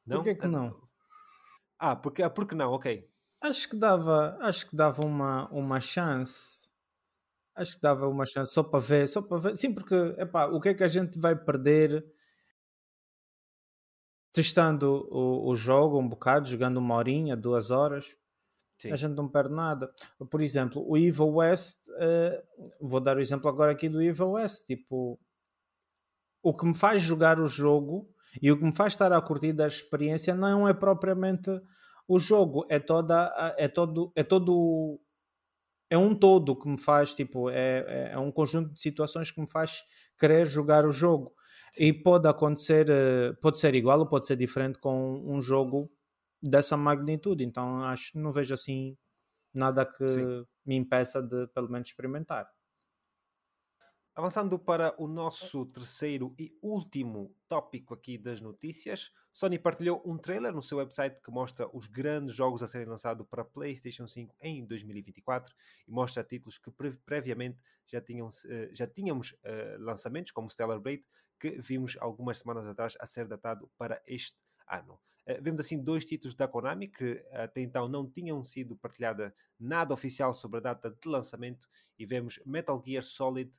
[0.07, 0.17] não?
[0.19, 0.89] Por que que não?
[1.79, 3.09] Ah, porque, ah, porque não, ok.
[3.43, 6.71] Acho que dava, acho que dava uma, uma chance.
[7.57, 9.57] Acho que dava uma chance só para ver, só para ver.
[9.57, 12.05] Sim, porque epá, o que é que a gente vai perder
[14.33, 18.20] testando o, o jogo um bocado, jogando uma horinha, duas horas?
[18.81, 18.93] Sim.
[18.93, 19.93] A gente não perde nada.
[20.31, 22.43] Por exemplo, o Evil West, uh,
[22.81, 24.65] vou dar o exemplo agora aqui do Evil West.
[24.65, 25.21] Tipo,
[26.43, 28.09] o que me faz jogar o jogo
[28.41, 31.51] e o que me faz estar a curtir da experiência não é propriamente
[32.09, 34.99] o jogo, é toda é todo é todo
[35.91, 39.41] é um todo que me faz tipo é, é, é um conjunto de situações que
[39.41, 39.83] me faz
[40.19, 41.35] querer jogar o jogo
[41.73, 41.85] Sim.
[41.85, 45.91] e pode acontecer eh, pode ser igual ou pode ser diferente com um jogo
[46.43, 48.97] dessa magnitude então acho não vejo assim
[49.53, 50.47] nada que Sim.
[50.65, 52.51] me impeça de pelo menos experimentar
[54.21, 60.53] Avançando para o nosso terceiro e último tópico aqui das notícias, Sony partilhou um trailer
[60.53, 64.67] no seu website que mostra os grandes jogos a serem lançados para PlayStation 5 em
[64.67, 65.55] 2024
[65.87, 70.81] e mostra títulos que pre previamente já, tinham, uh, já tínhamos uh, lançamentos, como Stellar
[70.81, 71.05] Blade,
[71.39, 74.37] que vimos algumas semanas atrás a ser datado para este
[74.71, 74.95] ano.
[75.27, 79.93] Uh, vemos assim dois títulos da Konami que até então não tinham sido partilhada nada
[79.93, 81.69] oficial sobre a data de lançamento
[81.99, 83.53] e vemos Metal Gear Solid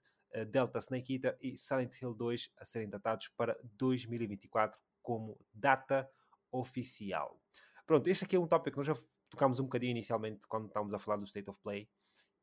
[0.50, 6.10] Delta Snake Eater e Silent Hill 2 a serem datados para 2024 como data
[6.52, 7.40] oficial.
[7.86, 10.94] Pronto, este aqui é um tópico que nós já tocámos um bocadinho inicialmente quando estávamos
[10.94, 11.90] a falar do State of Play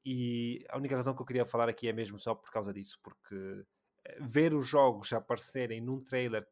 [0.04, 2.98] e a única razão que eu queria falar aqui é mesmo só por causa disso,
[3.02, 3.64] porque
[4.04, 6.46] eh, ver os jogos aparecerem num trailer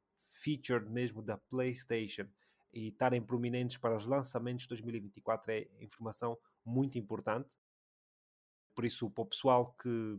[0.46, 2.28] featured mesmo da PlayStation
[2.72, 7.50] e estarem prominentes para os lançamentos de 2024 é informação muito importante.
[8.72, 10.18] Por isso, para o pessoal que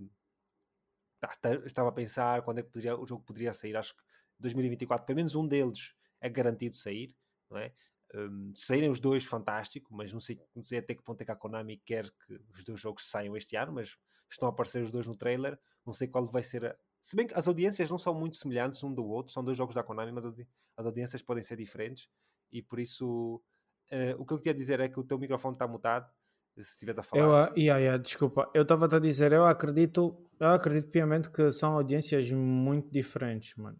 [1.65, 3.77] estava a pensar quando é que poderia, o jogo poderia sair.
[3.77, 4.03] Acho que
[4.39, 7.15] 2024, pelo menos um deles é garantido sair,
[7.49, 7.73] não é?
[8.13, 11.31] Um, saírem os dois, fantástico, mas não sei, não sei até que ponto é que
[11.31, 13.97] a Konami quer que os dois jogos saiam este ano, mas
[14.29, 16.77] estão a aparecer os dois no trailer, não sei qual vai ser.
[17.07, 19.73] Se bem que as audiências não são muito semelhantes um do outro, são dois jogos
[19.73, 22.09] da Konami, mas as audiências podem ser diferentes,
[22.51, 23.41] e por isso
[23.89, 26.11] uh, o que eu queria dizer é que o teu microfone está mutado,
[26.57, 27.51] se estiveres a falar.
[27.51, 31.75] Eu, yeah, yeah, desculpa, eu estava a dizer, eu acredito, eu acredito piamente que são
[31.75, 33.79] audiências muito diferentes, mano.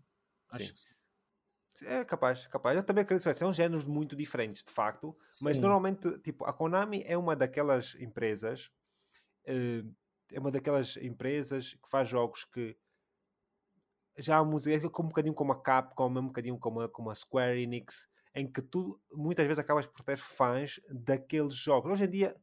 [0.49, 0.87] Acho sim.
[1.75, 2.77] que É capaz, capaz.
[2.77, 5.13] Eu também acredito que são géneros muito diferentes, de facto.
[5.31, 5.43] Sim.
[5.43, 8.71] Mas normalmente, tipo, a Konami é uma daquelas empresas,
[9.49, 9.93] uh,
[10.31, 12.77] é uma daquelas empresas que faz jogos que
[14.17, 17.09] já há música, é como um bocadinho como a Capcom, um bocadinho como a, como
[17.09, 21.91] a Square Enix, em que tu muitas vezes acabas por ter fãs daqueles jogos.
[21.91, 22.35] Hoje em dia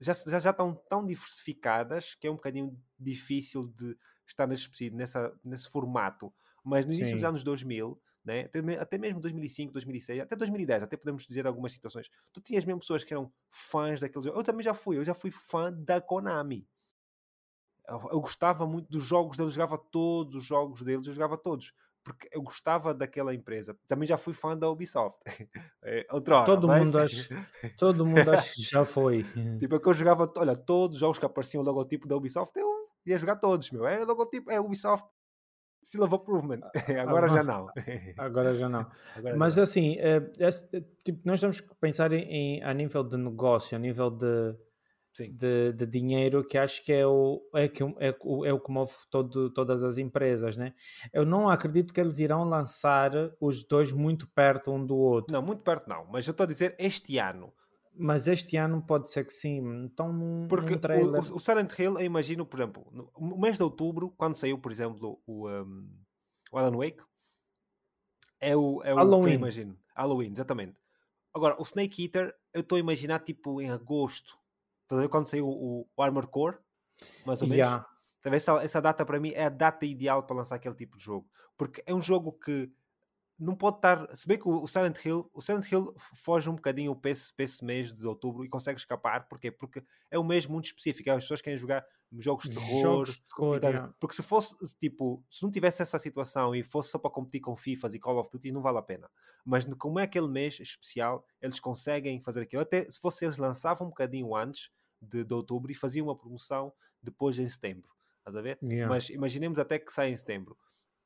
[0.00, 3.96] já, já, já estão tão diversificadas que é um bocadinho difícil de
[4.26, 6.32] estar nesse, nessa, nesse formato.
[6.64, 7.16] Mas no início Sim.
[7.16, 11.72] dos anos 2000, né, até, até mesmo 2005, 2006, até 2010, até podemos dizer algumas
[11.72, 14.38] situações, tu tinhas mesmo pessoas que eram fãs daquele jogo.
[14.38, 16.68] Eu também já fui, eu já fui fã da Konami.
[17.88, 21.72] Eu, eu gostava muito dos jogos deles, jogava todos os jogos deles, eu jogava todos
[22.04, 23.76] porque eu gostava daquela empresa.
[23.86, 25.20] Também já fui fã da Ubisoft.
[25.82, 26.84] é, outra hora, todo, mas...
[26.84, 27.28] mundo acho,
[27.78, 29.24] todo mundo acho que já foi.
[29.58, 32.58] tipo, é que eu jogava, olha, todos os jogos que apareciam o logotipo da Ubisoft,
[32.58, 32.68] eu
[33.06, 33.86] ia jogar todos, meu.
[33.86, 35.08] É logotipo, é Ubisoft.
[35.84, 36.60] Seal of Improvement.
[37.02, 37.66] Agora já não.
[38.16, 38.86] Agora já não.
[39.16, 39.64] Agora mas não.
[39.64, 40.50] assim, é, é,
[41.04, 44.54] tipo, nós temos que pensar em, a nível de negócio, a nível de
[45.20, 48.70] de, de, dinheiro que acho que é o, é, que, é, o, é o que
[48.70, 50.74] move todo, todas as empresas, né?
[51.12, 55.32] Eu não acredito que eles irão lançar os dois muito perto um do outro.
[55.32, 57.52] Não, muito perto não, mas eu estou a dizer este ano.
[57.94, 59.60] Mas este ano pode ser que sim.
[59.84, 61.20] Então, Porque num trailer...
[61.20, 62.86] o, o, Silent Hill, eu imagino, por exemplo,
[63.18, 65.90] no mês de outubro, quando saiu, por exemplo, o, um,
[66.50, 67.02] o Alan Wake,
[68.40, 69.24] é o, é o Halloween.
[69.24, 69.78] que eu imagino.
[69.94, 70.74] Halloween, exatamente.
[71.34, 74.41] Agora, o Snake Eater, eu estou a imaginar tipo em agosto
[74.92, 76.58] Estás a ver quando saiu o, o Armor Core?
[77.24, 77.56] Mais ou menos.
[77.56, 77.86] Yeah.
[78.26, 81.26] Essa, essa data para mim é a data ideal para lançar aquele tipo de jogo.
[81.56, 82.70] Porque é um jogo que
[83.38, 84.14] não pode estar.
[84.14, 87.42] Se bem que o Silent Hill, o Silent Hill foge um bocadinho para esse, para
[87.42, 89.26] esse mês de outubro e consegue escapar.
[89.28, 89.50] Porquê?
[89.50, 91.10] Porque é um mês muito específico.
[91.10, 91.82] As pessoas querem jogar
[92.18, 92.82] jogos de terror.
[92.82, 93.94] Jogos de terror.
[93.98, 97.56] Porque se fosse tipo, se não tivesse essa situação e fosse só para competir com
[97.56, 99.10] FIFAs e Call of Duty, não vale a pena.
[99.42, 102.60] Mas como é aquele mês especial, eles conseguem fazer aquilo.
[102.60, 104.70] Até se fosse eles lançavam um bocadinho antes
[105.02, 106.72] de, de outubro e faziam uma promoção
[107.02, 107.90] depois em setembro.
[108.18, 108.58] Estás a ver?
[108.62, 108.88] Yeah.
[108.88, 110.56] Mas imaginemos até que sai em setembro.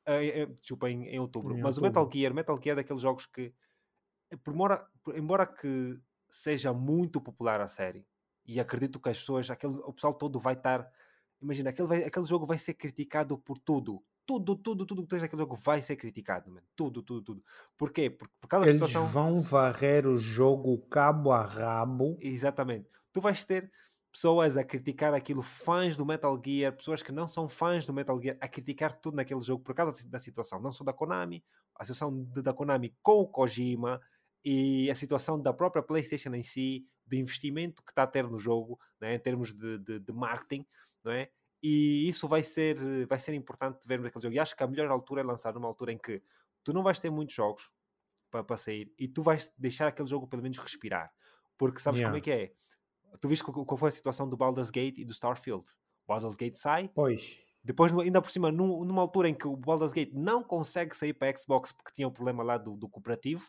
[0.07, 1.57] Uh, desculpa, em, em outubro.
[1.57, 1.99] Em Mas outubro.
[1.99, 3.53] o Metal Gear, Metal Gear é daqueles jogos que,
[4.47, 5.97] embora, embora que
[6.29, 8.05] seja muito popular a série,
[8.45, 10.89] e acredito que as pessoas, aquele, o pessoal todo vai estar
[11.41, 14.03] imagina, aquele, vai- aquele jogo vai ser criticado por tudo.
[14.25, 16.65] Tudo, tudo, tudo que tens naquele jogo vai ser criticado, mano.
[16.75, 17.43] Tudo, tudo, tudo.
[17.77, 18.09] Porquê?
[18.09, 19.07] Por, por causa da Eles situação.
[19.07, 22.17] vão varrer o jogo cabo a rabo.
[22.19, 22.89] Exatamente.
[23.13, 23.71] Tu vais ter
[24.17, 28.19] pessoas a criticar aquilo, fãs do Metal Gear, pessoas que não são fãs do Metal
[28.19, 31.45] Gear, a criticar tudo naquele jogo por causa da situação, não só da Konami,
[31.75, 34.01] a situação da Konami com o Kojima
[34.43, 38.39] e a situação da própria PlayStation em si, do investimento que está a ter no
[38.39, 40.65] jogo, né, em termos de, de, de marketing,
[41.03, 41.29] não é?
[41.61, 44.33] E isso vai ser, vai ser importante vermos aquele jogo.
[44.33, 46.23] E acho que a melhor altura é lançar numa altura em que
[46.63, 47.69] tu não vais ter muitos jogos
[48.31, 51.13] para, para sair e tu vais deixar aquele jogo pelo menos respirar.
[51.55, 52.17] Porque sabes como Yeah.
[52.17, 52.53] é que é?
[53.19, 55.65] Tu viste qual foi a situação do Baldur's Gate e do Starfield?
[56.05, 57.37] O Baldur's Gate sai, Pois.
[57.63, 61.13] depois, ainda por cima, num- numa altura em que o Baldur's Gate não consegue sair
[61.13, 63.43] para a Xbox porque tinha o problema lá do, do cooperativo,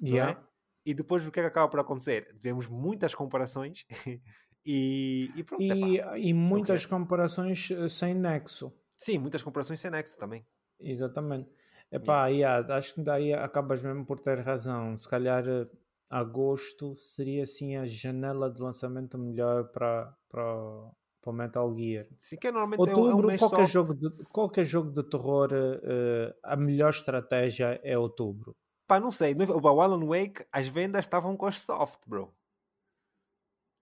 [0.00, 0.32] não Yeah.
[0.40, 0.44] é?
[0.84, 2.32] E depois o que é que acaba por acontecer?
[2.38, 3.84] Vemos muitas comparações
[4.64, 5.62] e, e pronto.
[5.62, 8.72] E, e muitas comparações eh, sem nexo.
[8.96, 10.46] Sim, muitas comparações sem nexo também.
[10.78, 11.50] Exatamente.
[11.90, 14.96] Epá, yeah, acho que daí acabas mesmo por ter razão.
[14.96, 15.66] Se calhar eh,
[16.10, 22.06] agosto seria assim a janela de lançamento melhor para, para, para o Metal Gear.
[22.20, 23.72] Sim, que é normalmente é um, é um Outubro, mês qualquer, soft.
[23.72, 28.56] jogo de, qualquer jogo de terror, eh, a melhor estratégia é outubro.
[28.86, 29.34] Pá, não sei.
[29.34, 32.32] O Alan Wake, as vendas estavam com as soft, bro.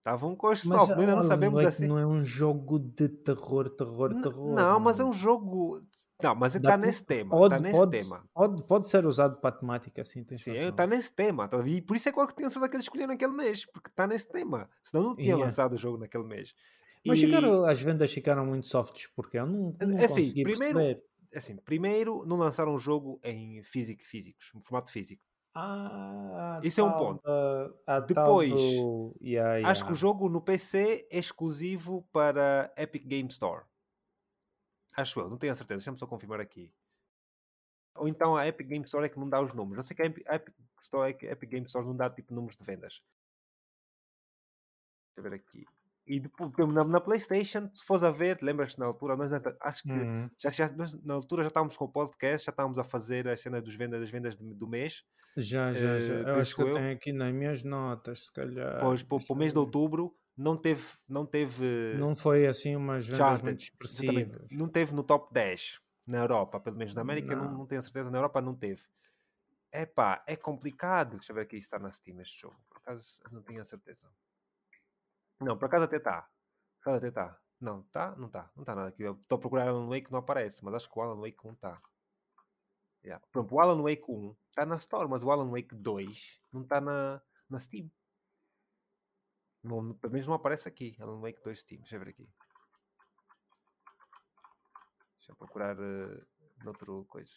[0.05, 0.89] Estavam com as soft.
[0.91, 1.87] Mas Ainda não Alan sabemos Wake assim.
[1.87, 4.53] não é um jogo de terror, terror, N- terror.
[4.53, 5.81] Não, mas é um jogo.
[6.21, 7.31] Não, mas Dá está nesse tema.
[7.31, 8.23] Pode, Está nesse pode, tema.
[8.31, 11.47] Pode, pode ser usado para a temática, assim, Sim, está nesse tema.
[11.47, 11.57] tá?
[11.67, 14.69] E por isso é que certeza que eles escolheram naquele mês, porque está nesse tema.
[14.83, 15.43] Senão não tinha Yeah.
[15.45, 16.53] lançado o jogo naquele mês.
[17.03, 20.43] Mas E, chegaram, as vendas ficaram muito softs, porque eu não, não É assim, consegui
[20.43, 21.03] primeiro- perceber.
[21.35, 25.23] assim, primeiro, não lançaram o jogo em físico, físicos, em formato físico.
[25.57, 27.21] Ah, Isso é um ponto.
[27.23, 29.99] da- Depois, do- Yeah, Acho que o yeah.
[30.01, 33.63] jogo no PC é exclusivo para Epic Game Store.
[34.97, 35.77] Acho eu, não tenho a certeza.
[35.79, 36.73] Deixa-me só confirmar aqui.
[37.95, 39.77] Ou então a Epic Game Store é que não dá os números.
[39.77, 41.95] Não sei que a Epic, a Epic Store é que a Epic Game Store não
[41.95, 43.01] dá tipo números de vendas.
[45.15, 45.65] Deixa eu ver aqui.
[46.07, 49.91] E depois, na, na PlayStation, se fores a ver, lembras-te na altura, nós acho que
[49.91, 50.29] Uhum.
[50.37, 53.35] já, já- nós, na altura já estávamos com o podcast, já estávamos a fazer a
[53.35, 55.03] cena dos vendas, das vendas de- do mês.
[55.35, 56.13] Já, já, já.
[56.13, 58.79] Eh, Eu acho que eu tenho aqui nas minhas notas, se calhar.
[58.81, 63.39] Pois, para o mês de outubro, não teve, não teve Não foi assim umas vendas
[63.39, 64.47] Já, muito expressivas.
[64.51, 67.57] Não teve no top 10 na Europa, pelo menos na América não, Não.
[67.59, 68.81] não tenho certeza, na Europa não teve.
[69.73, 71.17] Epá, é complicado.
[71.17, 72.55] Deixa eu ver aqui se está na Steam este jogo.
[72.69, 74.07] Por acaso não tenho a certeza.
[75.39, 76.21] Não, por acaso até está.
[76.21, 77.39] Por acaso até está.
[77.59, 78.15] Não, está?
[78.15, 78.51] Não está.
[78.55, 79.03] Não está nada aqui.
[79.03, 81.81] Estou a procurar Alan Wake não aparece, mas acho que o Alan Wake 1 está.
[83.03, 83.23] Yeah.
[83.31, 86.81] Pronto, o Alan Wake 1 está na Store, mas o Alan Wake 2 não está
[86.81, 87.91] na, na Steam.
[89.63, 90.95] Não, pelo menos não aparece aqui.
[90.99, 91.81] Alan Wake 2 Steam.
[91.81, 92.29] Deixa eu ver aqui.
[95.17, 96.25] Deixa eu procurar uh,
[96.63, 97.31] noutro coisa.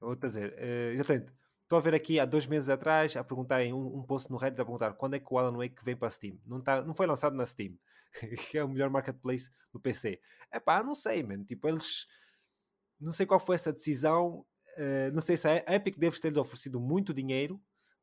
[0.00, 1.32] Vou dizer, uh, exatamente.
[1.68, 4.58] Estou a ver aqui há dois meses atrás a perguntarem um, um post no Reddit
[4.58, 6.38] a perguntar quando é que o Alan Wake vem para a Steam.
[6.46, 7.74] Não, tá, não foi lançado na Steam,
[8.50, 10.18] que é o melhor marketplace do PC.
[10.50, 11.44] É pá, não sei, mano.
[11.44, 12.06] Tipo, eles.
[12.98, 14.46] Não sei qual foi essa decisão.
[14.78, 17.60] Uh, não sei se a Epic deve ter-lhes oferecido muito dinheiro,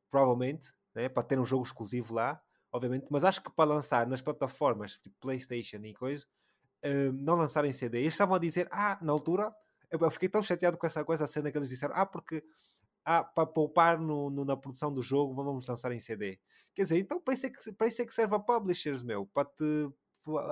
[0.08, 2.40] provavelmente, né, para ter um jogo exclusivo lá,
[2.70, 3.06] obviamente.
[3.10, 6.24] Mas acho que para lançar nas plataformas tipo PlayStation e coisa,
[6.84, 7.98] uh, não lançarem CD.
[7.98, 9.52] Eles estavam a dizer, ah, na altura,
[9.90, 12.44] eu eu fiquei tão chateado com essa, com essa cena que eles disseram, ah, porque
[13.06, 16.38] ah, para poupar no, no- na produção do jogo, vamos lançar em CD.
[16.74, 19.24] Quer dizer, então para isso é que, para isso é que serve a publishers, meu,
[19.26, 19.88] para te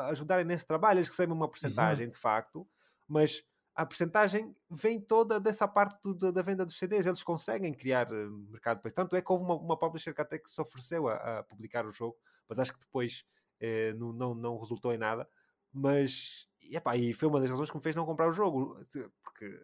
[0.08, 0.98] ajudarem nesse trabalho.
[0.98, 2.66] Eles recebem uma porcentagem, de facto,
[3.08, 3.44] mas
[3.74, 7.06] a porcentagem vem toda dessa parte do- da venda dos CDs.
[7.06, 8.94] Eles conseguem criar eh, mercado para isso.
[8.94, 11.84] Tanto é que houve uma, uma publisher que até que se ofereceu a, a publicar
[11.86, 12.16] o jogo,
[12.48, 13.24] mas acho que depois
[13.60, 15.28] eh, não, não, não resultou em nada.
[15.72, 18.78] Mas, epá, e foi uma das razões que me fez não comprar o jogo,
[19.24, 19.60] porque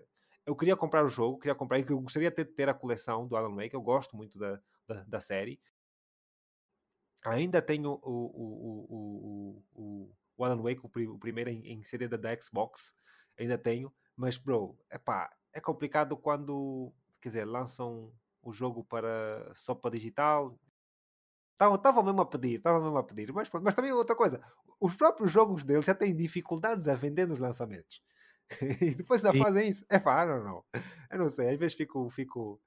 [0.50, 3.54] eu queria comprar o jogo, queria comprar, eu gostaria de ter, a coleção do Alan
[3.54, 5.60] Wake, eu gosto muito da, da, da série.
[7.24, 11.84] Ainda tenho o, o, o, o, o, Alan Wake, o, pri- o primeiro em, em
[11.84, 12.92] CD da, da Xbox,
[13.38, 18.12] ainda tenho, mas bro, epá, é complicado quando, quer dizer, lançam
[18.42, 20.58] o jogo para, só para digital.
[21.74, 24.42] Estavam mesmo a pedir, estavam mesmo a pedir, mas, mas também outra coisa,
[24.80, 28.02] os próprios jogos deles já têm dificuldades a vender nos lançamentos.
[28.80, 29.84] e depois ainda E- fazem isso.
[29.88, 30.64] É pá, não, não.
[31.10, 32.60] Eu não sei, às vezes fico, fico,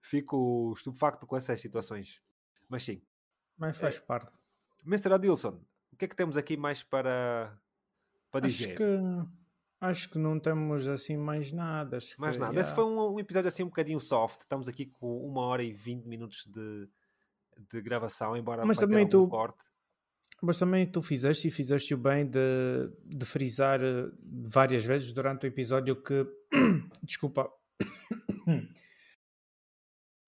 [0.00, 2.22] fico estupefacto com essas situações.
[2.68, 3.02] Mas sim.
[3.56, 4.32] Mas faz parte.
[4.86, 5.12] Mr.
[5.12, 5.60] Adilson,
[5.92, 7.56] o que é que temos aqui mais para,
[8.30, 8.74] para Acho dizer?
[8.76, 8.84] que,
[9.80, 11.98] acho que não temos assim mais nada.
[12.18, 12.58] Mais nada.
[12.58, 14.40] Esse foi um, um episódio assim um bocadinho soft.
[14.40, 16.88] Estamos aqui com uma hora e vinte minutos de,
[17.70, 19.64] de gravação, embora Mas também tu- corte.
[20.42, 25.46] Mas também tu fizeste e fizeste o bem de, de frisar eh, várias vezes durante
[25.46, 26.26] o episódio que.
[27.00, 27.48] Desculpa.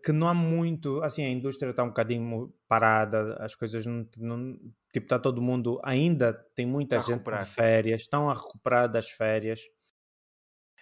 [0.05, 1.03] que não há muito.
[1.03, 4.09] Assim, a indústria está um bocadinho parada, as coisas não.
[4.17, 4.57] não
[4.93, 5.81] tipo, está todo mundo.
[5.83, 9.63] Ainda tem muita está gente de férias, estão a recuperar das férias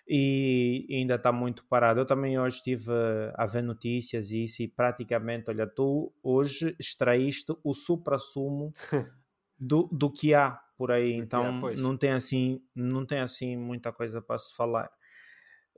[0.07, 2.01] e ainda está muito parado.
[2.01, 2.91] Eu também hoje estive
[3.35, 8.75] a ver notícias e isso, e praticamente, olha, tu hoje extraíste o supra-sumo
[9.63, 13.93] do, do que há por aí, então há, não tem assim não tem assim muita
[13.93, 14.91] coisa para se falar.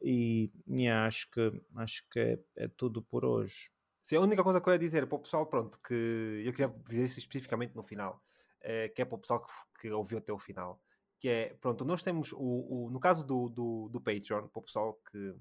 [0.03, 3.71] E, e acho que acho que é, é, tudo por hoje.
[4.03, 6.69] Sim, a única coisa que eu ia dizer para o pessoal, pronto, que eu queria
[6.87, 8.23] dizer isso especificamente no final,
[8.61, 10.83] é, que é para o pessoal que, que ouviu até o final,
[11.19, 14.63] que é, pronto, nós temos o, o no caso do, do, do Patreon, para o
[14.63, 15.35] pessoal que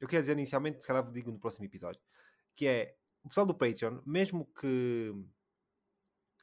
[0.00, 2.00] eu queria dizer inicialmente, se calhar digo no próximo episódio,
[2.54, 5.12] que é o pessoal do Patreon, mesmo que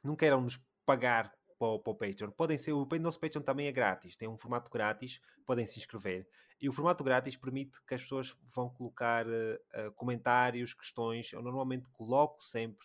[0.04, 1.32] não queiram nos pagar
[1.62, 2.30] para o, para o Patreon.
[2.32, 6.26] Podem ser, o nosso Patreon também é grátis, tem um formato grátis, podem se inscrever.
[6.60, 11.32] E o formato grátis permite que as pessoas vão colocar uh, comentários, questões.
[11.32, 12.84] Eu normalmente coloco sempre,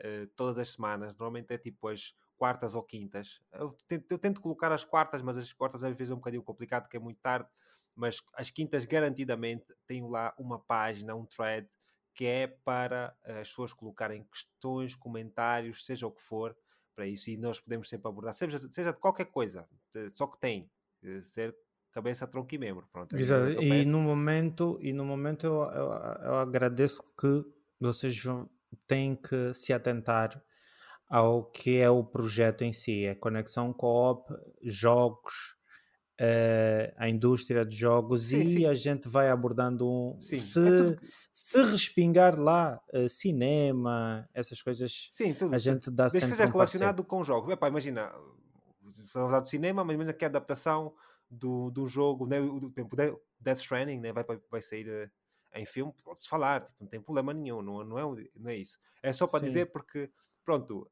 [0.00, 3.40] uh, todas as semanas, normalmente é tipo as quartas ou quintas.
[3.52, 6.42] Eu tento, eu tento colocar as quartas, mas as quartas às vezes é um bocadinho
[6.42, 7.48] complicado, porque é muito tarde.
[7.94, 11.66] Mas as quintas, garantidamente, tenho lá uma página, um thread,
[12.14, 16.54] que é para as pessoas colocarem questões, comentários, seja o que for,
[16.94, 19.66] para isso e nós podemos sempre abordar, seja, seja de qualquer coisa,
[20.10, 20.70] só que tem
[21.22, 21.56] ser
[21.92, 22.88] cabeça, tronco e membro.
[22.92, 23.62] Pronto, é Exato.
[23.62, 25.92] E no momento, e no momento eu, eu,
[26.24, 27.44] eu agradeço que
[27.80, 28.22] vocês
[28.86, 30.42] têm que se atentar
[31.08, 35.56] ao que é o projeto em si, a conexão co-op, jogos,
[36.20, 38.66] uh, a indústria de jogos sim, e sim.
[38.66, 40.20] a gente vai abordando um.
[40.20, 41.00] Se, é tudo...
[41.32, 46.28] se respingar lá uh, cinema, essas coisas, sim, tudo, a gente dá sempre.
[46.28, 47.50] seja um relacionado com jogos.
[47.52, 48.12] Epá, imagina,
[48.82, 50.94] vamos falar do cinema, mas imagina que é a adaptação
[51.30, 52.72] do, do jogo, né, o, do,
[53.40, 54.88] Death Stranding, né, vai, vai sair.
[54.88, 55.10] Uh,
[55.52, 58.78] em filme, pode-se falar, tipo, não tem problema nenhum, não, não, é, não é isso.
[59.02, 60.08] É só para dizer porque
[60.44, 60.90] pronto,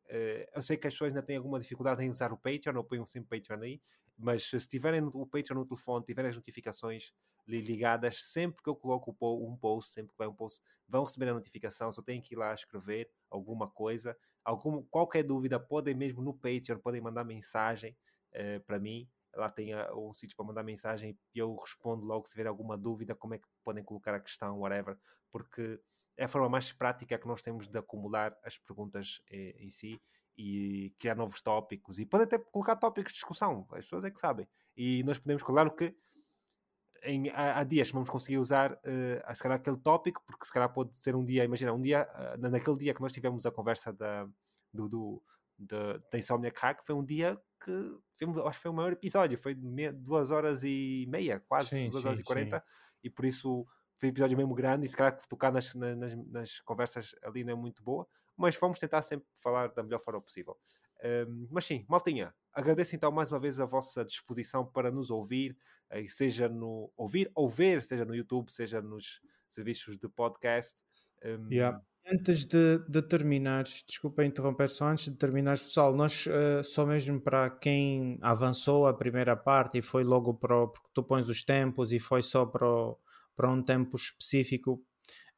[0.54, 3.04] eu sei que as pessoas ainda têm alguma dificuldade em usar o Patreon, ou põem
[3.06, 3.80] sempre Patreon aí,
[4.16, 7.12] mas se tiverem o Patreon no telefone, tiverem as notificações
[7.46, 11.34] ligadas, sempre que eu coloco um post, sempre que vai um post, vão receber a
[11.34, 16.34] notificação, só têm que ir lá escrever alguma coisa, algum, qualquer dúvida, podem mesmo no
[16.34, 17.96] Patreon, podem mandar mensagem
[18.34, 22.32] uh, para mim, lá tem um sítio para mandar mensagem e eu respondo logo se
[22.32, 24.98] tiver alguma dúvida, como é que podem colocar a questão, whatever,
[25.30, 25.80] porque
[26.18, 30.02] é a forma mais prática que nós temos de acumular as perguntas eh, em si
[30.36, 34.18] e criar novos tópicos e pode até colocar tópicos de discussão, as pessoas é que
[34.18, 34.46] sabem.
[34.76, 35.94] E nós podemos, claro que
[37.04, 40.72] em, há, há dias vamos conseguir usar uh, se calhar aquele tópico, porque se calhar
[40.72, 43.92] pode ser um dia, imagina, um dia, uh, naquele dia que nós tivemos a conversa
[43.92, 44.28] da,
[44.72, 45.22] do, do,
[45.56, 49.38] da, da Insomniac Hack, foi um dia que foi, acho que foi o maior episódio,
[49.38, 52.64] foi de duas horas e meia, quase, sim, duas sim, horas e quarenta,
[53.04, 53.64] e por isso
[53.98, 57.52] foi um episódio mesmo grande e se calhar tocar nas, nas, nas conversas ali não
[57.52, 58.06] é muito boa,
[58.36, 60.56] mas vamos tentar sempre falar da melhor forma possível.
[61.04, 65.56] Um, mas sim, maltinha, agradeço então mais uma vez a vossa disposição para nos ouvir,
[65.90, 70.80] eh, seja no ouvir ou ver, seja no YouTube, seja nos serviços de podcast.
[71.24, 71.52] Um...
[71.52, 71.80] Yeah.
[72.10, 77.20] Antes de, de terminar, desculpa interromper, só antes de terminar, pessoal, nós uh, só mesmo
[77.20, 81.42] para quem avançou a primeira parte e foi logo para o, porque tu pões os
[81.42, 82.98] tempos e foi só para, o,
[83.38, 84.84] para um tempo específico,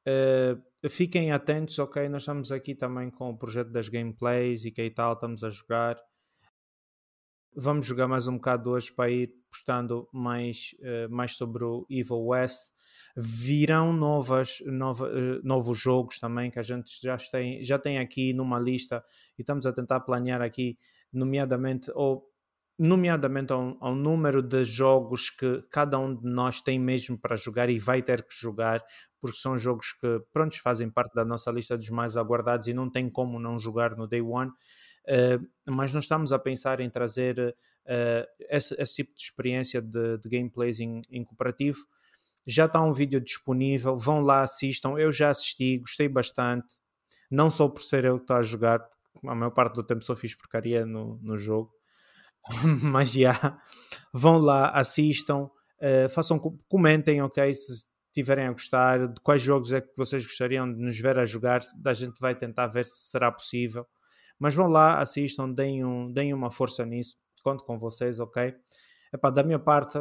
[0.01, 2.09] Uh, fiquem atentos, ok?
[2.09, 5.99] Nós estamos aqui também com o projeto das gameplays e que tal, estamos a jogar.
[7.55, 12.25] Vamos jogar mais um bocado hoje para ir postando mais, uh, mais sobre o Evil
[12.25, 12.73] West.
[13.15, 18.33] Virão novas, nova, uh, novos jogos também que a gente já tem, já tem aqui
[18.33, 19.05] numa lista
[19.37, 20.79] e estamos a tentar planear aqui,
[21.13, 22.30] nomeadamente, ou
[22.83, 27.69] nomeadamente ao, ao, número de jogos que cada um de nós tem mesmo para jogar
[27.69, 28.83] e vai ter que jogar,
[29.21, 32.91] porque são jogos que, pronto, fazem parte da nossa lista dos mais aguardados e não
[32.91, 34.51] tem como não jogar no Day One.
[34.51, 37.55] Uh, mas não estamos a pensar em trazer
[37.85, 41.81] uh, esse, esse, tipo de experiência de, de gameplays em, em, cooperativo.
[42.47, 44.97] Já está um vídeo disponível, vão lá, assistam.
[44.97, 46.73] Eu já assisti, gostei bastante.
[47.31, 48.81] Não só por ser eu que estou a jogar,
[49.27, 51.79] a maior parte do tempo só fiz porcaria no, no jogo
[52.83, 53.61] mas já
[54.13, 56.39] vão lá, assistam, uh, façam,
[56.69, 60.99] comentem, ok, se estiverem a gostar, de quais jogos é que vocês gostariam de nos
[60.99, 63.87] ver a jogar, a gente vai tentar ver se será possível.
[64.39, 68.55] Mas vão lá, assistam, deem, um, deem uma força nisso, conto com vocês, ok?
[69.13, 69.99] Epá, da minha parte,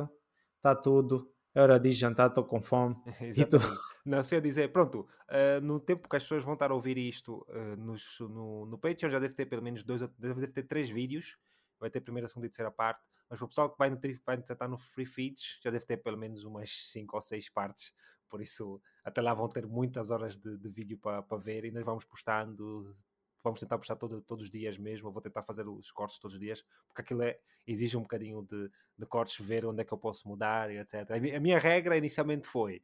[0.58, 1.30] está tudo.
[1.54, 2.96] É hora de jantar, estou com fome.
[4.06, 6.98] Não sei a dizer, pronto, uh, no tempo que as pessoas vão estar a ouvir
[6.98, 10.90] isto uh, nos, no, no Patreon, já deve ter pelo menos dois, deve ter três
[10.90, 11.38] vídeos.
[11.80, 13.04] Vai ter primeira, segunda e terceira parte.
[13.30, 15.98] Mas para o pessoal que vai no, vai estar no Free Feeds, já deve ter
[15.98, 17.94] pelo menos umas cinco ou seis partes.
[18.30, 21.84] Por isso, até lá vão ter muitas horas de, de vídeo para, ver e nós
[21.84, 22.96] vamos postando
[23.44, 25.08] vamos tentar postar todo, todos os dias mesmo.
[25.08, 28.42] Eu vou tentar fazer os cortes todos os dias, porque aquilo é, exige um bocadinho
[28.44, 31.10] de, de cortes, ver onde é que eu posso mudar etc.
[31.36, 32.84] A minha regra inicialmente foi: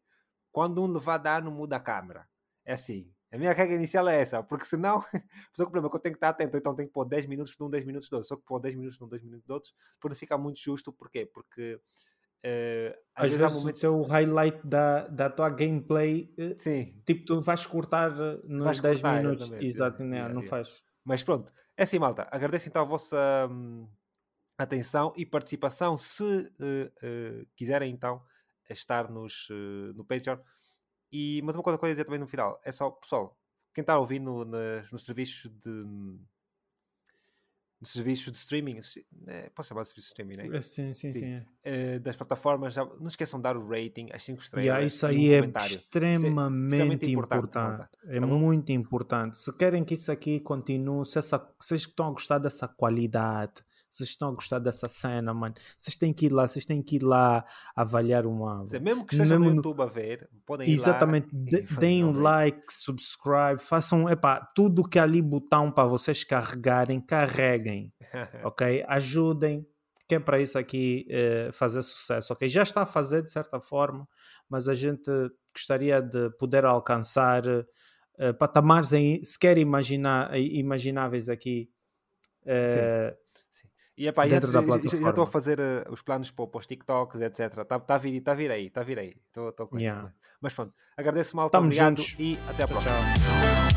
[0.51, 2.27] quando um levar dano, muda a câmera.
[2.63, 3.13] É assim.
[3.35, 5.09] A minha regra inicial é essa, porque senão, só
[5.65, 7.25] que o problema é que eu tenho que estar atento, então tenho que pôr 10
[7.25, 8.27] minutos de um, 10 minutos de outro.
[8.27, 10.59] Só que pôr 10 minutos de um, 10 minutos de outros, para não ficar muito
[10.59, 11.25] justo, porquê?
[11.25, 11.79] Porque
[12.45, 13.79] Uh, às, às vezes, vezes momentos...
[13.79, 17.01] o teu highlight da, da tua gameplay, uh, Sim.
[17.03, 19.51] tipo, tu vais cortar nos vais 10 cortar, minutos.
[19.53, 20.47] Exato, yeah, não yeah.
[20.47, 20.83] faz.
[21.03, 22.27] Mas pronto, é assim, malta.
[22.29, 23.89] Agradeço então a vossa hum,
[24.59, 25.97] atenção e participação.
[25.97, 28.21] Se uh, quiserem, então,
[28.69, 29.47] estar nos,
[29.95, 30.37] no Patreon.
[31.11, 33.38] E, mas uma coisa que eu ia dizer também no final é só, pessoal,
[33.73, 36.19] quem está ouvindo nos, nos serviços de hum,
[37.86, 38.80] serviços de streaming,
[39.27, 40.61] é, posso chamar de serviços de streaming, né?
[40.61, 41.19] Sim, sim, sim.
[41.19, 41.98] sim é.
[41.98, 44.65] uh, das plataformas, já, não esqueçam de dar o rating, as 5 estrelas.
[44.65, 47.11] Yeah, isso aí é extremamente, importante.
[47.11, 47.90] importante.
[48.07, 49.38] É tá muito importante.
[49.38, 53.64] Se querem que isso aqui continue, se essa, vocês estão a gostar dessa qualidade,
[53.95, 56.97] vocês estão a gostar dessa cena, mano, vocês têm que ir lá, vocês têm que
[56.97, 57.45] ir lá
[57.76, 58.65] avaliar uma.
[58.81, 61.41] mesmo que esteja no YouTube a ver, podem ir Exatamente, lá.
[61.47, 67.93] Exatamente, deem um like, subscribe, façam, epá, tudo que ali botão para vocês carregarem, carreguem,
[68.43, 68.84] ok?
[68.88, 69.65] Ajudem,
[70.07, 72.47] que é para isso aqui eh, fazer sucesso, ok?
[72.47, 74.07] Já está a fazer de certa forma,
[74.49, 75.09] mas a gente
[75.53, 77.43] gostaria de poder alcançar
[78.17, 81.69] eh, patamares em, sequer imaginar, imagináveis aqui.
[82.45, 83.15] Eh,
[83.97, 85.05] e epá, dentro da plataforma.
[85.05, 87.59] Já estou a fazer uh, os planos para, para os TikToks, etc.
[87.59, 89.15] Está tá a, vir, tá a vir aí, está a vir aí.
[89.31, 90.11] Tô, tô com yeah.
[90.41, 92.15] Mas pronto, agradeço mal, obrigado juntos.
[92.19, 92.93] e até a próxima.
[92.93, 93.74] Tchau.